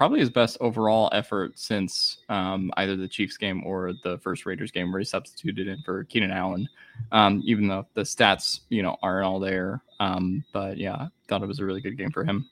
probably 0.00 0.18
his 0.18 0.30
best 0.30 0.56
overall 0.62 1.10
effort 1.12 1.58
since 1.58 2.24
um, 2.30 2.70
either 2.78 2.96
the 2.96 3.06
Chiefs 3.06 3.36
game 3.36 3.62
or 3.66 3.92
the 4.02 4.16
first 4.22 4.46
Raiders 4.46 4.70
game, 4.70 4.90
where 4.90 4.98
he 4.98 5.04
substituted 5.04 5.68
in 5.68 5.76
for 5.82 6.04
Keenan 6.04 6.30
Allen. 6.30 6.66
Um, 7.12 7.42
even 7.44 7.68
though 7.68 7.86
the 7.92 8.00
stats, 8.00 8.60
you 8.70 8.82
know, 8.82 8.96
aren't 9.02 9.26
all 9.26 9.38
there, 9.38 9.82
um, 10.00 10.42
but 10.54 10.78
yeah, 10.78 11.08
thought 11.28 11.42
it 11.42 11.46
was 11.46 11.60
a 11.60 11.66
really 11.66 11.82
good 11.82 11.98
game 11.98 12.10
for 12.10 12.24
him. 12.24 12.48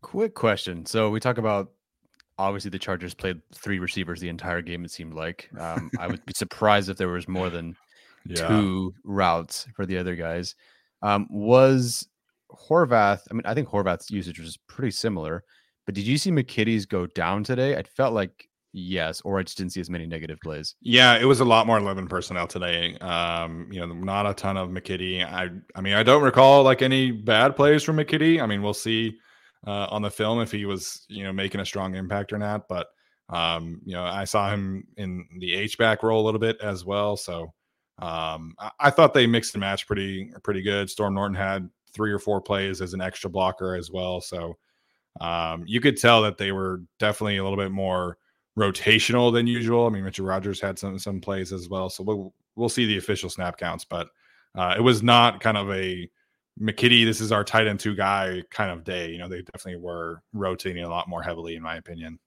Quick 0.00 0.34
question. 0.34 0.84
So 0.86 1.08
we 1.08 1.20
talk 1.20 1.38
about 1.38 1.70
obviously 2.36 2.70
the 2.70 2.80
Chargers 2.80 3.14
played 3.14 3.40
three 3.54 3.78
receivers 3.78 4.18
the 4.20 4.28
entire 4.28 4.60
game. 4.60 4.84
It 4.84 4.90
seemed 4.90 5.14
like 5.14 5.50
um, 5.56 5.88
I 6.00 6.08
would 6.08 6.26
be 6.26 6.32
surprised 6.34 6.88
if 6.90 6.96
there 6.96 7.06
was 7.10 7.28
more 7.28 7.48
than 7.48 7.76
Yeah. 8.26 8.48
two 8.48 8.92
routes 9.04 9.68
for 9.76 9.86
the 9.86 9.98
other 9.98 10.16
guys. 10.16 10.56
Um, 11.00 11.28
was 11.30 12.08
Horvath? 12.50 13.20
I 13.30 13.34
mean, 13.34 13.42
I 13.44 13.54
think 13.54 13.68
Horvath's 13.68 14.10
usage 14.10 14.40
was 14.40 14.56
pretty 14.66 14.90
similar. 14.90 15.44
But 15.86 15.94
did 15.94 16.06
you 16.06 16.18
see 16.18 16.30
McKitty's 16.30 16.86
go 16.86 17.06
down 17.06 17.44
today? 17.44 17.76
I 17.76 17.82
felt 17.82 18.14
like 18.14 18.48
yes, 18.72 19.20
or 19.22 19.38
I 19.38 19.42
just 19.42 19.58
didn't 19.58 19.72
see 19.72 19.80
as 19.80 19.90
many 19.90 20.06
negative 20.06 20.38
plays. 20.40 20.74
Yeah, 20.80 21.16
it 21.18 21.24
was 21.24 21.40
a 21.40 21.44
lot 21.44 21.66
more 21.66 21.78
11 21.78 22.08
personnel 22.08 22.46
today. 22.46 22.96
Um, 22.98 23.68
you 23.70 23.80
know, 23.80 23.92
not 23.92 24.26
a 24.26 24.34
ton 24.34 24.56
of 24.56 24.70
McKitty. 24.70 25.24
I 25.24 25.50
I 25.74 25.80
mean, 25.80 25.94
I 25.94 26.02
don't 26.02 26.22
recall 26.22 26.62
like 26.62 26.82
any 26.82 27.10
bad 27.10 27.56
plays 27.56 27.82
from 27.82 27.96
McKitty. 27.96 28.40
I 28.42 28.46
mean, 28.46 28.62
we'll 28.62 28.74
see 28.74 29.18
uh, 29.66 29.86
on 29.90 30.02
the 30.02 30.10
film 30.10 30.40
if 30.40 30.50
he 30.50 30.64
was, 30.64 31.04
you 31.08 31.24
know, 31.24 31.32
making 31.32 31.60
a 31.60 31.66
strong 31.66 31.94
impact 31.94 32.32
or 32.32 32.38
not. 32.38 32.68
But 32.68 32.88
um, 33.28 33.80
you 33.84 33.94
know, 33.94 34.04
I 34.04 34.24
saw 34.24 34.50
him 34.50 34.84
in 34.96 35.26
the 35.38 35.54
H 35.54 35.78
back 35.78 36.02
role 36.02 36.22
a 36.22 36.24
little 36.24 36.40
bit 36.40 36.58
as 36.60 36.84
well. 36.84 37.16
So 37.16 37.52
um, 37.98 38.54
I, 38.58 38.70
I 38.80 38.90
thought 38.90 39.14
they 39.14 39.26
mixed 39.26 39.54
and 39.54 39.60
matched 39.60 39.86
pretty 39.86 40.32
pretty 40.42 40.62
good. 40.62 40.90
Storm 40.90 41.14
Norton 41.14 41.36
had 41.36 41.68
three 41.92 42.12
or 42.12 42.18
four 42.18 42.40
plays 42.40 42.80
as 42.80 42.94
an 42.94 43.00
extra 43.00 43.30
blocker 43.30 43.74
as 43.74 43.90
well. 43.90 44.20
So 44.20 44.56
um, 45.20 45.64
you 45.66 45.80
could 45.80 45.96
tell 45.96 46.22
that 46.22 46.38
they 46.38 46.52
were 46.52 46.82
definitely 46.98 47.36
a 47.36 47.42
little 47.42 47.58
bit 47.58 47.72
more 47.72 48.18
rotational 48.58 49.32
than 49.32 49.46
usual. 49.46 49.86
I 49.86 49.90
mean, 49.90 50.04
Richard 50.04 50.24
Rogers 50.24 50.60
had 50.60 50.78
some 50.78 50.98
some 50.98 51.20
plays 51.20 51.52
as 51.52 51.68
well, 51.68 51.88
so 51.88 52.02
we'll 52.02 52.34
we'll 52.56 52.68
see 52.68 52.86
the 52.86 52.98
official 52.98 53.30
snap 53.30 53.58
counts, 53.58 53.84
but 53.84 54.08
uh, 54.54 54.74
it 54.76 54.80
was 54.80 55.02
not 55.02 55.40
kind 55.40 55.56
of 55.56 55.70
a 55.70 56.08
McKitty. 56.60 57.04
This 57.04 57.20
is 57.20 57.32
our 57.32 57.44
tight 57.44 57.66
end 57.66 57.80
two 57.80 57.94
guy 57.94 58.42
kind 58.50 58.70
of 58.70 58.84
day. 58.84 59.10
You 59.10 59.18
know, 59.18 59.28
they 59.28 59.42
definitely 59.42 59.80
were 59.80 60.22
rotating 60.32 60.84
a 60.84 60.88
lot 60.88 61.08
more 61.08 61.22
heavily, 61.22 61.56
in 61.56 61.62
my 61.62 61.76
opinion. 61.76 62.18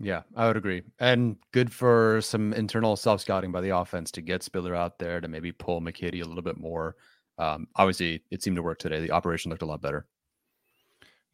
Yeah, 0.00 0.22
I 0.36 0.46
would 0.46 0.56
agree. 0.56 0.82
And 1.00 1.36
good 1.52 1.72
for 1.72 2.20
some 2.22 2.52
internal 2.52 2.96
self 2.96 3.20
scouting 3.20 3.50
by 3.50 3.60
the 3.60 3.76
offense 3.76 4.10
to 4.12 4.20
get 4.22 4.42
Spiller 4.42 4.74
out 4.74 4.98
there 4.98 5.20
to 5.20 5.28
maybe 5.28 5.52
pull 5.52 5.80
McKitty 5.80 6.22
a 6.22 6.28
little 6.28 6.42
bit 6.42 6.56
more. 6.56 6.96
Um, 7.36 7.68
obviously, 7.76 8.22
it 8.30 8.42
seemed 8.42 8.56
to 8.56 8.62
work 8.62 8.78
today. 8.78 9.00
The 9.00 9.10
operation 9.10 9.50
looked 9.50 9.62
a 9.62 9.66
lot 9.66 9.82
better. 9.82 10.06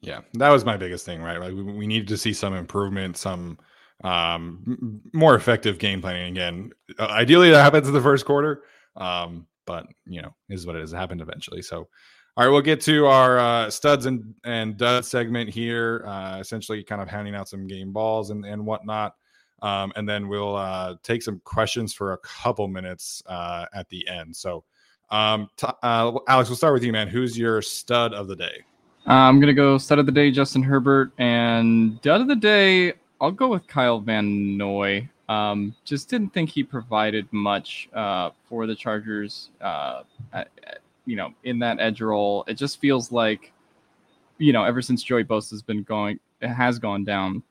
Yeah, 0.04 0.20
that 0.34 0.50
was 0.50 0.64
my 0.64 0.76
biggest 0.76 1.04
thing, 1.06 1.22
right? 1.22 1.40
Like 1.40 1.54
we, 1.54 1.62
we 1.62 1.86
needed 1.86 2.08
to 2.08 2.16
see 2.16 2.32
some 2.32 2.54
improvement, 2.54 3.16
some 3.16 3.58
um 4.02 5.00
more 5.12 5.34
effective 5.34 5.78
game 5.78 6.00
planning 6.02 6.30
again. 6.30 6.70
Uh, 6.98 7.06
ideally, 7.06 7.50
that 7.50 7.62
happens 7.62 7.88
in 7.88 7.94
the 7.94 8.02
first 8.02 8.26
quarter, 8.26 8.64
um, 8.96 9.46
but 9.66 9.86
you 10.06 10.20
know, 10.20 10.34
is 10.48 10.66
what 10.66 10.76
it 10.76 10.82
is. 10.82 10.92
It 10.92 10.96
happened 10.96 11.20
eventually. 11.20 11.62
So, 11.62 11.88
all 12.36 12.44
right, 12.44 12.48
we'll 12.48 12.60
get 12.60 12.80
to 12.82 13.06
our 13.06 13.38
uh, 13.38 13.70
studs 13.70 14.06
and 14.06 14.34
and 14.44 14.76
duds 14.76 15.08
segment 15.08 15.48
here. 15.50 16.04
Uh, 16.06 16.38
essentially, 16.40 16.82
kind 16.82 17.00
of 17.00 17.08
handing 17.08 17.34
out 17.34 17.48
some 17.48 17.66
game 17.66 17.92
balls 17.92 18.30
and 18.30 18.44
and 18.44 18.64
whatnot. 18.66 19.14
Um, 19.62 19.92
and 19.96 20.06
then 20.06 20.28
we'll 20.28 20.56
uh, 20.56 20.96
take 21.02 21.22
some 21.22 21.40
questions 21.44 21.94
for 21.94 22.12
a 22.12 22.18
couple 22.18 22.68
minutes 22.68 23.22
uh, 23.26 23.64
at 23.72 23.88
the 23.88 24.06
end. 24.08 24.36
So, 24.36 24.62
um, 25.10 25.48
t- 25.56 25.66
uh, 25.82 26.18
Alex, 26.28 26.50
we'll 26.50 26.56
start 26.56 26.74
with 26.74 26.84
you, 26.84 26.92
man. 26.92 27.08
Who's 27.08 27.38
your 27.38 27.62
stud 27.62 28.12
of 28.12 28.28
the 28.28 28.36
day? 28.36 28.64
Uh, 29.06 29.12
I'm 29.12 29.38
gonna 29.38 29.52
go 29.52 29.76
stud 29.76 29.98
of 29.98 30.06
the 30.06 30.12
day, 30.12 30.30
Justin 30.30 30.62
Herbert, 30.62 31.12
and 31.18 32.00
dud 32.00 32.22
of 32.22 32.28
the 32.28 32.36
day. 32.36 32.94
I'll 33.20 33.30
go 33.30 33.48
with 33.48 33.66
Kyle 33.66 34.00
Van 34.00 34.56
Noy. 34.56 35.08
Um, 35.28 35.74
just 35.84 36.08
didn't 36.08 36.32
think 36.32 36.50
he 36.50 36.62
provided 36.62 37.30
much 37.30 37.88
uh, 37.94 38.30
for 38.48 38.66
the 38.66 38.74
Chargers. 38.74 39.50
Uh, 39.60 40.02
at, 40.32 40.48
at- 40.66 40.78
you 41.06 41.16
know, 41.16 41.34
in 41.44 41.58
that 41.58 41.80
edge 41.80 42.00
role, 42.00 42.44
it 42.48 42.54
just 42.54 42.80
feels 42.80 43.12
like, 43.12 43.52
you 44.38 44.54
know, 44.54 44.64
ever 44.64 44.80
since 44.80 45.02
Joey 45.02 45.22
Bosa 45.22 45.50
has 45.50 45.60
been 45.60 45.82
going, 45.82 46.18
it 46.40 46.48
has 46.48 46.78
gone 46.78 47.04
down. 47.04 47.42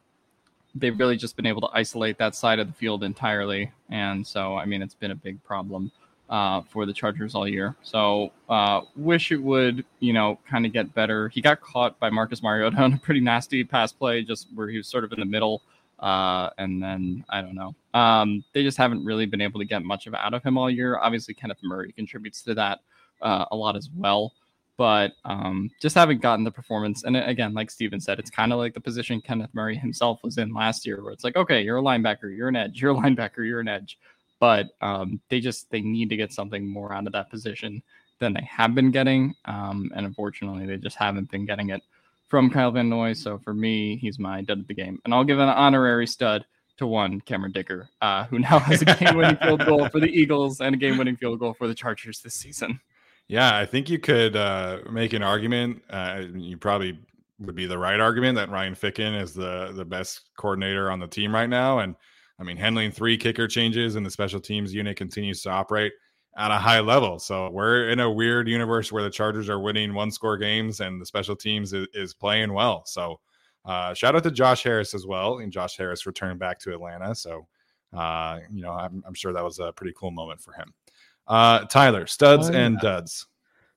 They've 0.74 0.98
really 0.98 1.18
just 1.18 1.36
been 1.36 1.46
able 1.46 1.62
to 1.62 1.70
isolate 1.72 2.18
that 2.18 2.34
side 2.34 2.58
of 2.58 2.66
the 2.66 2.74
field 2.74 3.04
entirely, 3.04 3.72
and 3.92 4.26
so 4.26 4.58
I 4.58 4.66
mean, 4.66 4.82
it's 4.82 4.96
been 4.96 5.12
a 5.12 5.16
big 5.16 5.44
problem 5.44 5.92
uh, 6.34 6.62
for 6.68 6.88
the 6.88 6.94
Chargers 6.94 7.36
all 7.36 7.48
year. 7.48 7.76
So 7.84 8.32
uh, 8.50 8.82
wish 8.96 9.32
it 9.32 9.38
would, 9.38 9.86
you 10.00 10.14
know, 10.14 10.40
kind 10.50 10.66
of 10.66 10.74
get 10.74 10.92
better. 10.96 11.30
He 11.30 11.42
got 11.42 11.62
caught 11.62 12.00
by 12.00 12.10
Marcus 12.10 12.42
Mariota 12.42 12.76
on 12.82 12.94
a 12.94 12.98
pretty 12.98 13.20
nasty 13.20 13.64
pass 13.64 13.92
play, 13.94 14.24
just 14.24 14.48
where 14.56 14.68
he 14.68 14.78
was 14.78 14.88
sort 14.88 15.04
of 15.04 15.14
in 15.14 15.20
the 15.20 15.28
middle. 15.28 15.62
Uh, 16.00 16.50
and 16.58 16.82
then 16.82 17.24
I 17.30 17.42
don't 17.42 17.54
know. 17.54 17.76
Um, 17.94 18.44
they 18.54 18.64
just 18.64 18.80
haven't 18.80 19.06
really 19.06 19.28
been 19.28 19.42
able 19.42 19.60
to 19.60 19.66
get 19.66 19.84
much 19.84 20.08
of 20.08 20.16
out 20.16 20.34
of 20.34 20.42
him 20.42 20.58
all 20.58 20.72
year. 20.72 20.98
Obviously, 20.98 21.36
Kenneth 21.36 21.60
Murray 21.62 21.92
contributes 21.92 22.42
to 22.42 22.56
that 22.56 22.80
uh, 23.22 23.46
a 23.52 23.56
lot 23.56 23.76
as 23.76 23.92
well. 23.96 24.34
But 24.76 25.12
um, 25.26 25.70
just 25.80 25.94
haven't 25.94 26.24
gotten 26.24 26.44
the 26.44 26.52
performance. 26.52 27.04
And 27.04 27.16
again, 27.16 27.54
like 27.54 27.70
Steven 27.70 28.02
said, 28.02 28.18
it's 28.18 28.32
kind 28.32 28.52
of 28.52 28.58
like 28.58 28.74
the 28.74 28.82
position 28.82 29.22
Kenneth 29.22 29.52
Murray 29.54 29.78
himself 29.78 30.20
was 30.24 30.40
in 30.40 30.52
last 30.52 30.84
year, 30.88 31.04
where 31.04 31.14
it's 31.14 31.24
like, 31.24 31.36
okay, 31.36 31.62
you're 31.62 31.78
a 31.78 31.82
linebacker, 31.82 32.36
you're 32.36 32.48
an 32.48 32.56
edge, 32.56 32.82
you're 32.82 32.92
a 32.92 32.96
linebacker, 32.96 33.46
you're 33.48 33.60
an 33.60 33.68
edge 33.68 34.00
but 34.44 34.72
um, 34.82 35.22
they 35.30 35.40
just 35.40 35.72
they 35.72 35.80
need 35.80 36.10
to 36.10 36.18
get 36.18 36.34
something 36.34 36.68
more 36.68 36.92
out 36.92 37.08
of 37.08 37.14
that 37.14 37.30
position 37.30 37.82
than 38.20 38.34
they 38.34 38.44
have 38.44 38.76
been 38.76 38.92
getting, 38.92 39.34
um, 39.46 39.90
and 39.96 40.06
unfortunately, 40.06 40.66
they 40.66 40.76
just 40.76 40.98
haven't 40.98 41.32
been 41.32 41.46
getting 41.46 41.70
it 41.70 41.82
from 42.28 42.50
Kyle 42.50 42.70
Van 42.70 42.90
Noy. 42.90 43.14
So 43.14 43.38
for 43.38 43.54
me, 43.54 43.96
he's 43.96 44.20
my 44.20 44.42
dud 44.42 44.60
of 44.60 44.68
the 44.68 44.74
game, 44.74 45.00
and 45.06 45.14
I'll 45.14 45.24
give 45.24 45.40
an 45.40 45.48
honorary 45.48 46.08
stud 46.08 46.44
to 46.76 46.86
one 46.86 47.22
Cameron 47.22 47.54
Dicker, 47.54 47.88
uh, 48.02 48.26
who 48.26 48.40
now 48.40 48.60
has 48.60 48.82
a 48.82 48.86
game-winning 48.86 49.38
field 49.38 49.66
goal 49.66 49.88
for 49.88 50.02
the 50.02 50.10
Eagles 50.10 50.60
and 50.60 50.76
a 50.76 50.78
game-winning 50.78 51.16
field 51.16 51.40
goal 51.40 51.54
for 51.54 51.70
the 51.70 51.74
Chargers 51.74 52.20
this 52.20 52.34
season. 52.34 52.82
Yeah, 53.30 53.58
I 53.58 53.66
think 53.66 53.90
you 53.90 53.98
could 53.98 54.36
uh, 54.36 54.80
make 54.92 55.14
an 55.14 55.24
argument. 55.24 55.84
Uh, 55.90 56.24
you 56.36 56.58
probably 56.58 57.00
would 57.40 57.56
be 57.56 57.66
the 57.66 57.78
right 57.78 58.02
argument 58.02 58.36
that 58.36 58.50
Ryan 58.50 58.76
Ficken 58.76 59.22
is 59.22 59.34
the 59.34 59.72
the 59.74 59.86
best 59.86 60.32
coordinator 60.36 60.92
on 60.92 61.00
the 61.00 61.08
team 61.08 61.34
right 61.34 61.50
now, 61.50 61.80
and 61.80 61.96
I 62.44 62.46
mean, 62.46 62.58
handling 62.58 62.92
three 62.92 63.18
kicker 63.18 63.48
changes 63.48 63.96
and 63.96 64.06
the 64.06 64.12
special 64.12 64.42
teams 64.42 64.74
unit 64.74 64.98
continues 64.98 65.42
to 65.44 65.50
operate 65.50 65.94
at 66.36 66.52
a 66.52 66.58
high 66.58 66.82
level. 66.82 67.18
So 67.20 67.50
we're 67.50 67.90
in 67.90 68.02
a 68.02 68.12
weird 68.12 68.50
universe 68.50 68.92
where 68.92 69.02
the 69.02 69.10
Chargers 69.10 69.50
are 69.50 69.60
winning 69.60 69.94
one 69.94 70.12
score 70.12 70.38
games 70.38 70.82
and 70.82 71.00
the 71.00 71.06
special 71.06 71.38
teams 71.38 71.72
is, 71.72 71.88
is 71.94 72.14
playing 72.14 72.52
well. 72.52 72.84
So 72.86 73.22
uh, 73.64 73.94
shout 73.94 74.18
out 74.18 74.24
to 74.24 74.32
Josh 74.32 74.62
Harris 74.64 74.94
as 74.94 75.06
well. 75.06 75.38
And 75.38 75.54
Josh 75.54 75.78
Harris 75.78 76.06
returned 76.06 76.38
back 76.38 76.60
to 76.60 76.74
Atlanta. 76.74 77.16
So, 77.16 77.48
uh, 77.96 78.40
you 78.52 78.62
know, 78.62 78.72
I'm, 78.72 79.02
I'm 79.08 79.14
sure 79.14 79.32
that 79.32 79.44
was 79.44 79.60
a 79.60 79.72
pretty 79.72 79.94
cool 79.98 80.12
moment 80.12 80.42
for 80.42 80.52
him. 80.52 80.74
Uh, 81.26 81.60
Tyler, 81.66 82.08
studs 82.08 82.50
Oh, 82.50 82.54
and 82.54 82.78
duds. 82.80 83.26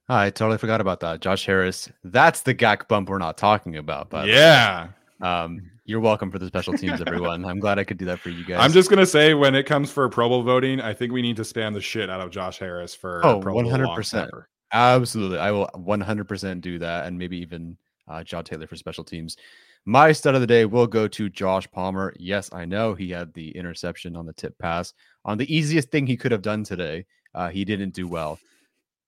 I 0.08 0.30
totally 0.30 0.58
forgot 0.58 0.80
about 0.80 0.98
that. 1.00 1.20
Josh 1.20 1.46
Harris. 1.46 1.88
That's 2.02 2.42
the 2.42 2.54
gack 2.54 2.88
bump 2.88 3.10
we're 3.10 3.18
not 3.18 3.38
talking 3.38 3.76
about. 3.76 4.10
But 4.10 4.26
yeah. 4.26 4.88
Um, 5.22 5.70
you're 5.84 6.00
welcome 6.00 6.30
for 6.30 6.38
the 6.38 6.46
special 6.46 6.74
teams, 6.74 7.00
everyone. 7.00 7.44
I'm 7.44 7.58
glad 7.60 7.78
I 7.78 7.84
could 7.84 7.96
do 7.98 8.04
that 8.06 8.18
for 8.20 8.28
you 8.30 8.44
guys. 8.48 8.58
I'm 8.60 8.72
just 8.72 8.90
gonna 8.90 9.06
say 9.06 9.34
when 9.34 9.54
it 9.54 9.64
comes 9.64 9.90
for 9.90 10.08
Pro 10.08 10.28
Bowl 10.28 10.42
voting, 10.42 10.80
I 10.80 10.92
think 10.94 11.12
we 11.12 11.22
need 11.22 11.36
to 11.36 11.42
spam 11.42 11.72
the 11.74 11.80
shit 11.80 12.10
out 12.10 12.20
of 12.20 12.30
Josh 12.30 12.58
Harris 12.58 12.94
for 12.94 13.20
Oh, 13.24 13.40
Pro 13.40 13.54
100%. 13.54 14.14
long. 14.32 14.42
Absolutely. 14.72 15.38
I 15.38 15.50
will 15.52 15.68
100% 15.76 16.60
do 16.60 16.78
that. 16.80 17.06
And 17.06 17.16
maybe 17.16 17.38
even 17.38 17.76
uh, 18.08 18.22
John 18.24 18.44
Taylor 18.44 18.66
for 18.66 18.76
special 18.76 19.04
teams. 19.04 19.36
My 19.84 20.10
stud 20.10 20.34
of 20.34 20.40
the 20.40 20.46
day 20.48 20.64
will 20.64 20.88
go 20.88 21.06
to 21.06 21.28
Josh 21.28 21.70
Palmer. 21.70 22.12
Yes, 22.18 22.50
I 22.52 22.64
know 22.64 22.94
he 22.94 23.10
had 23.10 23.32
the 23.34 23.56
interception 23.56 24.16
on 24.16 24.26
the 24.26 24.32
tip 24.32 24.58
pass 24.58 24.92
on 25.24 25.38
the 25.38 25.54
easiest 25.54 25.90
thing 25.92 26.06
he 26.06 26.16
could 26.16 26.32
have 26.32 26.42
done 26.42 26.64
today. 26.64 27.06
Uh, 27.34 27.48
he 27.48 27.64
didn't 27.64 27.94
do 27.94 28.08
well. 28.08 28.40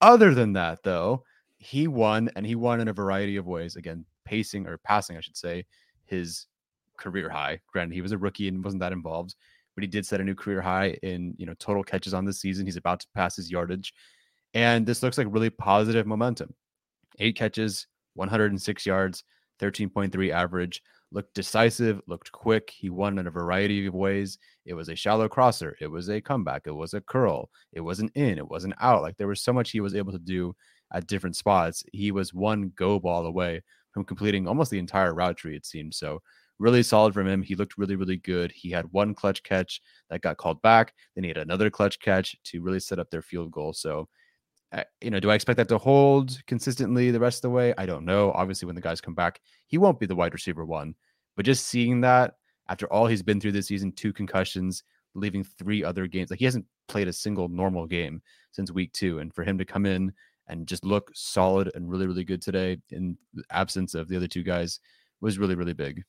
Other 0.01 0.33
than 0.35 0.53
that, 0.53 0.85
though, 0.85 1.25
he 1.59 1.89
won 1.89 2.31
and 2.37 2.47
he 2.47 2.55
won 2.55 2.81
in 2.81 2.87
a 2.87 2.93
variety 2.93 3.37
of 3.37 3.47
ways. 3.49 3.75
Again, 3.75 4.05
pacing 4.25 4.69
or 4.69 4.79
passing, 4.79 5.17
I 5.17 5.21
should 5.21 5.37
say, 5.37 5.65
his 6.09 6.47
career 6.97 7.29
high. 7.29 7.61
Granted, 7.73 7.95
he 7.95 8.03
was 8.03 8.13
a 8.13 8.19
rookie 8.19 8.49
and 8.49 8.65
wasn't 8.65 8.81
that 8.81 8.93
involved, 8.93 9.35
but 9.75 9.83
he 9.83 9.89
did 9.89 10.07
set 10.07 10.21
a 10.21 10.25
new 10.25 10.35
career 10.35 10.61
high 10.61 10.99
in 11.03 11.35
you 11.39 11.47
know 11.47 11.55
total 11.59 11.83
catches 11.83 12.15
on 12.15 12.25
the 12.25 12.33
season. 12.33 12.67
He's 12.67 12.77
about 12.77 13.01
to 13.01 13.07
pass 13.15 13.37
his 13.37 13.51
yardage. 13.51 13.95
And 14.55 14.87
this 14.87 15.03
looks 15.03 15.19
like 15.19 15.27
really 15.31 15.51
positive 15.51 16.07
momentum. 16.07 16.55
Eight 17.19 17.37
catches, 17.37 17.87
106 18.15 18.87
yards, 18.87 19.25
13.3 19.61 20.31
average. 20.31 20.83
Looked 21.11 21.35
decisive, 21.35 22.03
looked 22.07 22.33
quick. 22.33 22.71
He 22.71 22.91
won 22.91 23.19
in 23.19 23.27
a 23.27 23.31
variety 23.31 23.87
of 23.87 23.95
ways. 23.95 24.39
It 24.67 24.75
was 24.75 24.89
a 24.89 24.95
shallow 24.95 25.29
crosser. 25.29 25.75
It 25.81 25.87
was 25.87 26.11
a 26.11 26.21
comeback. 26.21 26.63
It 26.67 26.73
was 26.73 26.93
a 26.93 27.01
curl. 27.01 27.51
It 27.73 27.81
was 27.81 28.01
an 28.01 28.11
in. 28.15 28.37
It 28.37 28.49
was 28.49 28.65
an 28.65 28.75
out. 28.81 29.01
Like 29.01 29.17
there 29.17 29.27
was 29.27 29.41
so 29.41 29.53
much 29.53 29.71
he 29.71 29.81
was 29.81 29.95
able 29.95 30.13
to 30.13 30.19
do 30.19 30.55
at 30.93 31.07
different 31.07 31.37
spots, 31.37 31.85
he 31.93 32.11
was 32.13 32.33
one 32.33 32.73
go 32.75 32.99
ball 32.99 33.27
away 33.27 33.63
from 33.93 34.05
completing 34.05 34.47
almost 34.47 34.71
the 34.71 34.79
entire 34.79 35.15
route 35.15 35.37
tree, 35.37 35.57
it 35.57 35.67
seemed. 35.67 35.95
So 35.95 36.23
really 36.59 36.83
solid 36.83 37.15
from 37.15 37.29
him. 37.29 37.43
He 37.43 37.55
looked 37.55 37.79
really, 37.79 37.97
really 37.97 38.17
good. 38.17 38.53
He 38.53 38.71
had 38.71 38.93
one 38.93 39.15
clutch 39.15 39.43
catch 39.43 39.81
that 40.11 40.23
got 40.23 40.37
called 40.37 40.61
back. 40.63 40.93
Then 41.15 41.25
he 41.25 41.29
had 41.29 41.39
another 41.39 41.71
clutch 41.71 42.01
catch 42.01 42.37
to 42.45 42.61
really 42.63 42.81
set 42.81 42.99
up 42.99 43.11
their 43.11 43.23
field 43.23 43.51
goal. 43.51 43.73
So, 43.73 44.09
you 45.01 45.11
know, 45.11 45.21
do 45.21 45.31
I 45.31 45.35
expect 45.35 45.57
that 45.59 45.69
to 45.69 45.79
hold 45.79 46.45
consistently 46.47 47.11
the 47.11 47.21
rest 47.21 47.39
of 47.39 47.43
the 47.43 47.51
way? 47.51 47.75
I 47.79 47.87
don't 47.87 48.05
know. 48.05 48.33
Obviously, 48.33 48.67
when 48.67 48.75
the 48.75 48.83
guys 48.83 49.01
come 49.01 49.15
back, 49.15 49.41
he 49.67 49.79
won't 49.79 50.01
be 50.01 50.07
the 50.07 50.17
wide 50.17 50.35
receiver 50.35 50.65
one. 50.65 50.95
But 51.37 51.47
just 51.47 51.67
seeing 51.67 52.01
that 52.03 52.35
after 52.69 52.93
all 52.93 53.07
he's 53.07 53.23
been 53.23 53.41
through 53.41 53.53
this 53.53 53.69
season, 53.69 53.93
two 53.93 54.13
concussions, 54.13 54.83
leaving 55.15 55.45
three 55.45 55.83
other 55.83 56.07
games, 56.07 56.31
like 56.31 56.39
he 56.39 56.45
hasn't 56.45 56.67
played 56.87 57.09
a 57.09 57.13
single 57.13 57.49
normal 57.49 57.87
game 57.87 58.21
since 58.51 58.71
week 58.71 58.93
two. 58.93 59.21
And 59.21 59.33
for 59.33 59.45
him 59.45 59.59
to 59.59 59.65
come 59.65 59.87
in 59.87 60.13
and 60.49 60.67
just 60.67 60.85
look 60.85 61.11
solid 61.15 61.71
and 61.75 61.91
really, 61.91 62.07
really 62.07 62.25
good 62.25 62.43
today 62.43 62.79
in 62.91 63.17
the 63.35 63.45
absence 63.51 63.95
of 63.95 64.09
the 64.09 64.17
other 64.17 64.29
two 64.29 64.43
guys 64.43 64.81
was 65.21 65.39
really, 65.39 65.55
really 65.55 65.73
big. 65.73 66.05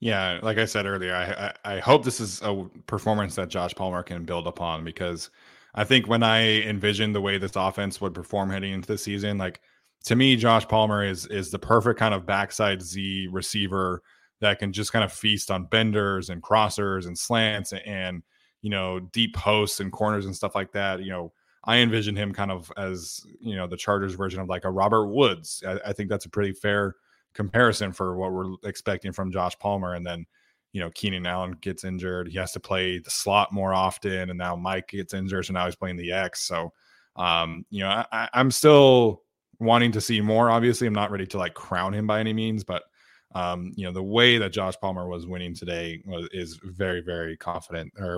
Yeah, 0.00 0.40
like 0.42 0.56
I 0.56 0.64
said 0.64 0.86
earlier, 0.86 1.14
I, 1.14 1.52
I, 1.64 1.76
I 1.76 1.78
hope 1.78 2.04
this 2.04 2.20
is 2.20 2.40
a 2.42 2.66
performance 2.86 3.34
that 3.34 3.48
Josh 3.48 3.74
Palmer 3.74 4.02
can 4.02 4.24
build 4.24 4.46
upon 4.46 4.82
because 4.82 5.30
I 5.74 5.84
think 5.84 6.08
when 6.08 6.22
I 6.22 6.62
envisioned 6.62 7.14
the 7.14 7.20
way 7.20 7.36
this 7.36 7.54
offense 7.54 8.00
would 8.00 8.14
perform 8.14 8.50
heading 8.50 8.72
into 8.72 8.88
the 8.88 8.98
season, 8.98 9.36
like 9.36 9.60
to 10.04 10.16
me, 10.16 10.36
Josh 10.36 10.66
Palmer 10.66 11.04
is 11.04 11.26
is 11.26 11.50
the 11.50 11.58
perfect 11.58 11.98
kind 11.98 12.14
of 12.14 12.26
backside 12.26 12.80
Z 12.82 13.28
receiver 13.30 14.02
that 14.40 14.58
can 14.58 14.72
just 14.72 14.92
kind 14.92 15.04
of 15.04 15.12
feast 15.12 15.50
on 15.50 15.64
benders 15.64 16.30
and 16.30 16.42
crossers 16.42 17.06
and 17.06 17.16
slants 17.16 17.72
and, 17.72 17.86
and 17.86 18.22
you 18.62 18.70
know 18.70 19.00
deep 19.00 19.34
posts 19.34 19.80
and 19.80 19.92
corners 19.92 20.24
and 20.24 20.34
stuff 20.34 20.54
like 20.54 20.72
that. 20.72 21.02
You 21.02 21.10
know, 21.10 21.32
I 21.64 21.78
envision 21.78 22.16
him 22.16 22.32
kind 22.32 22.50
of 22.50 22.72
as 22.76 23.26
you 23.40 23.56
know 23.56 23.66
the 23.66 23.76
Chargers 23.76 24.14
version 24.14 24.40
of 24.40 24.48
like 24.48 24.64
a 24.64 24.70
Robert 24.70 25.08
Woods. 25.08 25.62
I, 25.66 25.78
I 25.86 25.92
think 25.92 26.08
that's 26.08 26.26
a 26.26 26.30
pretty 26.30 26.52
fair 26.52 26.96
comparison 27.34 27.92
for 27.92 28.16
what 28.16 28.32
we're 28.32 28.54
expecting 28.64 29.12
from 29.12 29.32
Josh 29.32 29.58
Palmer. 29.58 29.94
And 29.94 30.06
then, 30.06 30.26
you 30.72 30.80
know, 30.80 30.90
Keenan 30.90 31.26
Allen 31.26 31.52
gets 31.60 31.84
injured. 31.84 32.28
He 32.28 32.38
has 32.38 32.52
to 32.52 32.60
play 32.60 32.98
the 32.98 33.10
slot 33.10 33.52
more 33.52 33.72
often. 33.74 34.30
And 34.30 34.38
now 34.38 34.56
Mike 34.56 34.88
gets 34.88 35.14
injured. 35.14 35.46
So 35.46 35.52
now 35.52 35.66
he's 35.66 35.76
playing 35.76 35.96
the 35.96 36.12
X. 36.12 36.42
So, 36.42 36.72
um, 37.16 37.64
you 37.70 37.80
know, 37.80 38.04
I, 38.12 38.28
I'm 38.32 38.50
still 38.50 39.22
wanting 39.58 39.92
to 39.92 40.00
see 40.00 40.20
more. 40.20 40.50
Obviously, 40.50 40.86
I'm 40.86 40.94
not 40.94 41.10
ready 41.10 41.26
to 41.26 41.38
like 41.38 41.54
crown 41.54 41.94
him 41.94 42.06
by 42.06 42.20
any 42.20 42.32
means, 42.32 42.64
but 42.64 42.84
um, 43.32 43.72
you 43.76 43.84
know, 43.84 43.92
the 43.92 44.02
way 44.02 44.38
that 44.38 44.52
Josh 44.52 44.74
Palmer 44.80 45.08
was 45.08 45.26
winning 45.26 45.54
today 45.54 46.02
was, 46.04 46.28
is 46.32 46.58
very, 46.64 47.00
very 47.00 47.36
confident 47.36 47.92
or 47.96 48.16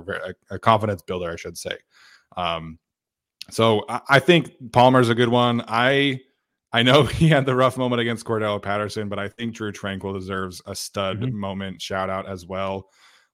a, 0.50 0.54
a 0.54 0.58
confidence 0.58 1.02
builder, 1.02 1.30
I 1.30 1.36
should 1.36 1.58
say. 1.58 1.76
Um, 2.36 2.78
so 3.50 3.84
I, 3.88 4.00
I 4.08 4.18
think 4.18 4.52
Palmer's 4.72 5.08
a 5.08 5.14
good 5.14 5.28
one. 5.28 5.62
I 5.66 6.20
I 6.72 6.82
know 6.82 7.02
he 7.04 7.28
had 7.28 7.46
the 7.46 7.54
rough 7.54 7.76
moment 7.76 8.00
against 8.00 8.24
Cordarrelle 8.24 8.62
Patterson, 8.62 9.08
but 9.08 9.18
I 9.18 9.28
think 9.28 9.54
Drue 9.54 9.72
Tranquill 9.72 10.14
deserves 10.14 10.62
a 10.66 10.74
stud 10.74 11.20
mm-hmm. 11.20 11.36
moment 11.38 11.82
shout 11.82 12.10
out 12.10 12.28
as 12.28 12.46
well. 12.46 12.88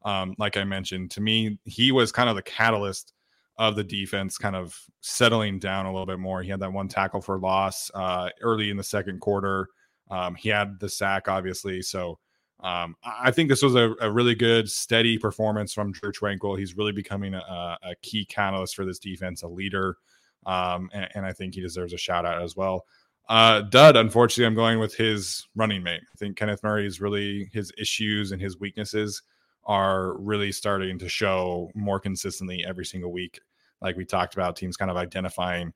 Um, 0.04 0.34
like 0.38 0.56
I 0.56 0.64
mentioned, 0.64 1.10
to 1.12 1.20
me, 1.20 1.58
he 1.64 1.92
was 1.92 2.12
kind 2.12 2.28
of 2.28 2.36
the 2.36 2.42
catalyst 2.42 3.12
of 3.58 3.74
the 3.74 3.84
defense 3.84 4.38
kind 4.38 4.54
of 4.54 4.78
settling 5.00 5.58
down 5.58 5.86
a 5.86 5.92
little 5.92 6.06
bit 6.06 6.20
more. 6.20 6.42
He 6.42 6.50
had 6.50 6.60
that 6.60 6.72
one 6.72 6.86
tackle 6.86 7.20
for 7.20 7.38
loss 7.38 7.90
uh, 7.92 8.30
early 8.40 8.70
in 8.70 8.76
the 8.76 8.84
second 8.84 9.20
quarter. 9.20 9.68
Um, 10.10 10.36
he 10.36 10.48
had 10.48 10.78
the 10.78 10.88
sack, 10.88 11.28
obviously. 11.28 11.82
So 11.82 12.18
um, 12.60 12.96
I 13.04 13.30
think 13.30 13.48
this 13.48 13.62
was 13.62 13.76
a, 13.76 13.94
a, 14.00 14.10
really 14.10 14.34
good, 14.34 14.68
steady 14.68 15.16
performance 15.16 15.72
from 15.72 15.92
Drue 15.92 16.10
Tranquill. 16.10 16.58
He's 16.58 16.76
really 16.76 16.90
becoming 16.90 17.34
a, 17.34 17.78
a 17.82 17.94
key 18.02 18.24
catalyst 18.24 18.74
for 18.74 18.84
this 18.84 18.98
defense, 18.98 19.42
a 19.42 19.48
leader. 19.48 19.96
Um, 20.44 20.90
and, 20.92 21.08
and, 21.14 21.26
I 21.26 21.32
think 21.32 21.54
he 21.54 21.60
deserves 21.60 21.92
a 21.92 21.98
shout 21.98 22.26
out 22.26 22.42
as 22.42 22.56
well. 22.56 22.86
Uh, 23.28 23.60
Dud, 23.60 23.96
unfortunately, 23.96 24.46
I'm 24.46 24.54
going 24.54 24.78
with 24.78 24.94
his 24.94 25.46
running 25.54 25.82
mate. 25.82 26.00
I 26.02 26.16
think 26.16 26.36
Kenneth 26.36 26.62
Murray 26.62 26.86
is 26.86 27.00
really 27.00 27.50
his 27.52 27.70
issues 27.78 28.32
and 28.32 28.40
his 28.40 28.58
weaknesses 28.58 29.22
are 29.64 30.14
really 30.14 30.50
starting 30.50 30.98
to 30.98 31.08
show 31.08 31.70
more 31.74 32.00
consistently 32.00 32.64
every 32.66 32.86
single 32.86 33.12
week. 33.12 33.40
Like 33.82 33.96
we 33.96 34.04
talked 34.04 34.34
about, 34.34 34.56
teams 34.56 34.76
kind 34.76 34.90
of 34.90 34.96
identifying 34.96 35.74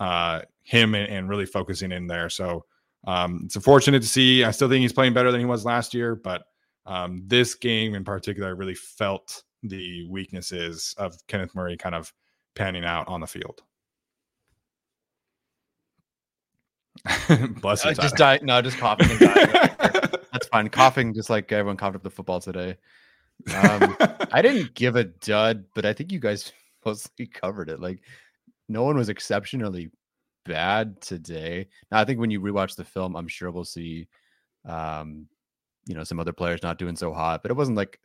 uh, 0.00 0.42
him 0.62 0.94
and, 0.94 1.12
and, 1.12 1.28
really 1.28 1.46
focusing 1.46 1.92
in 1.92 2.06
there. 2.06 2.28
So 2.28 2.64
um, 3.06 3.42
it's 3.44 3.56
unfortunate 3.56 4.00
to 4.02 4.08
see. 4.08 4.44
I 4.44 4.50
still 4.50 4.68
think 4.68 4.82
he's 4.82 4.92
playing 4.92 5.14
better 5.14 5.30
than 5.30 5.40
he 5.40 5.46
was 5.46 5.64
last 5.64 5.94
year, 5.94 6.14
but 6.14 6.44
um, 6.86 7.22
this 7.26 7.54
game 7.54 7.94
in 7.94 8.04
particular, 8.04 8.48
I 8.48 8.52
really 8.52 8.74
felt 8.74 9.42
the 9.62 10.06
weaknesses 10.08 10.94
of 10.98 11.16
Kenneth 11.26 11.54
Murray 11.54 11.76
kind 11.76 11.94
of 11.94 12.12
panning 12.54 12.84
out 12.84 13.08
on 13.08 13.20
the 13.20 13.26
field. 13.26 13.62
Bless 17.60 17.84
you. 17.84 17.90
Uh, 17.90 17.94
just 17.94 18.16
die. 18.16 18.38
No, 18.42 18.62
just 18.62 18.78
coughing 18.78 19.10
and 19.10 19.18
dying. 19.18 19.48
That's 20.32 20.46
fine. 20.48 20.68
Coughing, 20.68 21.14
just 21.14 21.30
like 21.30 21.50
everyone 21.52 21.76
coughed 21.76 21.96
up 21.96 22.02
the 22.02 22.10
football 22.10 22.40
today. 22.40 22.76
Um, 23.54 23.96
I 24.32 24.40
didn't 24.42 24.74
give 24.74 24.96
a 24.96 25.04
dud, 25.04 25.64
but 25.74 25.84
I 25.84 25.92
think 25.92 26.12
you 26.12 26.18
guys 26.18 26.52
mostly 26.84 27.26
covered 27.26 27.68
it. 27.68 27.80
Like, 27.80 28.00
no 28.68 28.82
one 28.82 28.96
was 28.96 29.08
exceptionally 29.08 29.90
bad 30.44 31.00
today. 31.00 31.68
Now, 31.90 32.00
I 32.00 32.04
think 32.04 32.20
when 32.20 32.30
you 32.30 32.40
rewatch 32.40 32.76
the 32.76 32.84
film, 32.84 33.16
I'm 33.16 33.28
sure 33.28 33.50
we'll 33.50 33.64
see, 33.64 34.08
um, 34.64 35.26
you 35.86 35.94
know, 35.94 36.04
some 36.04 36.20
other 36.20 36.32
players 36.32 36.62
not 36.62 36.78
doing 36.78 36.96
so 36.96 37.12
hot, 37.12 37.42
but 37.42 37.50
it 37.50 37.56
wasn't 37.56 37.76
like 37.76 37.98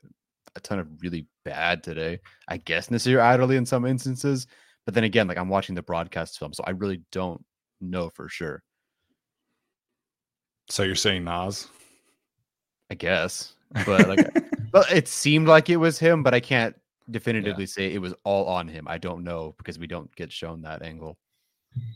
a 0.55 0.59
ton 0.59 0.79
of 0.79 0.87
really 1.01 1.27
bad 1.45 1.83
today. 1.83 2.19
I 2.47 2.57
guess 2.57 2.91
Nasir 2.91 3.19
Adderley 3.19 3.57
in 3.57 3.65
some 3.65 3.85
instances, 3.85 4.47
but 4.85 4.93
then 4.93 5.03
again, 5.03 5.27
like 5.27 5.37
I'm 5.37 5.49
watching 5.49 5.75
the 5.75 5.81
broadcast 5.81 6.39
film, 6.39 6.53
so 6.53 6.63
I 6.65 6.71
really 6.71 7.01
don't 7.11 7.43
know 7.81 8.09
for 8.09 8.29
sure. 8.29 8.63
So 10.69 10.83
you're 10.83 10.95
saying 10.95 11.23
Nas? 11.23 11.67
I 12.91 12.95
guess, 12.95 13.53
but 13.85 14.07
like, 14.07 14.27
well, 14.73 14.85
it 14.91 15.07
seemed 15.07 15.47
like 15.47 15.69
it 15.69 15.77
was 15.77 15.99
him, 15.99 16.23
but 16.23 16.33
I 16.33 16.39
can't 16.39 16.75
definitively 17.11 17.63
yeah. 17.63 17.67
say 17.67 17.93
it 17.93 18.01
was 18.01 18.13
all 18.23 18.47
on 18.47 18.67
him. 18.67 18.87
I 18.87 18.97
don't 18.97 19.23
know 19.23 19.55
because 19.57 19.79
we 19.79 19.87
don't 19.87 20.13
get 20.15 20.31
shown 20.31 20.61
that 20.63 20.81
angle. 20.81 21.17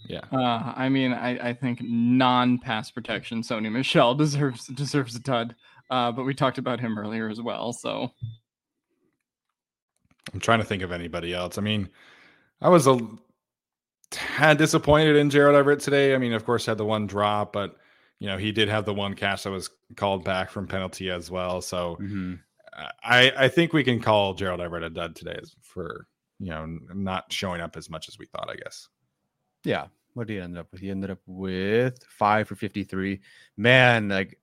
Yeah. 0.07 0.21
Uh, 0.31 0.73
I 0.75 0.89
mean, 0.89 1.13
I, 1.13 1.49
I 1.49 1.53
think 1.53 1.79
non-pass 1.81 2.91
protection 2.91 3.41
Sony 3.41 3.71
Michel 3.71 4.15
deserves 4.15 4.67
deserves 4.67 5.15
a 5.15 5.21
tud. 5.21 5.55
Uh, 5.89 6.11
but 6.11 6.23
we 6.23 6.33
talked 6.33 6.57
about 6.57 6.79
him 6.79 6.97
earlier 6.97 7.29
as 7.29 7.41
well. 7.41 7.73
So 7.73 8.11
I'm 10.33 10.39
trying 10.39 10.59
to 10.59 10.65
think 10.65 10.81
of 10.81 10.91
anybody 10.91 11.33
else. 11.33 11.57
I 11.57 11.61
mean, 11.61 11.89
I 12.61 12.69
was 12.69 12.87
a 12.87 12.99
tad 14.09 14.57
disappointed 14.57 15.15
in 15.15 15.29
Gerald 15.29 15.55
Everett 15.55 15.79
today. 15.79 16.15
I 16.15 16.17
mean, 16.17 16.33
of 16.33 16.45
course, 16.45 16.65
had 16.65 16.77
the 16.77 16.85
one 16.85 17.07
drop, 17.07 17.53
but 17.53 17.75
you 18.19 18.27
know, 18.27 18.37
he 18.37 18.51
did 18.51 18.69
have 18.69 18.85
the 18.85 18.93
one 18.93 19.15
catch 19.15 19.43
that 19.43 19.51
was 19.51 19.69
called 19.97 20.23
back 20.23 20.49
from 20.49 20.67
penalty 20.67 21.09
as 21.09 21.29
well. 21.29 21.61
So 21.61 21.97
mm-hmm. 22.01 22.35
I 23.03 23.31
I 23.37 23.47
think 23.49 23.73
we 23.73 23.83
can 23.83 24.01
call 24.01 24.33
Gerald 24.33 24.61
Everett 24.61 24.83
a 24.83 24.89
dud 24.89 25.15
today 25.15 25.39
for 25.61 26.07
you 26.39 26.49
know 26.49 26.65
not 26.93 27.31
showing 27.31 27.61
up 27.61 27.75
as 27.75 27.89
much 27.89 28.07
as 28.07 28.17
we 28.17 28.25
thought. 28.25 28.49
I 28.49 28.55
guess. 28.55 28.87
Yeah. 29.63 29.87
What 30.13 30.27
did 30.27 30.33
he 30.33 30.39
end 30.39 30.57
up 30.57 30.67
with? 30.71 30.81
He 30.81 30.91
ended 30.91 31.09
up 31.09 31.19
with 31.25 32.03
five 32.07 32.47
for 32.47 32.55
fifty 32.55 32.83
three. 32.83 33.21
Man, 33.57 34.09
like 34.09 34.37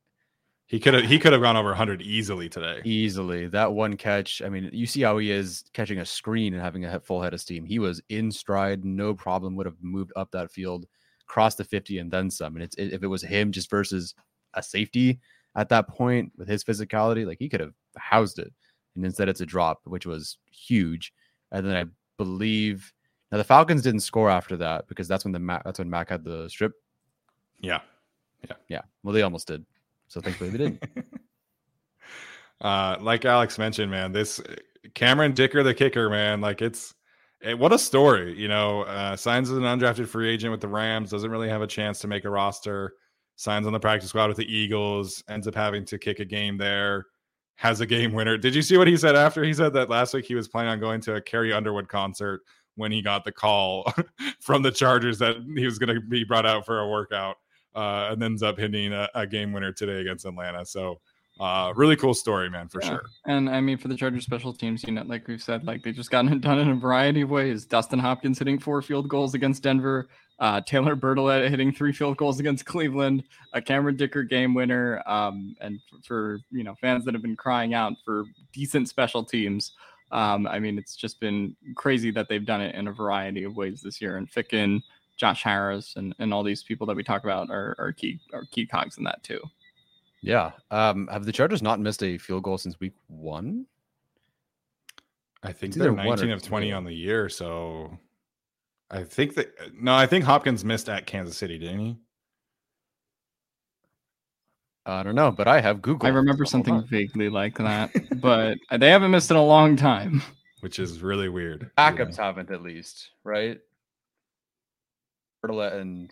he 0.67 0.79
could 0.79 0.95
have 0.95 1.05
he 1.05 1.19
could 1.19 1.33
have 1.33 1.43
gone 1.43 1.57
over 1.57 1.71
100 1.71 2.01
easily 2.01 2.49
today. 2.49 2.81
Easily. 2.85 3.49
That 3.49 3.73
one 3.73 3.97
catch, 3.97 4.41
I 4.41 4.49
mean, 4.49 4.71
you 4.73 4.87
see 4.87 5.03
how 5.03 5.19
he 5.19 5.31
is 5.31 5.65
catching 5.73 5.99
a 5.99 6.07
screen 6.07 6.55
and 6.55 6.63
having 6.63 6.85
a 6.85 7.01
full 7.01 7.21
head 7.21 7.35
of 7.35 7.41
steam. 7.41 7.65
He 7.65 7.81
was 7.81 8.01
in 8.09 8.31
stride, 8.31 8.85
no 8.85 9.13
problem 9.13 9.57
would 9.57 9.67
have 9.67 9.77
moved 9.81 10.13
up 10.15 10.31
that 10.31 10.53
field 10.53 10.87
cross 11.31 11.55
the 11.55 11.65
50 11.65 11.99
and 11.99 12.11
then 12.11 12.29
some. 12.29 12.57
And 12.57 12.63
it's 12.65 12.75
if 12.77 13.03
it 13.03 13.07
was 13.07 13.23
him 13.23 13.53
just 13.53 13.71
versus 13.71 14.15
a 14.55 14.63
safety 14.63 15.21
at 15.57 15.69
that 15.69 15.89
point 15.89 16.33
with 16.37 16.49
his 16.49 16.65
physicality, 16.65 17.25
like 17.25 17.39
he 17.39 17.49
could 17.49 17.61
have 17.61 17.75
housed 17.97 18.41
it. 18.41 18.53
And 18.97 19.05
instead 19.05 19.29
it's 19.29 19.41
a 19.41 19.47
drop, 19.47 19.81
which 19.85 20.07
was 20.07 20.39
huge. 20.51 21.13
And 21.53 21.65
then 21.65 21.77
I 21.77 21.85
believe 22.19 22.93
now 23.31 23.39
the 23.39 23.45
Falcons 23.45 23.83
didn't 23.83 24.01
score 24.01 24.31
after 24.31 24.57
that 24.59 24.89
because 24.89 25.07
that's 25.07 25.25
when 25.25 25.33
the 25.33 25.61
that's 25.65 25.79
when 25.79 25.91
Mac 25.91 26.09
had 26.09 26.25
the 26.25 26.49
strip. 26.49 26.73
Yeah. 27.61 27.81
Yeah. 28.49 28.57
Yeah. 28.69 28.83
Well, 29.03 29.15
they 29.15 29.23
almost 29.23 29.47
did. 29.47 29.65
So 30.09 30.21
thankfully 30.21 30.51
they 30.51 30.59
didn't. 30.59 30.83
uh, 32.61 32.97
like 33.01 33.25
Alex 33.25 33.59
mentioned, 33.59 33.91
man, 33.91 34.13
this 34.13 34.41
Cameron 34.95 35.33
Dicker, 35.33 35.63
the 35.63 35.75
kicker, 35.75 36.11
man, 36.11 36.41
like 36.41 36.63
it's 36.63 36.95
what 37.57 37.73
a 37.73 37.79
story, 37.79 38.39
you 38.39 38.49
know. 38.49 38.83
Uh, 38.83 39.17
signs 39.17 39.51
as 39.51 39.57
an 39.57 39.63
undrafted 39.63 40.09
free 40.09 40.29
agent 40.29 40.51
with 40.51 40.61
the 40.61 40.69
Rams, 40.69 41.11
doesn't 41.11 41.31
really 41.31 41.49
have 41.49 41.63
a 41.63 41.67
chance 41.67 42.01
to 42.01 42.09
make 42.09 42.25
a 42.25 42.31
roster. 42.31 42.95
Signs 43.37 43.67
on 43.67 43.73
the 43.73 43.81
practice 43.81 44.11
squad 44.11 44.29
with 44.29 44.37
the 44.37 44.53
Eagles, 44.53 45.25
ends 45.29 45.47
up 45.47 45.55
having 45.55 45.85
to 45.87 45.99
kick 45.99 46.21
a 46.21 46.25
game 46.25 46.59
there, 46.59 47.07
has 47.57 47.81
a 47.81 47.87
game 47.87 48.13
winner. 48.13 48.37
Did 48.37 48.55
you 48.55 48.61
see 48.61 48.77
what 48.77 48.89
he 48.89 48.97
said 48.97 49.17
after? 49.17 49.43
He 49.43 49.55
said 49.55 49.73
that 49.73 49.89
last 49.89 50.13
week 50.13 50.27
he 50.27 50.35
was 50.35 50.49
planning 50.49 50.73
on 50.73 50.81
going 50.81 51.01
to 51.03 51.15
a 51.15 51.21
Carrie 51.23 51.53
Underwood 51.53 51.89
concert 51.89 52.43
when 52.81 52.91
he 52.91 53.03
got 53.03 53.25
the 53.25 53.31
call 53.31 53.93
from 54.41 54.63
the 54.63 54.73
Chargers 54.73 55.19
that 55.21 55.37
he 55.57 55.65
was 55.65 55.79
going 55.79 55.95
to 55.95 56.01
be 56.01 56.25
brought 56.25 56.47
out 56.47 56.67
for 56.67 56.81
a 56.81 56.89
workout, 56.89 57.37
uh, 57.77 58.09
and 58.11 58.23
ends 58.23 58.43
up 58.43 58.59
hitting 58.59 58.93
a, 58.93 59.09
a 59.15 59.27
game 59.27 59.53
winner 59.53 59.73
today 59.73 60.01
against 60.01 60.25
Atlanta. 60.25 60.67
So 60.67 61.01
uh, 61.41 61.73
really 61.75 61.97
cool 61.97 62.13
story, 62.13 62.51
man, 62.51 62.69
for 62.69 62.83
yeah. 62.83 62.89
sure. 62.89 63.03
And 63.27 63.49
I 63.49 63.61
mean, 63.63 63.79
for 63.79 63.89
the 63.89 63.97
Chargers 63.97 64.25
special 64.25 64.53
teams 64.53 64.83
unit, 64.85 65.09
like 65.09 65.27
we've 65.27 65.43
said, 65.43 65.65
like 65.65 65.83
they've 65.83 65.95
just 65.95 66.11
gotten 66.11 66.31
it 66.33 66.41
done 66.43 66.59
in 66.59 66.69
a 66.69 66.75
variety 66.75 67.23
of 67.23 67.31
ways. 67.31 67.65
Dustin 67.65 67.99
Hopkins 67.99 68.39
hitting 68.39 68.59
four 68.59 68.83
field 68.83 69.09
goals 69.09 69.33
against 69.35 69.63
Denver. 69.63 70.09
uh, 70.41 70.61
Taylor 70.63 70.97
Bertolet 70.97 71.49
hitting 71.49 71.73
three 71.73 71.93
field 71.93 72.17
goals 72.17 72.41
against 72.41 72.65
Cleveland, 72.65 73.25
a 73.53 73.63
Cameron 73.63 73.97
Dicker 73.97 74.23
game 74.23 74.55
winner, 74.55 75.03
um, 75.07 75.55
and 75.61 75.81
for, 75.89 76.03
for 76.03 76.39
you 76.51 76.65
know 76.65 76.75
fans 76.81 77.05
that 77.05 77.15
have 77.15 77.23
been 77.23 77.37
crying 77.37 77.73
out 77.75 77.93
for 78.05 78.25
decent 78.53 78.89
special 78.89 79.25
teams. 79.25 79.73
Um, 80.13 80.47
I 80.47 80.59
mean, 80.59 80.79
it's 80.79 80.97
just 80.97 81.21
been 81.21 81.57
crazy 81.77 82.11
that 82.13 82.29
they've 82.29 82.45
done 82.45 82.61
it 82.61 82.75
in 82.75 82.89
a 82.89 82.93
variety 82.93 83.45
of 83.45 83.57
ways 83.57 83.81
this 83.81 84.01
year. 84.01 84.17
And 84.17 84.31
Ficken, 84.31 84.83
Josh 85.17 85.43
Harris, 85.43 85.95
and, 85.97 86.15
and 86.19 86.35
all 86.35 86.43
these 86.43 86.63
people 86.63 86.87
that 86.89 86.97
we 86.97 87.05
talk 87.05 87.25
about 87.25 87.51
are, 87.51 87.77
are 87.79 87.93
key 87.93 88.21
are 88.33 88.45
key 88.51 88.67
cogs 88.67 88.99
in 88.99 89.05
that 89.05 89.23
too. 89.23 89.41
Yeah. 90.23 90.53
Um, 90.71 91.09
have 91.11 91.25
the 91.25 91.33
Chargers 91.33 91.63
not 91.63 91.81
missed 91.81 92.03
a 92.03 92.19
field 92.19 92.43
goal 92.43 92.59
since 92.59 92.79
week 92.81 92.95
one? 93.07 93.67
I 95.43 95.53
think 95.53 95.71
It's 95.75 95.79
they're 95.79 95.93
either 95.93 96.05
19 96.05 96.31
of 96.31 96.43
20 96.43 96.73
on 96.73 96.85
the 96.85 96.93
year. 96.93 97.29
So 97.29 97.97
I 98.91 99.05
think 99.05 99.35
that 99.35 99.55
no, 99.75 99.95
I 99.95 100.07
think 100.07 100.25
Hopkins 100.25 100.65
missed 100.65 100.89
at 100.89 101.07
Kansas 101.07 101.37
City, 101.37 101.59
didn't 101.59 101.79
he? 101.79 101.97
I 104.87 105.03
don't 105.03 105.15
know, 105.15 105.31
but 105.31 105.47
I 105.47 105.61
have 105.61 105.83
Google. 105.83 106.07
I 106.07 106.11
remember 106.11 106.45
so 106.45 106.51
something 106.53 106.83
vaguely 106.89 107.29
like 107.29 107.59
that, 107.59 107.91
but 108.21 108.57
they 108.79 108.91
haven't 108.91 109.11
missed 109.11 109.31
in 109.31 109.37
a 109.37 109.45
long 109.45 109.77
time. 109.77 110.23
Which 110.61 110.79
is 110.79 111.01
really 111.03 111.29
weird. 111.29 111.71
Backups 111.79 112.17
haven't 112.17 112.51
at 112.51 112.63
least, 112.63 113.11
right? 113.25 113.59
Bertolet 115.45 115.81
and 115.81 116.11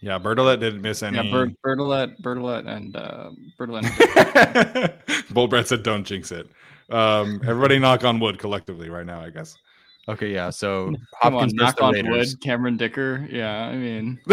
Yeah, 0.00 0.18
Bertolet 0.18 0.58
didn't 0.60 0.82
miss 0.82 1.02
any. 1.02 1.16
Yeah, 1.16 1.30
Bert, 1.30 1.50
Bertolet, 1.64 2.20
Bertolet, 2.20 2.66
and 2.66 2.96
uh, 2.96 3.30
Bertolet. 3.58 5.32
Bull 5.32 5.46
Brett 5.48 5.68
said, 5.68 5.82
"Don't 5.84 6.04
jinx 6.04 6.32
it." 6.32 6.48
Um, 6.90 7.40
everybody, 7.46 7.78
knock 7.78 8.04
on 8.04 8.18
wood 8.20 8.38
collectively 8.38 8.90
right 8.90 9.06
now. 9.06 9.20
I 9.20 9.30
guess. 9.30 9.56
okay, 10.08 10.32
yeah. 10.32 10.50
So 10.50 10.86
Come 11.22 11.34
on, 11.36 11.40
Hopkins 11.50 11.54
knock 11.54 11.80
on 11.80 11.92
Raiders. 11.94 12.32
wood. 12.34 12.40
Cameron 12.42 12.76
Dicker. 12.76 13.26
Yeah, 13.30 13.66
I 13.66 13.76
mean, 13.76 14.18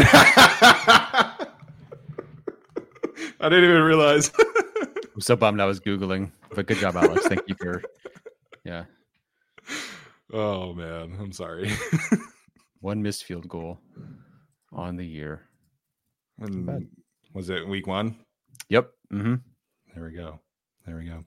I 3.42 3.50
didn't 3.50 3.70
even 3.70 3.82
realize. 3.84 4.32
I'm 5.14 5.22
so 5.22 5.36
bummed 5.36 5.60
I 5.60 5.66
was 5.66 5.80
googling, 5.80 6.32
but 6.56 6.68
good 6.68 6.78
job, 6.78 6.96
Alex. 6.96 7.28
Thank 7.28 7.48
you 7.48 7.56
for. 7.56 7.82
Yeah, 8.64 8.84
oh 10.34 10.74
man, 10.74 11.18
I'm 11.20 11.32
sorry. 11.32 11.72
one 12.80 13.02
missed 13.02 13.26
field 13.26 13.48
goal 13.48 13.80
on 14.72 14.96
the 14.96 15.06
year. 15.06 15.48
And 16.39 16.88
was 17.34 17.50
it 17.50 17.68
week 17.68 17.88
one? 17.88 18.18
Yep. 18.70 18.92
Mm-hmm. 19.14 19.36
There 19.94 20.06
we 20.06 20.12
go. 20.12 20.39
There 20.86 20.98
we 20.98 21.06
go. 21.06 21.24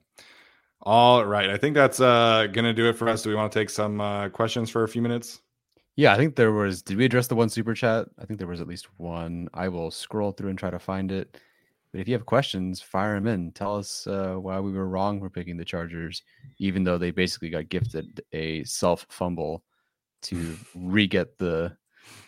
All 0.81 1.25
right. 1.25 1.49
I 1.49 1.57
think 1.57 1.75
that's 1.75 1.99
uh 1.99 2.47
gonna 2.51 2.73
do 2.73 2.87
it 2.89 2.97
for 2.97 3.07
us. 3.07 3.23
Do 3.23 3.29
we 3.29 3.35
want 3.35 3.51
to 3.51 3.59
take 3.59 3.69
some 3.69 4.01
uh 4.01 4.29
questions 4.29 4.69
for 4.69 4.83
a 4.83 4.87
few 4.87 5.01
minutes? 5.01 5.41
Yeah, 5.95 6.13
I 6.13 6.17
think 6.17 6.35
there 6.35 6.51
was. 6.51 6.81
Did 6.81 6.97
we 6.97 7.05
address 7.05 7.27
the 7.27 7.35
one 7.35 7.47
super 7.47 7.73
chat? 7.73 8.07
I 8.19 8.25
think 8.25 8.37
there 8.37 8.47
was 8.47 8.59
at 8.59 8.67
least 8.67 8.87
one. 8.97 9.47
I 9.53 9.69
will 9.69 9.91
scroll 9.91 10.33
through 10.33 10.49
and 10.49 10.59
try 10.59 10.69
to 10.69 10.79
find 10.79 11.11
it. 11.11 11.39
But 11.95 12.01
if 12.01 12.09
you 12.09 12.13
have 12.15 12.25
questions, 12.25 12.81
fire 12.81 13.15
them 13.15 13.25
in. 13.25 13.53
Tell 13.53 13.77
us 13.77 14.05
uh, 14.05 14.33
why 14.33 14.59
we 14.59 14.73
were 14.73 14.89
wrong 14.89 15.21
for 15.21 15.29
picking 15.29 15.55
the 15.55 15.63
Chargers, 15.63 16.23
even 16.59 16.83
though 16.83 16.97
they 16.97 17.09
basically 17.09 17.49
got 17.49 17.69
gifted 17.69 18.19
a 18.33 18.65
self 18.65 19.05
fumble 19.07 19.63
to 20.23 20.57
re 20.75 21.07
get 21.07 21.37
the 21.37 21.71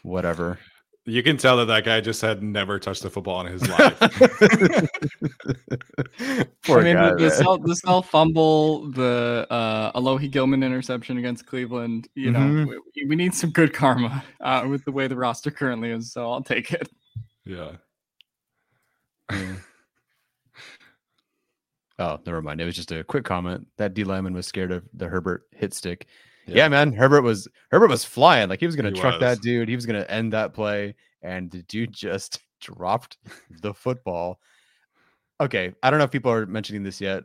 whatever. 0.04 0.58
You 1.04 1.22
can 1.22 1.36
tell 1.36 1.58
that 1.58 1.66
that 1.66 1.84
guy 1.84 2.00
just 2.00 2.22
had 2.22 2.42
never 2.42 2.80
touched 2.80 3.04
the 3.04 3.10
football 3.10 3.46
in 3.46 3.52
his 3.52 3.68
life. 3.68 4.00
Poor 6.66 6.80
I 6.80 6.84
mean, 6.84 6.96
guy, 6.96 7.10
the, 7.10 7.16
the, 7.18 7.32
self, 7.32 7.62
the 7.64 7.76
self 7.76 8.10
fumble, 8.10 8.90
the 8.92 9.48
uh, 9.50 10.00
Alohi 10.00 10.32
Gilman 10.32 10.64
interception 10.64 11.18
against 11.18 11.46
Cleveland. 11.46 12.08
You 12.16 12.32
know, 12.32 12.40
Mhm. 12.40 12.68
we, 12.96 13.06
we 13.06 13.18
need 13.18 13.34
some 13.34 13.50
good 13.50 13.74
karma 13.74 14.24
uh, 14.40 14.66
with 14.70 14.86
the 14.86 14.94
way 14.94 15.08
the 15.08 15.18
roster 15.18 15.52
currently 15.52 15.92
is. 15.92 16.14
So 16.14 16.32
I'll 16.32 16.42
take 16.42 16.72
it. 16.72 16.90
yeah. 17.44 17.72
Yeah. 19.32 19.56
Oh, 22.00 22.20
never 22.26 22.42
mind. 22.42 22.62
It 22.62 22.66
was 22.66 22.76
just 22.76 22.92
a 22.92 23.04
quick 23.04 23.24
comment 23.26 23.66
that 23.78 23.94
D 23.94 24.04
Lyman 24.04 24.34
was 24.34 24.46
scared 24.46 24.72
of 24.72 24.84
the 24.94 25.08
Herbert 25.08 25.46
hit 25.52 25.74
stick. 25.74 26.06
Yeah. 26.46 26.56
Yeah. 26.58 26.68
man. 26.70 26.94
Herbert 26.94 27.24
was 27.24 27.48
Herbert 27.72 27.90
was 27.90 28.04
flying. 28.04 28.50
Like 28.50 28.60
he 28.60 28.68
was 28.68 28.76
gonna 28.76 28.92
He 28.92 29.00
truck 29.00 29.14
was. 29.14 29.22
that 29.22 29.42
dude. 29.42 29.68
He 29.68 29.76
was 29.76 29.86
gonna 29.86 30.06
end 30.08 30.34
that 30.34 30.54
play. 30.54 30.96
And 31.24 31.50
the 31.50 31.64
dude 31.64 31.94
just 31.94 32.40
dropped 32.62 33.18
the 33.62 33.74
football. 33.74 34.40
Okay. 35.42 35.74
I 35.82 35.90
don't 35.90 35.98
know 36.00 36.06
if 36.06 36.12
people 36.12 36.32
are 36.32 36.46
mentioning 36.46 36.84
this 36.84 37.02
yet. 37.02 37.24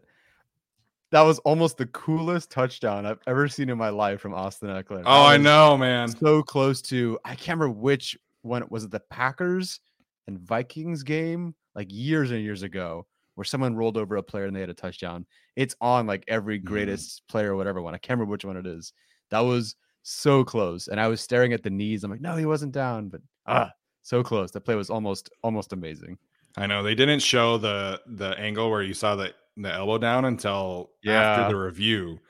That 1.11 1.21
was 1.23 1.39
almost 1.41 1.77
the 1.77 1.87
coolest 1.87 2.51
touchdown 2.51 3.05
I've 3.05 3.19
ever 3.27 3.47
seen 3.49 3.69
in 3.69 3.77
my 3.77 3.91
life 3.91 4.23
from 4.23 4.33
Austin 4.33 4.71
Ekeler. 4.71 5.03
Oh, 5.05 5.27
I 5.27 5.37
know, 5.37 5.77
man. 5.77 6.09
So 6.09 6.43
close 6.43 6.81
to 6.83 7.19
I 7.27 7.35
can't 7.35 7.61
remember 7.61 7.79
which 7.79 8.17
one 8.41 8.65
was 8.71 8.85
it 8.85 8.91
the 8.91 9.01
Packers 9.01 9.81
and 10.27 10.39
Vikings 10.39 11.03
game 11.03 11.55
like 11.75 11.89
years 11.91 12.31
and 12.31 12.43
years 12.43 12.63
ago 12.63 13.07
where 13.35 13.45
someone 13.45 13.75
rolled 13.77 13.97
over 13.97 14.17
a 14.17 14.23
player 14.23 14.45
and 14.45 14.55
they 14.55 14.61
had 14.61 14.69
a 14.71 14.75
touchdown. 14.75 15.27
It's 15.57 15.75
on 15.81 16.07
like 16.07 16.25
every 16.29 16.61
Mhm. 16.65 16.99
greatest 16.99 17.27
player 17.29 17.53
or 17.55 17.57
whatever 17.57 17.81
one. 17.83 17.95
I 17.95 17.99
can't 17.99 18.19
remember 18.19 18.31
which 18.33 18.45
one 18.45 18.57
it 18.59 18.67
is. 18.67 18.93
That 19.31 19.41
was 19.41 19.77
so 20.03 20.45
close. 20.45 20.89
And 20.89 21.01
I 21.01 21.09
was 21.09 21.21
staring 21.21 21.53
at 21.53 21.63
the 21.63 21.71
knees. 21.71 22.05
I'm 22.05 22.11
like, 22.11 22.21
no, 22.21 22.37
he 22.37 22.47
wasn't 22.47 22.73
down, 22.73 23.09
but 23.09 23.23
ah, 23.47 23.73
so 24.03 24.23
close. 24.23 24.51
That 24.53 24.63
play 24.63 24.75
was 24.75 24.91
almost 24.91 25.31
almost 25.43 25.73
amazing. 25.73 26.19
I 26.57 26.67
know 26.67 26.83
they 26.83 26.95
didn't 26.95 27.21
show 27.21 27.59
the 27.59 28.03
the 28.07 28.39
angle 28.39 28.71
where 28.71 28.83
you 28.83 28.95
saw 28.95 29.17
the 29.17 29.35
the 29.57 29.73
elbow 29.73 29.99
down 29.99 30.25
until 30.25 30.93
Yeah. 31.03 31.21
after 31.23 31.45
the 31.45 31.57
review. 31.57 32.21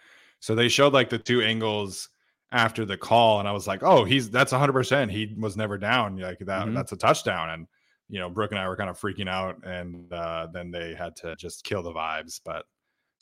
So 0.41 0.55
they 0.55 0.69
showed 0.69 0.93
like 0.93 1.11
the 1.11 1.19
two 1.19 1.41
angles 1.43 2.09
after 2.53 2.85
the 2.85 2.97
call, 2.99 3.39
and 3.41 3.49
I 3.49 3.53
was 3.53 3.67
like, 3.67 3.83
"Oh, 3.83 4.05
he's 4.05 4.31
that's 4.31 4.53
100. 4.53 4.73
percent 4.73 5.11
He 5.11 5.35
was 5.39 5.57
never 5.57 5.79
down. 5.79 6.17
Like 6.19 6.39
that. 6.41 6.69
Mhm. 6.69 6.75
That's 6.75 6.93
a 6.93 6.97
touchdown." 6.97 7.51
And 7.51 7.67
you 8.13 8.19
know, 8.21 8.29
Brooke 8.29 8.51
and 8.51 8.61
I 8.61 8.69
were 8.69 8.77
kind 8.77 8.91
of 8.91 9.01
freaking 9.01 9.27
out, 9.27 9.65
and 9.65 10.13
uh, 10.13 10.47
then 10.53 10.71
they 10.71 10.95
had 10.95 11.17
to 11.17 11.35
just 11.37 11.65
kill 11.65 11.83
the 11.83 11.93
vibes. 11.93 12.43
But 12.45 12.67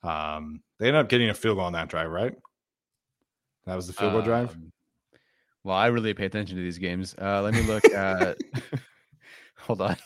um, 0.02 0.62
they 0.80 0.88
ended 0.88 1.00
up 1.00 1.08
getting 1.08 1.30
a 1.30 1.34
field 1.34 1.58
goal 1.58 1.64
on 1.66 1.74
that 1.74 1.88
drive, 1.88 2.10
right? 2.10 2.34
That 3.66 3.76
was 3.76 3.86
the 3.86 3.92
field 3.92 4.12
goal 4.14 4.22
drive. 4.22 4.50
Um, 4.50 4.72
Well, 5.62 5.76
I 5.76 5.86
really 5.86 6.12
pay 6.12 6.24
attention 6.24 6.56
to 6.56 6.62
these 6.62 6.78
games. 6.78 7.14
Uh, 7.20 7.40
let 7.40 7.54
me 7.54 7.62
look 7.62 7.84
at. 7.84 8.38
Hold 9.60 9.80
on. 9.82 9.96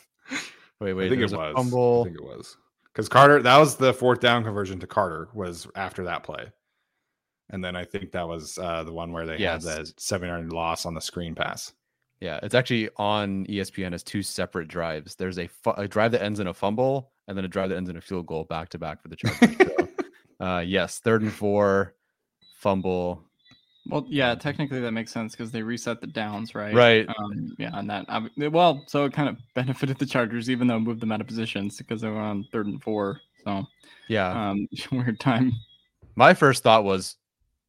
Wait, 0.80 0.92
wait. 0.92 1.06
I 1.06 1.08
think 1.08 1.22
it 1.22 1.32
was. 1.34 1.54
fumble. 1.56 2.02
I 2.02 2.08
think 2.10 2.18
it 2.20 2.24
was 2.24 2.58
because 2.92 3.08
Carter. 3.08 3.40
That 3.42 3.56
was 3.56 3.76
the 3.76 3.94
fourth 3.94 4.20
down 4.20 4.44
conversion 4.44 4.78
to 4.80 4.86
Carter. 4.86 5.28
Was 5.32 5.66
after 5.74 6.04
that 6.04 6.24
play, 6.24 6.52
and 7.48 7.64
then 7.64 7.74
I 7.74 7.84
think 7.86 8.12
that 8.12 8.28
was 8.28 8.58
uh, 8.58 8.84
the 8.84 8.92
one 8.92 9.12
where 9.12 9.24
they 9.24 9.38
Yes. 9.38 9.64
had 9.64 9.86
the 9.86 9.92
seven 9.96 10.28
yard 10.28 10.52
loss 10.52 10.84
on 10.84 10.92
the 10.92 11.00
screen 11.00 11.34
pass. 11.34 11.72
Yeah, 12.24 12.40
it's 12.42 12.54
actually 12.54 12.88
on 12.96 13.44
ESPN 13.48 13.92
as 13.92 14.02
two 14.02 14.22
separate 14.22 14.66
drives. 14.66 15.14
There's 15.14 15.38
a, 15.38 15.46
fu- 15.46 15.72
a 15.76 15.86
drive 15.86 16.12
that 16.12 16.22
ends 16.22 16.40
in 16.40 16.46
a 16.46 16.54
fumble, 16.54 17.10
and 17.28 17.36
then 17.36 17.44
a 17.44 17.48
drive 17.48 17.68
that 17.68 17.76
ends 17.76 17.90
in 17.90 17.98
a 17.98 18.00
field 18.00 18.24
goal 18.26 18.44
back 18.44 18.70
to 18.70 18.78
back 18.78 19.02
for 19.02 19.08
the 19.08 19.16
Chargers. 19.16 19.54
so, 19.58 19.88
uh, 20.40 20.60
yes, 20.60 21.00
third 21.00 21.20
and 21.20 21.30
four, 21.30 21.92
fumble. 22.56 23.22
Well, 23.90 24.06
yeah, 24.08 24.34
technically 24.36 24.80
that 24.80 24.92
makes 24.92 25.12
sense 25.12 25.32
because 25.32 25.50
they 25.52 25.60
reset 25.60 26.00
the 26.00 26.06
downs, 26.06 26.54
right? 26.54 26.72
Right. 26.72 27.06
Um, 27.06 27.54
yeah, 27.58 27.72
and 27.74 27.90
that 27.90 28.08
ob- 28.08 28.30
well, 28.38 28.82
so 28.86 29.04
it 29.04 29.12
kind 29.12 29.28
of 29.28 29.36
benefited 29.54 29.98
the 29.98 30.06
Chargers, 30.06 30.48
even 30.48 30.66
though 30.66 30.76
it 30.76 30.80
moved 30.80 31.00
them 31.00 31.12
out 31.12 31.20
of 31.20 31.26
positions 31.26 31.76
because 31.76 32.00
they 32.00 32.08
were 32.08 32.16
on 32.18 32.46
third 32.50 32.64
and 32.68 32.82
four. 32.82 33.20
So 33.44 33.66
Yeah, 34.08 34.48
um, 34.50 34.66
weird 34.92 35.20
time. 35.20 35.52
my 36.16 36.32
first 36.32 36.62
thought 36.62 36.84
was 36.84 37.16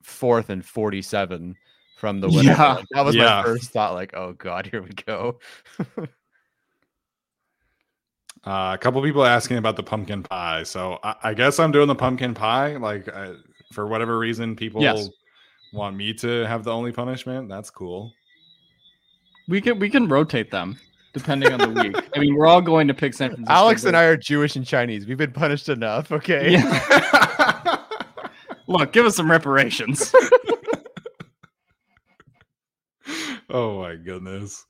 fourth 0.02 0.50
and 0.50 0.64
forty-seven 0.64 1.58
from 1.96 2.20
the 2.22 2.28
winner. 2.30 2.52
Yeah. 2.52 2.74
Like, 2.76 2.86
that 2.92 3.06
was 3.06 3.16
Yeah. 3.16 3.24
my 3.38 3.44
first 3.44 3.72
thought. 3.72 3.94
Like, 3.94 4.14
oh 4.16 4.34
god, 4.34 4.68
here 4.68 4.82
we 4.82 4.90
go. 4.90 5.40
Uh, 8.48 8.74
a 8.76 8.78
couple 8.78 9.02
people 9.02 9.26
asking 9.26 9.58
about 9.58 9.76
the 9.76 9.82
pumpkin 9.82 10.22
pie, 10.22 10.62
so 10.62 11.00
I, 11.04 11.16
I 11.24 11.34
guess 11.34 11.58
I'm 11.60 11.72
doing 11.72 11.88
the 11.88 11.96
pumpkin 11.96 12.36
pie. 12.36 12.76
Like 12.76 13.08
I, 13.10 13.34
for 13.74 13.88
whatever 13.88 14.20
reason, 14.20 14.56
people 14.56 14.84
Yes. 14.84 15.10
want 15.74 15.96
me 15.96 16.14
to 16.16 16.46
have 16.46 16.64
the 16.64 16.72
only 16.72 16.92
punishment. 16.92 17.50
That's 17.50 17.72
cool. 17.72 18.14
We 19.48 19.62
can 19.62 19.80
we 19.80 19.90
can 19.90 20.08
rotate 20.08 20.52
them 20.52 20.78
depending 21.14 21.54
on 21.54 21.74
the 21.74 21.82
week. 21.82 21.96
I 22.16 22.20
mean, 22.20 22.36
we're 22.36 22.46
all 22.46 22.62
going 22.62 22.88
to 22.88 22.94
pick 22.94 23.16
San 23.16 23.30
Francisco. 23.34 23.52
Alex 23.52 23.84
and 23.86 23.98
I 23.98 24.04
are 24.04 24.16
Jewish 24.18 24.56
and 24.56 24.64
Chinese. 24.64 25.08
We've 25.08 25.18
been 25.18 25.32
punished 25.32 25.68
enough. 25.70 26.12
Okay. 26.12 26.52
Yeah. 26.52 27.78
Look, 28.68 28.92
give 28.94 29.08
us 29.08 29.16
some 29.16 29.32
reparations. 29.32 30.14
Oh 33.50 33.80
my 33.82 33.96
goodness. 33.96 34.66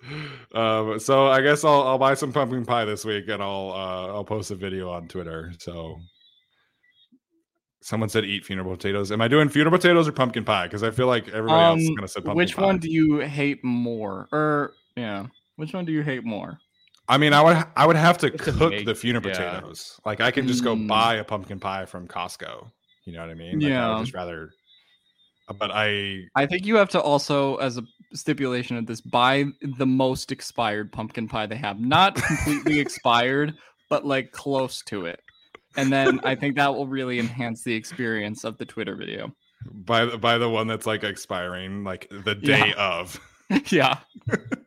Um, 0.54 1.00
so 1.00 1.28
I 1.28 1.42
guess 1.42 1.64
I'll 1.64 1.84
I'll 1.84 1.98
buy 1.98 2.14
some 2.14 2.32
pumpkin 2.34 2.66
pie 2.66 2.86
this 2.86 3.06
week 3.06 3.28
and 3.28 3.42
I'll 3.42 3.72
uh, 3.74 4.14
I'll 4.14 4.24
post 4.26 4.52
a 4.52 4.56
video 4.56 4.90
on 4.90 5.08
Twitter. 5.08 5.54
So 5.60 6.00
someone 7.82 8.10
said 8.10 8.26
eat 8.26 8.46
funeral 8.46 8.76
potatoes. 8.76 9.12
Am 9.12 9.22
I 9.22 9.28
doing 9.28 9.50
funeral 9.50 9.76
potatoes 9.78 10.08
or 10.08 10.12
pumpkin 10.12 10.44
pie? 10.44 10.66
Because 10.68 10.84
I 10.84 10.92
feel 10.92 11.08
like 11.08 11.28
everybody 11.30 11.64
else 11.64 11.82
is 11.82 11.90
Um, 11.90 11.96
gonna 11.96 12.08
say 12.08 12.20
pumpkin 12.22 12.36
which 12.38 12.56
pie. 12.56 12.64
one 12.64 12.78
do 12.80 12.90
you 12.90 13.20
hate 13.20 13.64
more? 13.64 14.28
Or 14.32 14.74
yeah, 14.96 15.28
which 15.58 15.74
one 15.74 15.86
do 15.86 15.92
you 15.92 16.02
hate 16.04 16.24
more? 16.24 16.60
I 17.08 17.18
mean, 17.20 17.34
I 17.34 17.42
would 17.42 17.64
I 17.76 17.86
would 17.86 17.96
have 17.96 18.18
to 18.20 18.28
It's 18.28 18.44
cook 18.44 18.72
make- 18.72 18.86
the 18.86 18.96
funeral 18.96 19.26
yeah. 19.28 19.34
potatoes. 19.34 20.00
Like 20.06 20.22
I 20.22 20.32
can 20.32 20.48
just 20.48 20.64
go 20.64 20.76
Mm. 20.76 20.88
buy 20.88 21.16
a 21.16 21.24
pumpkin 21.24 21.60
pie 21.60 21.86
from 21.86 22.08
Costco. 22.08 22.72
You 23.06 23.14
know 23.14 23.20
what 23.22 23.30
I 23.30 23.36
mean? 23.36 23.60
Like, 23.60 23.72
I 23.72 23.76
Yeah. 23.76 23.94
would 23.98 24.00
just 24.06 24.16
rather 24.16 24.50
but 25.60 25.70
I 25.72 26.24
I 26.36 26.48
think 26.48 26.66
you 26.66 26.76
have 26.78 26.90
to 26.90 27.00
also, 27.00 27.58
as 27.58 27.78
a 27.78 27.84
stipulation 28.18 28.78
of 28.78 28.86
this, 28.86 29.02
buy 29.02 29.46
the 29.62 29.86
most 29.86 30.32
expired 30.32 30.92
pumpkin 30.92 31.28
pie 31.28 31.46
they 31.46 31.56
have. 31.58 31.80
Not 31.80 32.16
completely 32.16 32.80
expired, 32.86 33.56
but 33.90 34.06
like 34.06 34.32
close 34.32 34.82
to 34.84 35.06
it. 35.06 35.22
And 35.78 35.92
then 35.92 36.20
I 36.24 36.36
think 36.36 36.56
that 36.56 36.74
will 36.74 36.88
really 36.88 37.20
enhance 37.20 37.64
the 37.64 37.74
experience 37.76 38.44
of 38.46 38.58
the 38.58 38.66
Twitter 38.66 38.96
video. 38.96 39.34
by 39.72 40.06
the 40.06 40.18
by 40.18 40.38
the 40.38 40.50
one 40.50 40.68
that's 40.68 40.86
like 40.86 41.04
expiring 41.04 41.84
like 41.84 42.08
the 42.10 42.36
day 42.36 42.74
of. 42.78 43.20
yeah. 43.68 44.00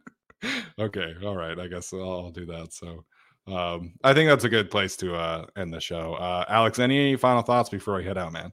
okay, 0.78 1.14
all 1.24 1.36
right. 1.36 1.58
I 1.58 1.66
guess 1.66 1.92
I'll, 1.92 2.02
I'll 2.02 2.30
do 2.30 2.46
that. 2.46 2.72
So 2.72 3.04
um 3.46 3.94
I 4.04 4.12
think 4.14 4.28
that's 4.28 4.44
a 4.44 4.48
good 4.48 4.70
place 4.70 4.96
to 4.98 5.14
uh 5.14 5.46
end 5.56 5.72
the 5.72 5.80
show. 5.80 6.14
Uh 6.14 6.44
Alex, 6.48 6.78
any 6.78 7.16
final 7.16 7.42
thoughts 7.42 7.70
before 7.70 7.98
I 7.98 8.02
head 8.02 8.18
out, 8.18 8.32
man? 8.32 8.52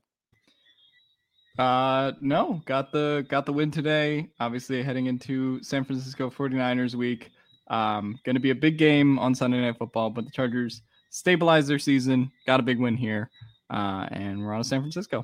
Uh 1.58 2.12
no, 2.20 2.62
got 2.66 2.91
the 2.91 3.26
got 3.30 3.45
the 3.45 3.53
win 3.53 3.72
today. 3.72 4.30
Obviously 4.39 4.84
heading 4.84 5.06
into 5.06 5.62
San 5.64 5.84
Francisco 5.86 6.30
49ers 6.30 6.95
week. 6.95 7.32
Um 7.68 8.20
going 8.26 8.36
to 8.36 8.41
be 8.41 8.49
a 8.51 8.56
big 8.56 8.78
game 8.78 9.18
on 9.20 9.34
Sunday 9.34 9.62
Night 9.62 9.78
Football, 9.78 10.10
but 10.10 10.26
the 10.26 10.32
Chargers 10.32 10.82
stabilized 11.12 11.70
their 11.70 11.80
season, 11.80 12.32
got 12.45 12.60
a 12.60 12.64
big 12.64 12.80
win 12.80 12.97
here. 12.97 13.30
Uh 13.70 14.08
and 14.12 14.39
we're 14.43 14.53
on 14.53 14.64
to 14.64 14.68
San 14.68 14.82
Francisco. 14.82 15.24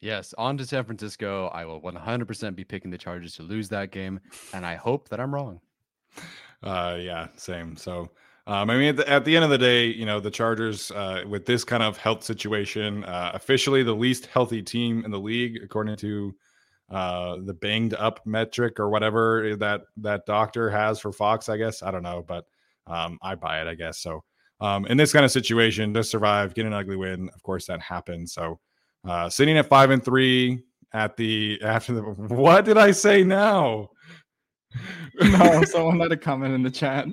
Yes, 0.00 0.34
on 0.36 0.58
to 0.58 0.66
San 0.66 0.84
Francisco. 0.84 1.46
I 1.54 1.64
will 1.64 1.80
100% 1.80 2.56
be 2.56 2.64
picking 2.64 2.90
the 2.90 2.98
Chargers 2.98 3.36
to 3.36 3.44
lose 3.44 3.68
that 3.68 3.92
game, 3.92 4.18
and 4.52 4.66
I 4.66 4.74
hope 4.74 5.08
that 5.10 5.20
I'm 5.20 5.32
wrong. 5.32 5.60
Uh, 6.60 6.98
yeah, 7.00 7.28
same. 7.36 7.76
So, 7.76 8.10
um, 8.46 8.70
I 8.70 8.76
mean, 8.76 8.88
at 8.88 8.96
the, 8.96 9.08
at 9.08 9.24
the 9.24 9.36
end 9.36 9.44
of 9.44 9.50
the 9.50 9.58
day, 9.58 9.86
you 9.86 10.04
know, 10.04 10.18
the 10.18 10.30
Chargers, 10.30 10.90
uh, 10.90 11.22
with 11.28 11.46
this 11.46 11.62
kind 11.64 11.82
of 11.82 11.96
health 11.96 12.24
situation, 12.24 13.04
uh, 13.04 13.30
officially 13.34 13.82
the 13.82 13.94
least 13.94 14.26
healthy 14.26 14.62
team 14.62 15.04
in 15.04 15.10
the 15.10 15.20
league, 15.20 15.60
according 15.62 15.96
to 15.96 16.34
uh, 16.90 17.36
the 17.44 17.54
banged 17.54 17.94
up 17.94 18.20
metric 18.26 18.78
or 18.78 18.90
whatever 18.90 19.56
that 19.56 19.82
that 19.96 20.26
doctor 20.26 20.68
has 20.68 20.98
for 20.98 21.12
Fox. 21.12 21.48
I 21.48 21.56
guess 21.56 21.82
I 21.82 21.90
don't 21.90 22.02
know, 22.02 22.24
but 22.26 22.44
um, 22.86 23.18
I 23.22 23.34
buy 23.36 23.62
it. 23.62 23.68
I 23.68 23.74
guess 23.74 23.98
so. 23.98 24.24
Um, 24.60 24.86
in 24.86 24.96
this 24.96 25.12
kind 25.12 25.24
of 25.24 25.30
situation, 25.30 25.94
to 25.94 26.04
survive, 26.04 26.54
get 26.54 26.66
an 26.66 26.72
ugly 26.72 26.96
win, 26.96 27.30
of 27.34 27.42
course, 27.42 27.66
that 27.66 27.80
happens. 27.80 28.32
So, 28.32 28.60
uh, 29.08 29.30
sitting 29.30 29.56
at 29.56 29.68
five 29.68 29.90
and 29.90 30.04
three 30.04 30.62
at 30.92 31.16
the 31.16 31.60
after 31.62 31.94
the 31.94 32.02
what 32.34 32.64
did 32.64 32.76
I 32.76 32.90
say 32.90 33.22
now? 33.22 33.90
No, 35.20 35.64
someone 35.66 36.00
had 36.00 36.12
a 36.12 36.16
comment 36.16 36.54
in 36.54 36.62
the 36.62 36.70
chat. 36.70 37.06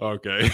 Okay. 0.00 0.50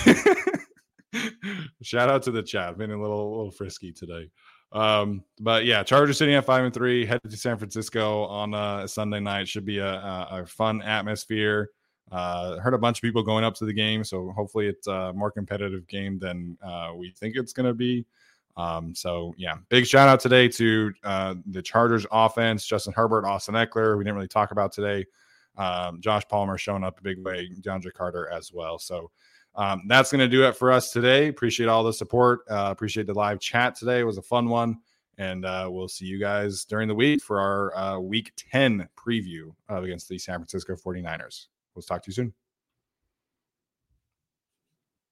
Shout 1.83 2.09
out 2.09 2.23
to 2.25 2.31
the 2.31 2.43
chat. 2.43 2.79
Been 2.79 2.91
a 2.91 3.01
little 3.01 3.37
little 3.37 3.51
frisky 3.51 3.93
today. 3.93 4.31
Um, 4.73 5.25
but 5.41 5.65
yeah, 5.65 5.83
Chargers 5.83 6.19
sitting 6.19 6.35
at 6.35 6.45
five 6.45 6.65
and 6.65 6.73
three, 6.73 7.05
headed 7.05 7.31
to 7.31 7.37
San 7.37 7.59
Francisco 7.59 8.25
on 8.27 8.55
a 8.55 8.87
Sunday 8.87 9.21
night. 9.21 9.49
Should 9.49 9.65
be 9.65 9.79
a, 9.79 9.93
a, 9.93 10.29
a 10.43 10.47
fun 10.47 10.83
atmosphere. 10.83 11.71
Uh, 12.13 12.59
heard 12.59 12.75
a 12.75 12.79
bunch 12.79 12.99
of 12.99 13.03
people 13.03 13.23
going 13.23 13.45
up 13.45 13.55
to 13.55 13.65
the 13.65 13.73
game, 13.73 14.03
so 14.05 14.31
hopefully 14.31 14.67
it's 14.67 14.87
a 14.87 15.13
more 15.15 15.31
competitive 15.31 15.87
game 15.87 16.19
than 16.19 16.57
uh, 16.63 16.93
we 16.97 17.11
think 17.11 17.37
it's 17.37 17.53
going 17.53 17.67
to 17.67 17.75
be. 17.75 18.05
Um, 18.57 18.95
so 18.95 19.33
yeah, 19.39 19.57
big 19.69 19.87
shout 19.87 20.09
out 20.09 20.21
today 20.21 20.49
to 20.49 20.93
uh, 21.05 21.35
the 21.47 21.63
Chargers 21.63 22.07
offense, 22.11 22.67
Justin 22.67 22.93
Herbert, 22.93 23.25
Austin 23.25 23.55
Ekeler. 23.55 23.97
We 23.97 24.05
didn't 24.05 24.17
really 24.17 24.29
talk 24.29 24.51
about 24.51 24.73
today. 24.73 25.07
Um, 25.57 26.01
Josh 26.01 26.23
Palmer 26.29 26.59
showing 26.59 26.85
up 26.85 26.99
a 26.99 27.03
big 27.03 27.19
way, 27.25 27.51
DeAndre 27.61 27.93
Carter 27.93 28.29
as 28.31 28.53
well. 28.53 28.79
So 28.79 29.11
um, 29.55 29.83
that's 29.89 30.11
going 30.11 30.21
to 30.21 30.29
do 30.29 30.45
it 30.45 30.57
for 30.57 30.73
us 30.73 30.93
today. 30.93 31.29
Appreciate 31.29 31.69
all 31.69 31.83
the 31.83 31.93
support. 31.93 32.41
Uh, 32.49 32.69
appreciate 32.71 33.07
the 33.07 33.15
live 33.15 33.41
chat 33.41 33.75
today. 33.75 34.01
It 34.01 34.05
was 34.05 34.19
a 34.19 34.23
fun 34.23 34.49
one. 34.49 34.79
And 35.19 35.45
uh, 35.45 35.69
we'll 35.71 35.89
see 35.89 36.07
you 36.07 36.19
guys 36.19 36.65
during 36.65 36.89
the 36.89 36.95
week 36.95 37.23
for 37.23 37.41
our 37.41 37.77
uh, 37.77 37.99
week 37.99 38.33
10 38.37 38.89
preview 38.97 39.53
against 39.69 40.09
the 40.09 40.19
San 40.19 40.37
Francisco 40.37 40.77
49ers. 40.77 41.49
We'll 41.75 41.83
talk 41.83 42.03
to 42.05 42.09
you 42.09 42.15
soon. 42.15 42.33